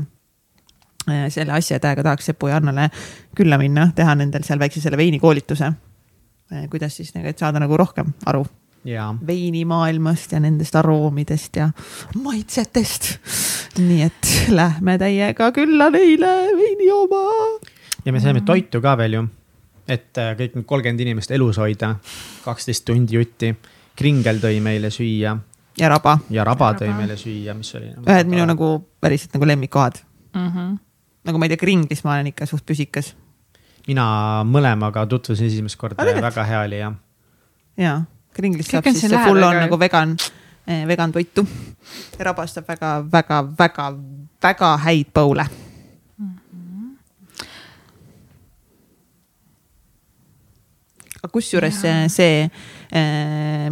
[1.11, 2.91] äh, selle asja, et aega tahaks Sepu ja Annale
[3.37, 5.73] külla minna, teha nendel seal väikse selle veinikoolituse.
[6.71, 8.45] kuidas siis nagu, et saada nagu rohkem aru
[8.85, 11.71] ja, veinimaailmast ja nendest aroomidest ja
[12.23, 13.15] maitsetest.
[13.79, 17.23] nii et lähme täiega külla neile veini jooma.
[18.05, 19.25] ja me saime toitu ka veel ju.
[19.89, 21.95] et äh, kõik need kolmkümmend inimest elus hoida,
[22.45, 23.55] kaksteist tundi jutti.
[23.97, 25.37] kringel tõi meile süüa
[25.79, 27.01] ja raba, ja raba tõi Raba.
[27.01, 27.93] meile süüa, mis oli.
[28.07, 30.01] ühed minu nagu päriselt nagu lemmikkohad.
[30.35, 30.49] mm.
[30.49, 30.79] -hmm.
[31.25, 33.15] nagu ma ei tea, Kringlis ma olen ikka suht püsikas
[33.89, 34.07] mina
[34.49, 36.95] mõlemaga tutvusin esimest korda ja väga hea oli jah.
[37.77, 38.03] ja
[38.35, 40.17] Kringlis Kõik saab on siis see full on nagu vegan,
[40.89, 41.47] vegan toitu.
[42.19, 43.91] rabas saab väga, väga, väga,
[44.43, 45.47] väga häid põule.
[51.25, 52.09] aga kusjuures Jaa.
[52.13, 52.49] see,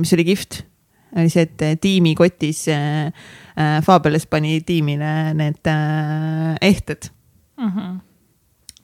[0.00, 0.62] mis oli kihvt,
[1.16, 3.12] oli see, et tiimikotis äh,
[3.52, 5.72] äh, Fabeles pani tiimile need
[6.60, 7.10] ehted.
[7.60, 8.00] Mm -hmm.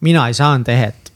[0.00, 1.12] mina ei saanud ehet.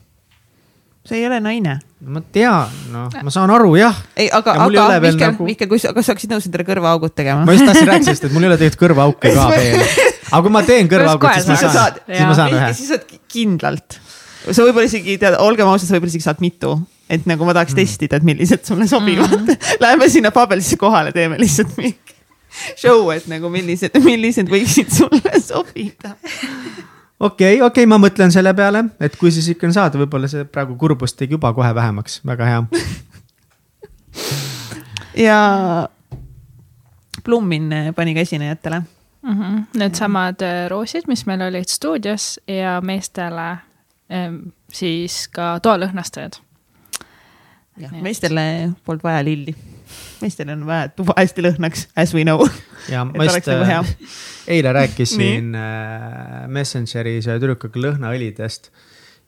[1.05, 3.95] sa ei ole naine ma tean, noh, ma saan aru jah.
[4.19, 7.15] ei, aga, aga Mihkel nagu- nagu..., Mihkel, kui sa, kas sa oleksid nõus endale kõrvaaugud
[7.15, 7.45] tegema?
[7.47, 9.85] ma just tahtsin rääkida sellest, et mul ei ole tegelikult kõrvaauke ka veel.
[10.33, 12.71] aga kui ma teen kõrvaaukud, kohe siis ma saan, siis ma saan ühe.
[12.79, 13.99] siis saad ki- kindlalt.
[14.49, 16.75] sa võib-olla isegi tead, olgem ausad, sa võib-olla isegi saad mitu,
[17.07, 17.83] et nagu ma tahaks mm.
[17.85, 19.69] testida, et millised sulle sobivad mm.
[19.85, 22.19] Läheme sinna Fabelisse kohale, teeme lihtsalt mingi
[22.75, 26.17] show, et nagu millised, millised võiksid sulle sobida.
[27.29, 30.77] okei, okei, ma mõtlen selle peale, et kui siis ikka on saada, võib-olla see praegu
[30.81, 32.63] kurbust tegi juba kohe vähemaks, väga hea.
[35.27, 35.39] ja
[37.25, 38.83] Blummin pani ka esinejatele.
[39.23, 39.65] Mm -hmm.
[39.79, 43.51] Needsamad äh, roosid, mis meil olid stuudios ja meestele
[44.13, 44.37] ähm,
[44.73, 46.41] siis ka toalõhnastajad.
[47.77, 48.03] Nii.
[48.03, 49.55] meestele polnud vaja lilli.
[50.23, 52.47] Meestel on vaja, tuba hästi lõhnaks, as we know.
[52.93, 53.51] ja ma just
[54.53, 58.73] eile rääkisin äh, Messengeris ühe tüdrukuga lõhnaõlidest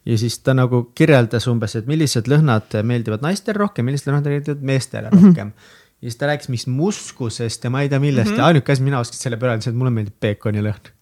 [0.04, 4.66] ja siis ta nagu kirjeldas umbes, et millised lõhnad meeldivad naistele rohkem, millised lõhnad meeldivad
[4.72, 5.52] meestele rohkem mm.
[5.52, 6.02] -hmm.
[6.02, 8.42] ja siis ta rääkis mingist muskusest ja ma ei tea millest mm -hmm.
[8.42, 10.92] ja ainuke asi, mina oskasin selle peale öelda, see, et mulle meeldib peekoni lõhn.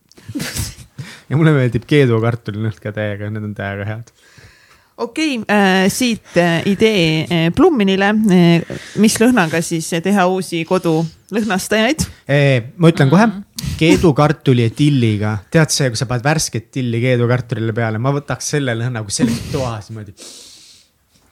[1.30, 4.14] ja mulle meeldib keedukartuli lõhn ka täiega, need on täiega head.
[5.02, 12.06] Okei okay, äh,, siit äh, idee äh, Blumminile äh,, mis lõhnaga siis teha uusi kodulõhnastajaid.
[12.76, 13.28] ma ütlen kohe,
[13.78, 18.76] keedukartuli ja tilliga, tead see, kui sa paned värsket tilli keedukartulile peale, ma võtaks selle
[18.78, 20.16] lõhna, kui see oleks toas niimoodi.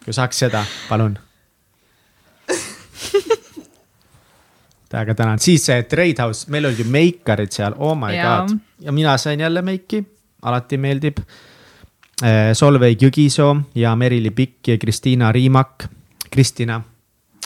[0.04, 1.18] kui saaks seda, palun.
[4.90, 8.42] täiega tänan, siis see Trade House, meil olid ju meikarid seal, oh my Jaa.
[8.42, 10.04] god ja mina sain jälle meiki,
[10.42, 11.18] alati meeldib.
[12.52, 15.86] Solveig Jügisoo ja Merili Pikk ja Kristiina Riimak,
[16.30, 16.82] Kristina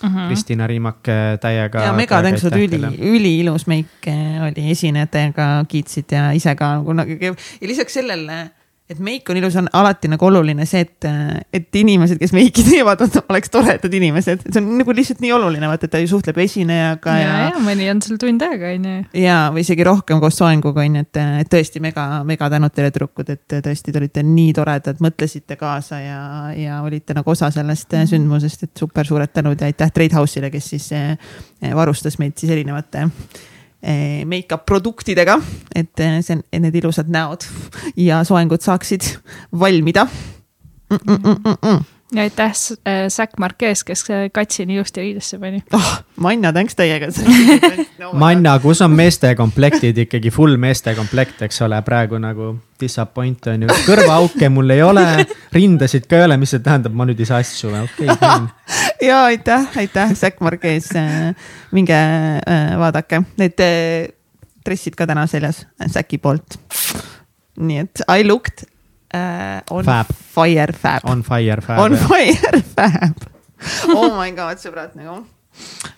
[0.03, 0.27] Mm -hmm.
[0.27, 1.83] Kristina Riimak äh, täiega.
[1.83, 7.11] ja mega tänksud, üli, üliilus meik äh, oli esinejatega, kiitsid ja ise ka nagu nagu
[7.21, 8.51] ja lisaks sellele,
[8.95, 11.07] et meik on ilus, on alati nagu oluline see, et,
[11.55, 15.89] et inimesed, kes meiki teevad, oleks toredad inimesed, see on nagu lihtsalt nii oluline, vaata,
[15.89, 18.97] et ta ju suhtleb esinejaga ja, ja, ja, mõni on seal tund aega, onju.
[19.21, 22.93] ja, või isegi rohkem koos soenguga on ju, et, et tõesti mega, mega tänud teile
[22.95, 26.21] tüdrukud, et tõesti te olite nii toredad, mõtlesite kaasa ja,
[26.59, 28.13] ja olite nagu osa sellest mm -hmm.
[28.15, 31.19] sündmusest, et super suured tänud ja aitäh Trade House'ile, kes siis eh,
[31.75, 33.09] varustas meid siis erinevate
[34.27, 35.39] make-up produktidega,
[35.75, 37.45] et eh, see, need ilusad näod
[38.01, 39.11] ja soengud saaksid
[39.53, 40.97] valmida mm.
[40.97, 41.83] -mm -mm -mm
[42.15, 45.63] ja aitäh äh, Zack Marquez, kes katsi nii ilusti riidesse pani.
[45.73, 47.07] oh, Manna, tänks teiega.
[48.13, 53.67] Manna, kus on meeste komplektid ikkagi full meeste komplekt, eks ole, praegu nagu disappoint on
[53.67, 55.07] ju, kõrvaauke mul ei ole,
[55.53, 58.49] rindasid ka ei ole, mis see tähendab, ma nüüd ei saa asju või, okei okay,
[59.03, 60.91] ja aitäh, aitäh, Zack Marquez.
[61.73, 64.13] minge äh, vaadake, need äh,
[64.65, 66.59] dressid ka täna seljas Zacki poolt.
[67.55, 68.65] nii et I looked
[69.15, 70.11] uh, on Fab.
[70.35, 71.05] fire fab.
[71.05, 72.09] on fire, on fab.
[72.09, 73.31] fire fab.
[73.95, 75.23] oh my god, sõbrad nagu.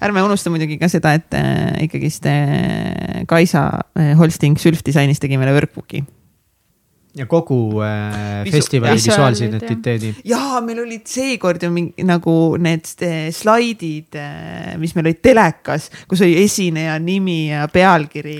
[0.04, 3.66] ärme unusta muidugi ka seda, et äh, ikkagist äh, Kaisa
[3.96, 6.04] äh, Holsting Sülf disainis tegi meile workbook'i.
[7.16, 9.54] Ja kogu äh, Visu- festivali visuaalid, visuaalse jah.
[9.54, 10.14] identiteedi.
[10.24, 14.18] ja meil olid seekord ju mingi nagu need eh, slaidid,
[14.80, 18.36] mis meil olid telekas, kus oli esineja nimi ja pealkiri.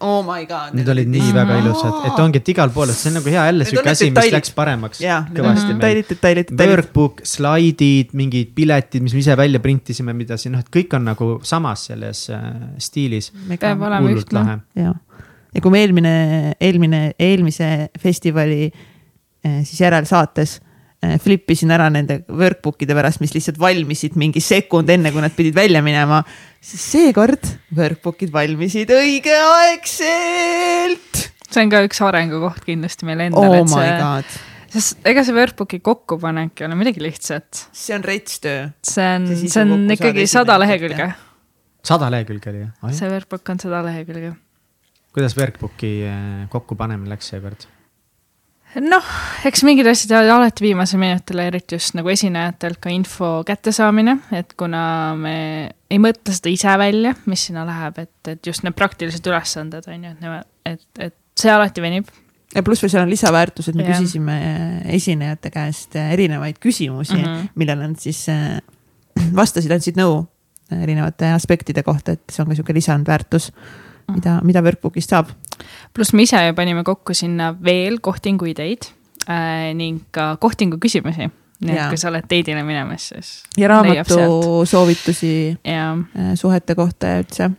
[0.00, 0.72] Oh my god.
[0.72, 3.42] Need olid nii väga ilusad, et ongi, et igal pool, et see on nagu hea
[3.50, 6.72] jälle need asi, mis läks paremaks detailid, detailid, detailid.
[6.72, 11.04] Workbook, slaidid, mingid piletid, mis me ise välja printisime, mida siin, noh, et kõik on
[11.10, 12.48] nagu samas selles äh,
[12.80, 13.28] stiilis.
[13.52, 14.40] peab olema ühtne.
[14.40, 14.96] lahe.
[15.54, 16.14] ja, kui me eelmine,
[16.62, 20.50] eelmine, eelmise festivali eh, siis järelsaates
[21.02, 25.54] eh, flippisin ära nende workbook'ide pärast, mis lihtsalt valmisid mingi sekund enne, kui nad pidid
[25.56, 26.18] välja minema,
[26.60, 27.42] siis seekord
[27.76, 29.92] workbook'id valmisid õigeaegselt.
[31.50, 34.28] see on ka üks arengukoht kindlasti meile Oh endale, et my see, god,
[34.76, 37.50] sest ega see workbook'i kokkupanek ei ole midagi lihtsat.
[37.72, 38.60] see on rets töö.
[38.86, 41.08] see on, See on ikkagi sada lehekülge
[41.86, 42.92] sada lehekülge oli jah?
[42.94, 44.34] see workbook on sada lehekülge.
[45.14, 47.68] Kuidas Workbooki äh, kokkupanemine läks seekord?
[48.78, 49.06] noh,
[49.48, 54.54] eks mingid asjad jäävad alati viimasele minutile, eriti just nagu esinejatelt ka info kättesaamine, et
[54.58, 54.82] kuna
[55.18, 55.34] me
[55.90, 60.06] ei mõtle seda ise välja, mis sinna läheb, et, et just need praktilised ülesanded on
[60.06, 62.14] ju, et nemad, et, et see alati venib.
[62.54, 63.98] ja pluss veel seal on lisaväärtus, et me Jah.
[63.98, 64.38] küsisime
[64.98, 67.24] esinejate käest erinevaid küsimusi mm.
[67.24, 67.52] -hmm.
[67.54, 68.60] millele nad siis äh,
[69.40, 70.22] vastasid, andsid nõu
[70.70, 73.50] erinevate aspektide kohta, et see on ka sihuke lisandväärtus.
[74.14, 75.30] Mida, mida Workbookist saab.
[75.94, 78.88] pluss me ise panime kokku sinna veel kohtingu ideid
[79.28, 81.30] äh, ning ka kohtingu küsimusi.
[81.60, 85.32] nii et kui sa oled date'ile minemas, siis ja raamatu soovitusi
[85.64, 87.50] ja äh, suhete kohta ja üldse,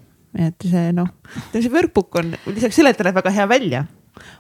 [0.48, 1.10] et see noh,
[1.54, 3.84] see Workbook on lisaks sellele, et ta näeb väga hea välja,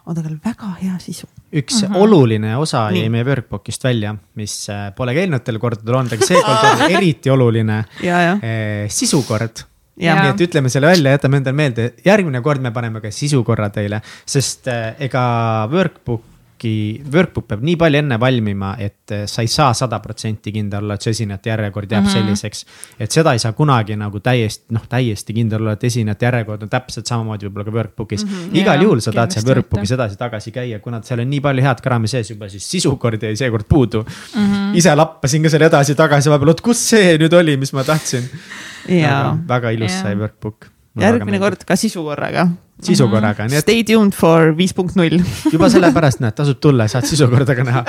[0.05, 1.27] on ta ka väga hea sisu.
[1.53, 1.95] üks Mhm.
[1.95, 6.65] oluline osa jäi meie Workbookist välja, mis äh, pole ka eelnevatel kordadel olnud, aga seekord
[6.71, 9.65] on eriti oluline ja, ja, eh, sisukord.
[9.99, 14.01] Nii et ütleme selle välja, jätame endale meelde, järgmine kord me paneme ka sisukorra teile,
[14.25, 15.23] sest äh, ega
[16.61, 20.83] workbook'i, workbook peab nii palju enne valmima, et äh, sa ei saa sada protsenti kindel
[20.83, 22.09] olla, et su esinejate järjekord jääb mm.
[22.09, 22.13] -hmm.
[22.13, 22.65] selliseks.
[22.99, 26.69] et seda ei saa kunagi nagu täiesti, noh, täiesti kindel olla, et esinejate järjekord on
[26.69, 28.31] täpselt samamoodi võib-olla ka workbook'is mm.
[28.31, 28.57] -hmm.
[28.57, 31.81] igal Jaa, juhul sa tahad seal workbook'is edasi-tagasi käia, kuna seal on nii palju head
[31.81, 34.41] krami sees juba, siis sisukord jäi seekord puudu mm.
[34.41, 34.75] -hmm.
[34.77, 38.29] ise lappasin ka seal edasi-tagasi vahepeal, oot kus see nüüd oli, mis ma tahtsin.
[39.47, 40.65] väga ilus sai workbook.
[40.99, 42.47] järgmine kord ka sisukorraga.
[42.85, 45.21] Sisukorraga, nii et Stay tuned for viis punkt null.
[45.51, 47.83] juba sellepärast näed, tasub tulla, saad sisukorda ka näha.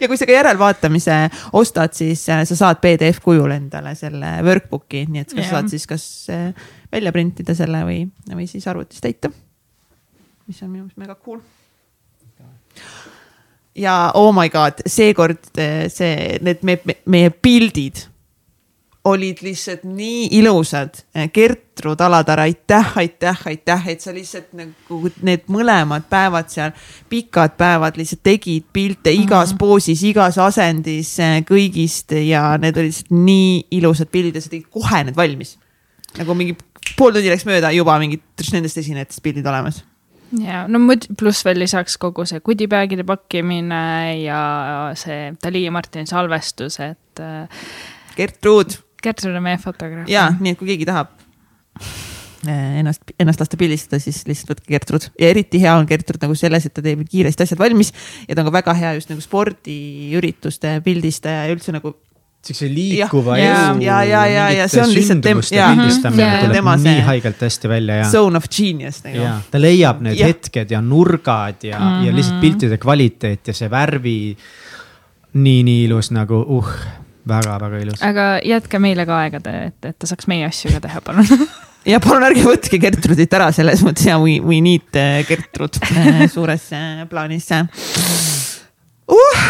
[0.00, 1.18] ja kui sa ka järelvaatamise
[1.58, 5.50] ostad, siis äh, sa saad PDF kujul endale selle workbook'i, nii et sa Jah.
[5.54, 6.48] saad siis kas äh,
[6.92, 8.00] välja printida selle või,
[8.32, 9.30] või siis arvutis täita.
[10.46, 11.40] mis on minu meelest mega cool.
[13.74, 18.06] ja oh my god, seekord äh, see, need me, me, meie pildid
[19.06, 20.94] olid lihtsalt nii ilusad.
[21.34, 26.72] Gertrud Alatara, aitäh, aitäh, aitäh, et sa lihtsalt nagu need mõlemad päevad seal,
[27.10, 29.58] pikad päevad lihtsalt tegid pilte igas mm -hmm.
[29.58, 34.70] poosis, igas asendis eh, kõigist ja need olid lihtsalt nii ilusad pildid ja sa tegid
[34.70, 35.58] kohe need valmis.
[36.18, 36.56] nagu mingi
[36.96, 38.22] pool tundi läks mööda, juba mingid
[38.52, 39.84] nendest esinejatest pildid olemas.
[40.42, 46.06] ja no muid- pluss veel lisaks kogu see goodie-bag'ide pakkimine ja see Dali ja Martini
[46.06, 47.48] salvestus, et äh,
[48.16, 50.08] Gertrud Gertrud on meie fotograaf.
[50.10, 51.08] ja nii, et kui keegi tahab
[52.46, 56.34] eh, ennast, ennast lasta pildistada, siis lihtsalt võtke Gertrud ja eriti hea on Gertrud nagu
[56.38, 57.92] selles, et ta teeb kiiresti asjad valmis
[58.28, 61.94] ja ta on ka väga hea just nagu spordiürituste pildistaja ja üldse nagu
[62.46, 63.80] siukse liikuva Ja, elu.
[63.82, 65.72] ja, ja, ja, ja see on lihtsalt tem- sündmuste jaa.
[65.74, 66.40] pildistamine Mhm.
[66.44, 68.10] tuleb Tema nii see- haigelt hästi välja ja.
[68.10, 69.16] zone of genius nagu.
[69.18, 70.28] ja ta leiab need Jah.
[70.30, 72.04] hetked ja nurgad ja mm, -hmm.
[72.06, 72.16] ja Mhm.
[72.16, 74.36] lihtsalt piltide kvaliteet ja see värvi.
[75.34, 76.70] nii, nii ilus nagu uh,
[77.28, 78.02] väga-väga ilus.
[78.04, 81.26] aga jätke meile ka aega, et, et ta saaks meie asju ka teha, palun
[81.92, 86.24] ja palun ärge võtke Gertrudit ära selles mõttes ja we, we need eh, Gertrud eh,
[86.32, 89.44] suures eh, plaanis uh,.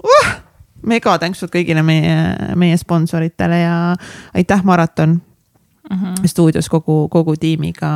[0.00, 0.28] Uh,
[0.86, 2.14] mega tänksud kõigile meie,
[2.56, 3.74] meie sponsoritele ja
[4.38, 5.96] aitäh, Maraton mm.
[5.96, 6.28] -hmm.
[6.30, 7.90] stuudios kogu, kogu tiimiga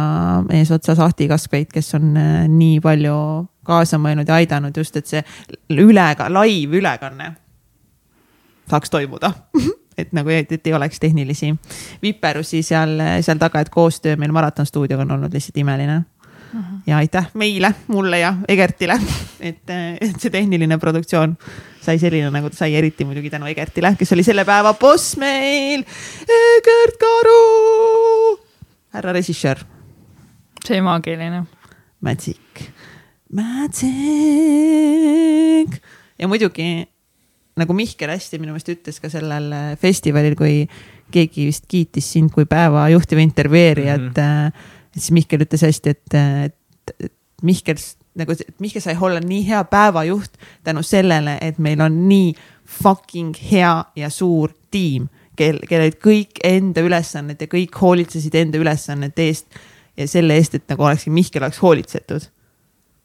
[0.53, 2.13] eesotsas Ahti Kaskpeit, kes on
[2.59, 3.15] nii palju
[3.65, 5.23] kaasa mõelnud ja aidanud just, et see
[5.71, 7.33] ülega, live ülekanne
[8.71, 9.33] saaks toimuda
[9.99, 11.55] et nagu, et, ei oleks tehnilisi
[12.03, 16.03] viperusi seal, seal taga, et koostöö meil Maraton stuudioga on olnud lihtsalt imeline.
[16.87, 19.01] ja aitäh meile, mulle ja Egertile,
[19.41, 19.71] et,
[20.01, 21.37] et see tehniline produktsioon
[21.83, 25.83] sai selline, nagu ta sai, eriti muidugi tänu Egertile, kes oli selle päeva boss meil.
[26.23, 28.39] Egert Karu,
[28.95, 29.59] härra režissöör,
[30.65, 31.45] see maagiline.
[32.05, 32.71] Magic,
[33.33, 33.91] Magic
[36.19, 36.94] ja muidugi
[37.61, 40.65] nagu Mihkel hästi minu meelest ütles ka sellel äh, festivalil, kui
[41.15, 44.15] keegi vist kiitis sind kui päeva juhtiva intervjueerijat mm.
[44.17, 44.97] -hmm.
[44.97, 47.13] siis Mihkel ütles hästi, et, et, et
[47.43, 47.79] Mihkel
[48.19, 52.35] nagu, et Mihkel sai olla nii hea päevajuht tänu sellele, et meil on nii
[52.83, 59.29] fucking hea ja suur tiim, kel, kellel kõik enda ülesanded ja kõik hoolitsesid enda ülesannete
[59.29, 59.59] eest
[59.97, 62.31] ja selle eest, et nagu olekski Mihkel oleks hoolitsetud.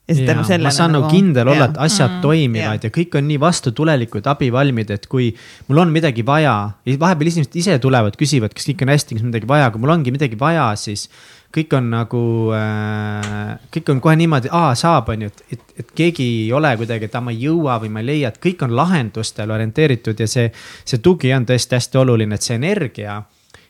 [0.09, 0.67] Ja siis tänu sellele.
[0.67, 2.21] ma saan nagu kindel olla, et asjad Mm.
[2.21, 5.29] toimivad ja kõik on nii vastutulelikud, abivalmid, et kui
[5.67, 9.47] mul on midagi vaja, vahepeal inimesed ise tulevad, küsivad, kas kõik on hästi, kas midagi
[9.47, 11.07] vaja, kui mul ongi midagi vaja, siis
[11.55, 15.91] kõik on nagu äh,, kõik on kohe niimoodi, aa saab, on ju, et, et, et
[15.95, 18.65] keegi ei ole kuidagi, et aa ma ei jõua või ma ei leia, et kõik
[18.65, 20.51] on lahendustele orienteeritud ja see,
[20.85, 23.21] see tugi on tõesti hästi oluline, et see energia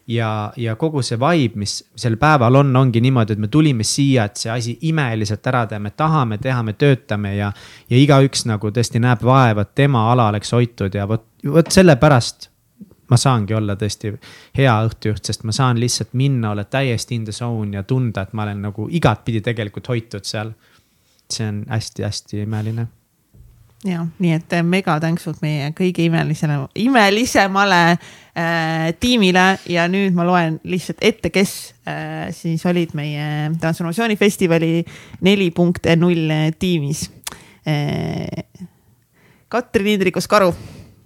[0.09, 4.25] ja, ja kogu see vibe, mis sel päeval on, ongi niimoodi, et me tulime siia,
[4.25, 7.51] et see asi imeliselt ära teha, me tahame teha, me töötame ja.
[7.89, 12.49] ja igaüks nagu tõesti näeb vaeva, et tema ala oleks hoitud ja vot, vot sellepärast
[13.09, 14.13] ma saangi olla tõesti
[14.57, 18.33] hea õhtujuht, sest ma saan lihtsalt minna, olla täiesti in the zone ja tunda, et
[18.37, 20.53] ma olen nagu igatpidi tegelikult hoitud seal.
[21.29, 22.87] see on hästi-hästi imeline
[23.87, 30.25] ja nii et äh, mega tänksud meie kõige imelisele, imelisemale äh, tiimile ja nüüd ma
[30.27, 31.53] loen lihtsalt ette, kes
[31.87, 34.73] äh, siis olid meie transformatsioonifestivali
[35.27, 37.07] neli punkt null tiimis
[37.67, 38.43] äh,.
[39.49, 40.51] Katrin Indrikus-Karu,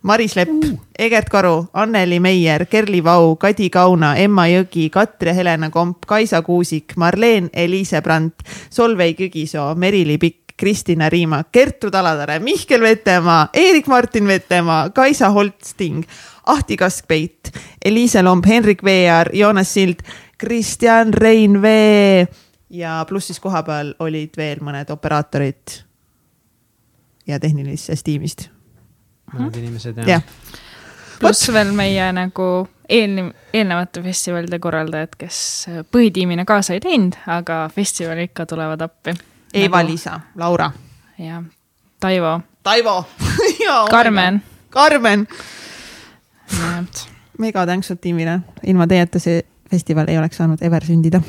[0.04, 6.04] Maris Lepp uh., Egert Karu, Anneli Meier, Kerli Vau, Kadi Kauna, Emma Jõgi, Katri-Helena Komp,
[6.06, 13.50] Kaisa Kuusik, Marleen Eliise Brandt, Solveig Jügisoo, Merili Pikk, Kristina Riima, Gertrud Alatare, Mihkel Vetemaa,
[13.54, 16.04] Eerik-Martin Vetemaa, Kaisa Holtsting,
[16.46, 17.52] Ahti Kaskpeit,
[17.86, 20.06] Eliise Lomb, Henrik Veeaar, Joonas Sild,
[20.38, 22.28] Kristjan Rein Vee
[22.74, 25.78] ja pluss siis kohapeal olid veel mõned operaatorid
[27.28, 28.48] ja tehnilisest tiimist.
[29.34, 30.22] mõned inimesed jah ja.
[31.20, 32.48] pluss veel meie nagu
[32.90, 35.38] eelnev, eelnevate festivalide korraldajad, kes
[35.94, 39.14] põhitiimina kaasa ei teinud, aga festivali ikka tulevad appi
[39.54, 40.72] Eva-Liisa nagu..., Laura.
[41.18, 41.44] jah,
[42.00, 42.42] Taivo.
[42.64, 43.06] Taivo
[43.92, 44.44] Karmen.
[44.70, 45.28] Karmen.
[47.38, 51.22] mega tänksud tiimile, ilma teieta see festival ei oleks saanud ever sündida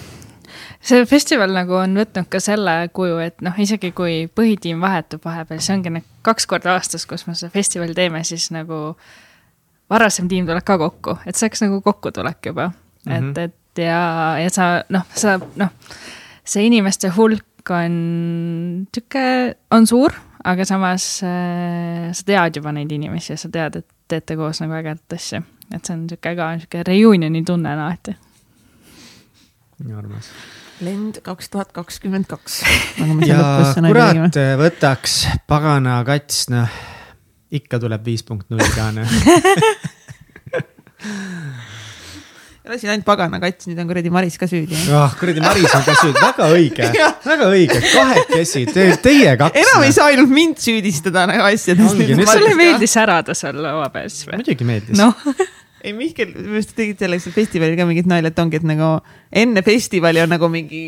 [0.85, 5.63] see festival nagu on võtnud ka selle kuju, et noh, isegi kui põhitiim vahetub vahepeal,
[5.65, 8.97] see ongi nagu kaks korda aastas, kus me seda festivali teeme, siis nagu
[9.91, 13.13] varasem tiim tuleb ka kokku, et see oleks nagu kokkutulek juba mm.
[13.13, 13.31] -hmm.
[13.31, 15.73] et, et ja, ja sa noh, sa noh,
[16.45, 20.15] see inimeste hulk on sihuke, on suur,
[20.45, 24.77] aga samas äh, sa tead juba neid inimesi ja sa tead, et teete koos nagu
[24.77, 25.43] ägedat asja.
[25.73, 28.17] et see on sihuke ka sihuke reunioni tunne on alati.
[29.85, 30.31] nii armas.
[30.85, 32.63] lend kaks tuhat kakskümmend kaks.
[33.31, 33.39] ja
[33.79, 36.69] kurat võtaks pagana kats, noh
[37.55, 39.09] ikka tuleb viis punkt null ka noh
[42.65, 44.77] ei ole siin ainult pagana kats, nüüd on kuradi Maris ka süüdi.
[44.97, 46.87] ah, kuradi Maris on ka süüdi, väga õige
[47.31, 49.59] väga õige, kahekesi te,, teie kaks.
[49.61, 51.93] enam ei saa ainult mind süüdistada nagu asjades.
[52.33, 54.41] sulle meeldis särada seal laua peal siis või?
[54.41, 55.11] muidugi meeldis no.
[55.85, 58.89] Ei, Mihkel, minu arust tegid selleks festivalil ka mingit nalja, et ongi, et nagu
[59.43, 60.87] enne festivali on nagu mingi,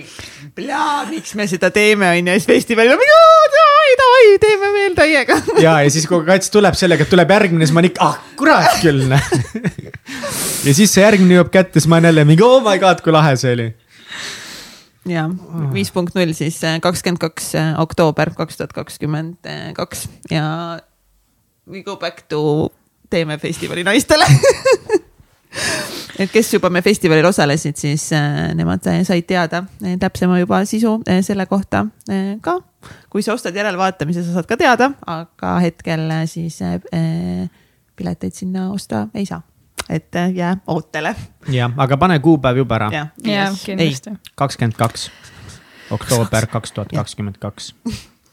[0.56, 3.18] miks me seda teeme, onju, ja siis festivalil on mingi,
[3.56, 5.39] davai, davai, teeme veel täiega.
[5.66, 8.78] ja, ja siis, kui kats tuleb sellega, et tuleb järgmine, siis ma nii, ah kurat
[8.81, 9.05] küll
[10.66, 13.12] ja siis see järgmine jõuab kätte, siis ma olen jälle mingi, oh my god, kui
[13.12, 13.68] lahe see oli.
[15.06, 15.28] Ja
[15.70, 20.09] viis punkt null siis eh, kakskümmend kaks eh, oktoober kaks tuhat kakskümmend kaks.
[20.32, 20.81] Ja
[21.68, 22.73] we go back to
[23.16, 24.28] teeme festivali naistele
[26.20, 30.98] et kes juba me festivalil osalesid, siis äh, nemad said teada äh, täpsema juba sisu
[31.09, 32.59] äh, selle kohta äh, ka.
[33.10, 36.80] kui sa ostad järelvaatamise, sa saad ka teada, aga hetkel äh, siis äh,
[37.97, 39.43] pileteid sinna osta ei saa
[39.88, 41.14] et äh, jää ootele.
[41.52, 42.90] jah, aga pane kuupäev juba ära.
[42.93, 44.16] jah, kindlasti.
[44.34, 45.10] kakskümmend kaks
[45.90, 47.72] oktoober kaks tuhat kakskümmend kaks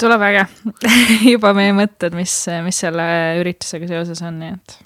[0.03, 0.47] tuleb äge.
[1.33, 2.35] Juba meie mõtted, mis,
[2.65, 3.05] mis selle
[3.41, 4.81] üritusega seoses on, nii et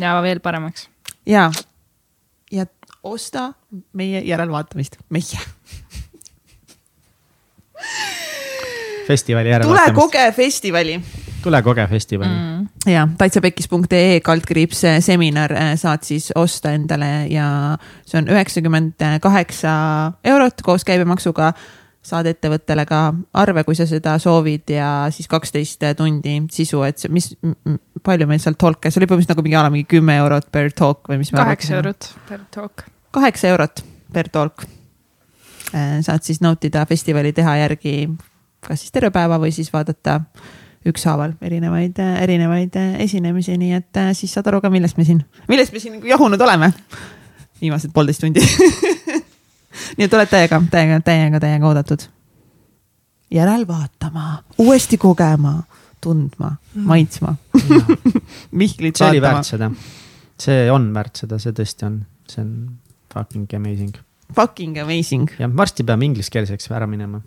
[0.00, 0.88] ja veel paremaks.
[1.26, 1.50] ja,
[2.52, 2.66] ja
[3.02, 3.52] osta
[3.92, 5.40] meie järelvaatamist, meie.
[9.06, 9.94] Festivali järelvaatamist.
[9.94, 11.00] tule koge festivali.
[11.42, 12.30] tule koge festivali.
[12.30, 12.92] Mm..
[12.92, 17.48] ja taitsapekkis.ee kaldkriips seminar äh, saad siis osta endale ja
[18.06, 19.72] see on üheksakümmend kaheksa
[20.24, 21.52] eurot koos käibemaksuga
[22.06, 23.00] saad ettevõttele ka
[23.42, 27.32] arve, kui sa seda soovid ja siis kaksteist tundi sisu, et see, mis,
[28.06, 30.70] palju meil seal talk'e, see oli põhimõtteliselt nagu mingi a la mingi kümme eurot per
[30.76, 31.34] talk või mis.
[31.34, 32.86] kaheksa eurot per talk.
[33.16, 34.66] kaheksa eurot per talk.
[35.74, 37.98] Äh, saad siis nautida festivali teha järgi
[38.66, 40.20] kas siis terve päeva või siis vaadata
[40.86, 45.74] ükshaaval erinevaid, erinevaid esinemisi, nii et äh, siis saad aru ka, millest me siin, millest
[45.74, 46.70] me siin jahunud oleme
[47.60, 48.42] viimased poolteist tundi
[49.96, 52.06] nii et oled täiega, täiega, täiega, täiega oodatud.
[53.30, 55.58] järelvaatama, uuesti kogema,
[56.00, 57.34] tundma mm., maitsma
[58.60, 59.70] Mihklit see oli väärt seda.
[60.40, 62.52] see on väärt seda, see tõesti on, see on
[63.12, 63.96] fucking amazing.
[64.34, 65.30] Fucking amazing.
[65.38, 67.22] jah, varsti peame ingliskeelseks ära minema.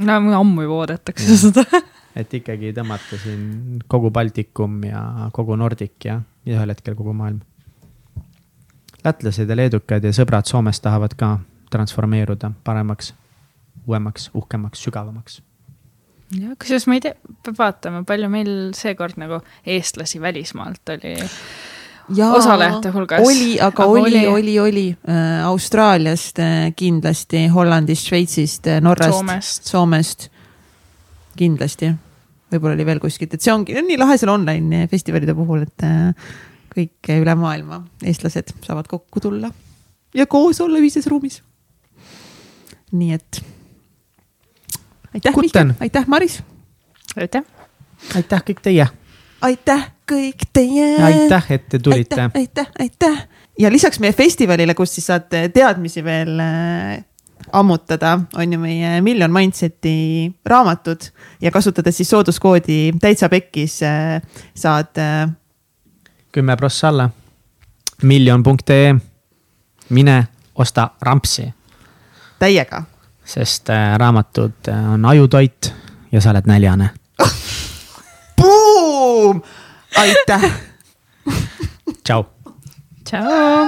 [0.00, 1.66] no ammu juba oodatakse seda
[2.18, 7.40] et ikkagi tõmmata siin kogu Baltikum ja kogu Nordic ja, ja ühel hetkel kogu maailm.
[9.04, 11.36] lätlased ja leedukad ja sõbrad Soomest tahavad ka
[11.74, 13.12] transformeeruda paremaks,
[13.86, 15.42] uuemaks, uhkemaks, sügavamaks.
[16.38, 17.14] ja kusjuures ma ei tea,
[17.44, 19.42] peab vaatama, palju meil seekord nagu
[19.76, 21.16] eestlasi välismaalt oli
[22.16, 23.26] ja, osalejate hulgas.
[23.26, 29.70] oli, aga oli, oli, oli, oli äh, Austraaliast äh, kindlasti, Hollandist, Šveitsist äh,, Norrast, Soomest,
[29.70, 30.28] Soomest,
[31.38, 31.92] kindlasti.
[32.52, 35.86] võib-olla oli veel kuskilt, et see ongi, on nii lahe seal online festivalide puhul, et
[35.86, 36.34] äh,
[36.74, 39.50] kõik üle maailma eestlased saavad kokku tulla
[40.14, 41.40] ja koos olla ühises ruumis
[42.94, 43.42] nii et
[45.14, 45.36] aitäh.
[45.36, 46.42] Mihkel, aitäh, Maris.
[47.16, 47.44] aitäh.
[48.14, 48.86] aitäh kõik teie,
[49.40, 50.90] aitäh kõik teie.
[51.02, 56.04] aitäh, et te tulite aitäh, aitäh, aitäh ja lisaks meie festivalile, kus siis saate teadmisi
[56.04, 57.04] veel äh,
[57.52, 61.10] ammutada, on ju meie Million Mindseti raamatud
[61.40, 64.20] ja kasutades siis sooduskoodi täitsa pekkis äh,
[64.54, 65.30] saad äh,
[66.32, 67.10] kümme prossa alla.
[68.02, 68.94] miljon.ee,
[69.88, 71.46] mine osta rampsi,
[72.44, 72.82] täiega.
[73.24, 75.74] sest äh, raamatud äh, on ajutoit
[76.12, 76.90] ja sa oled näljane.
[78.36, 79.40] Boom,
[79.96, 80.50] aitäh
[82.04, 82.24] tšau.
[83.04, 83.64] tšau.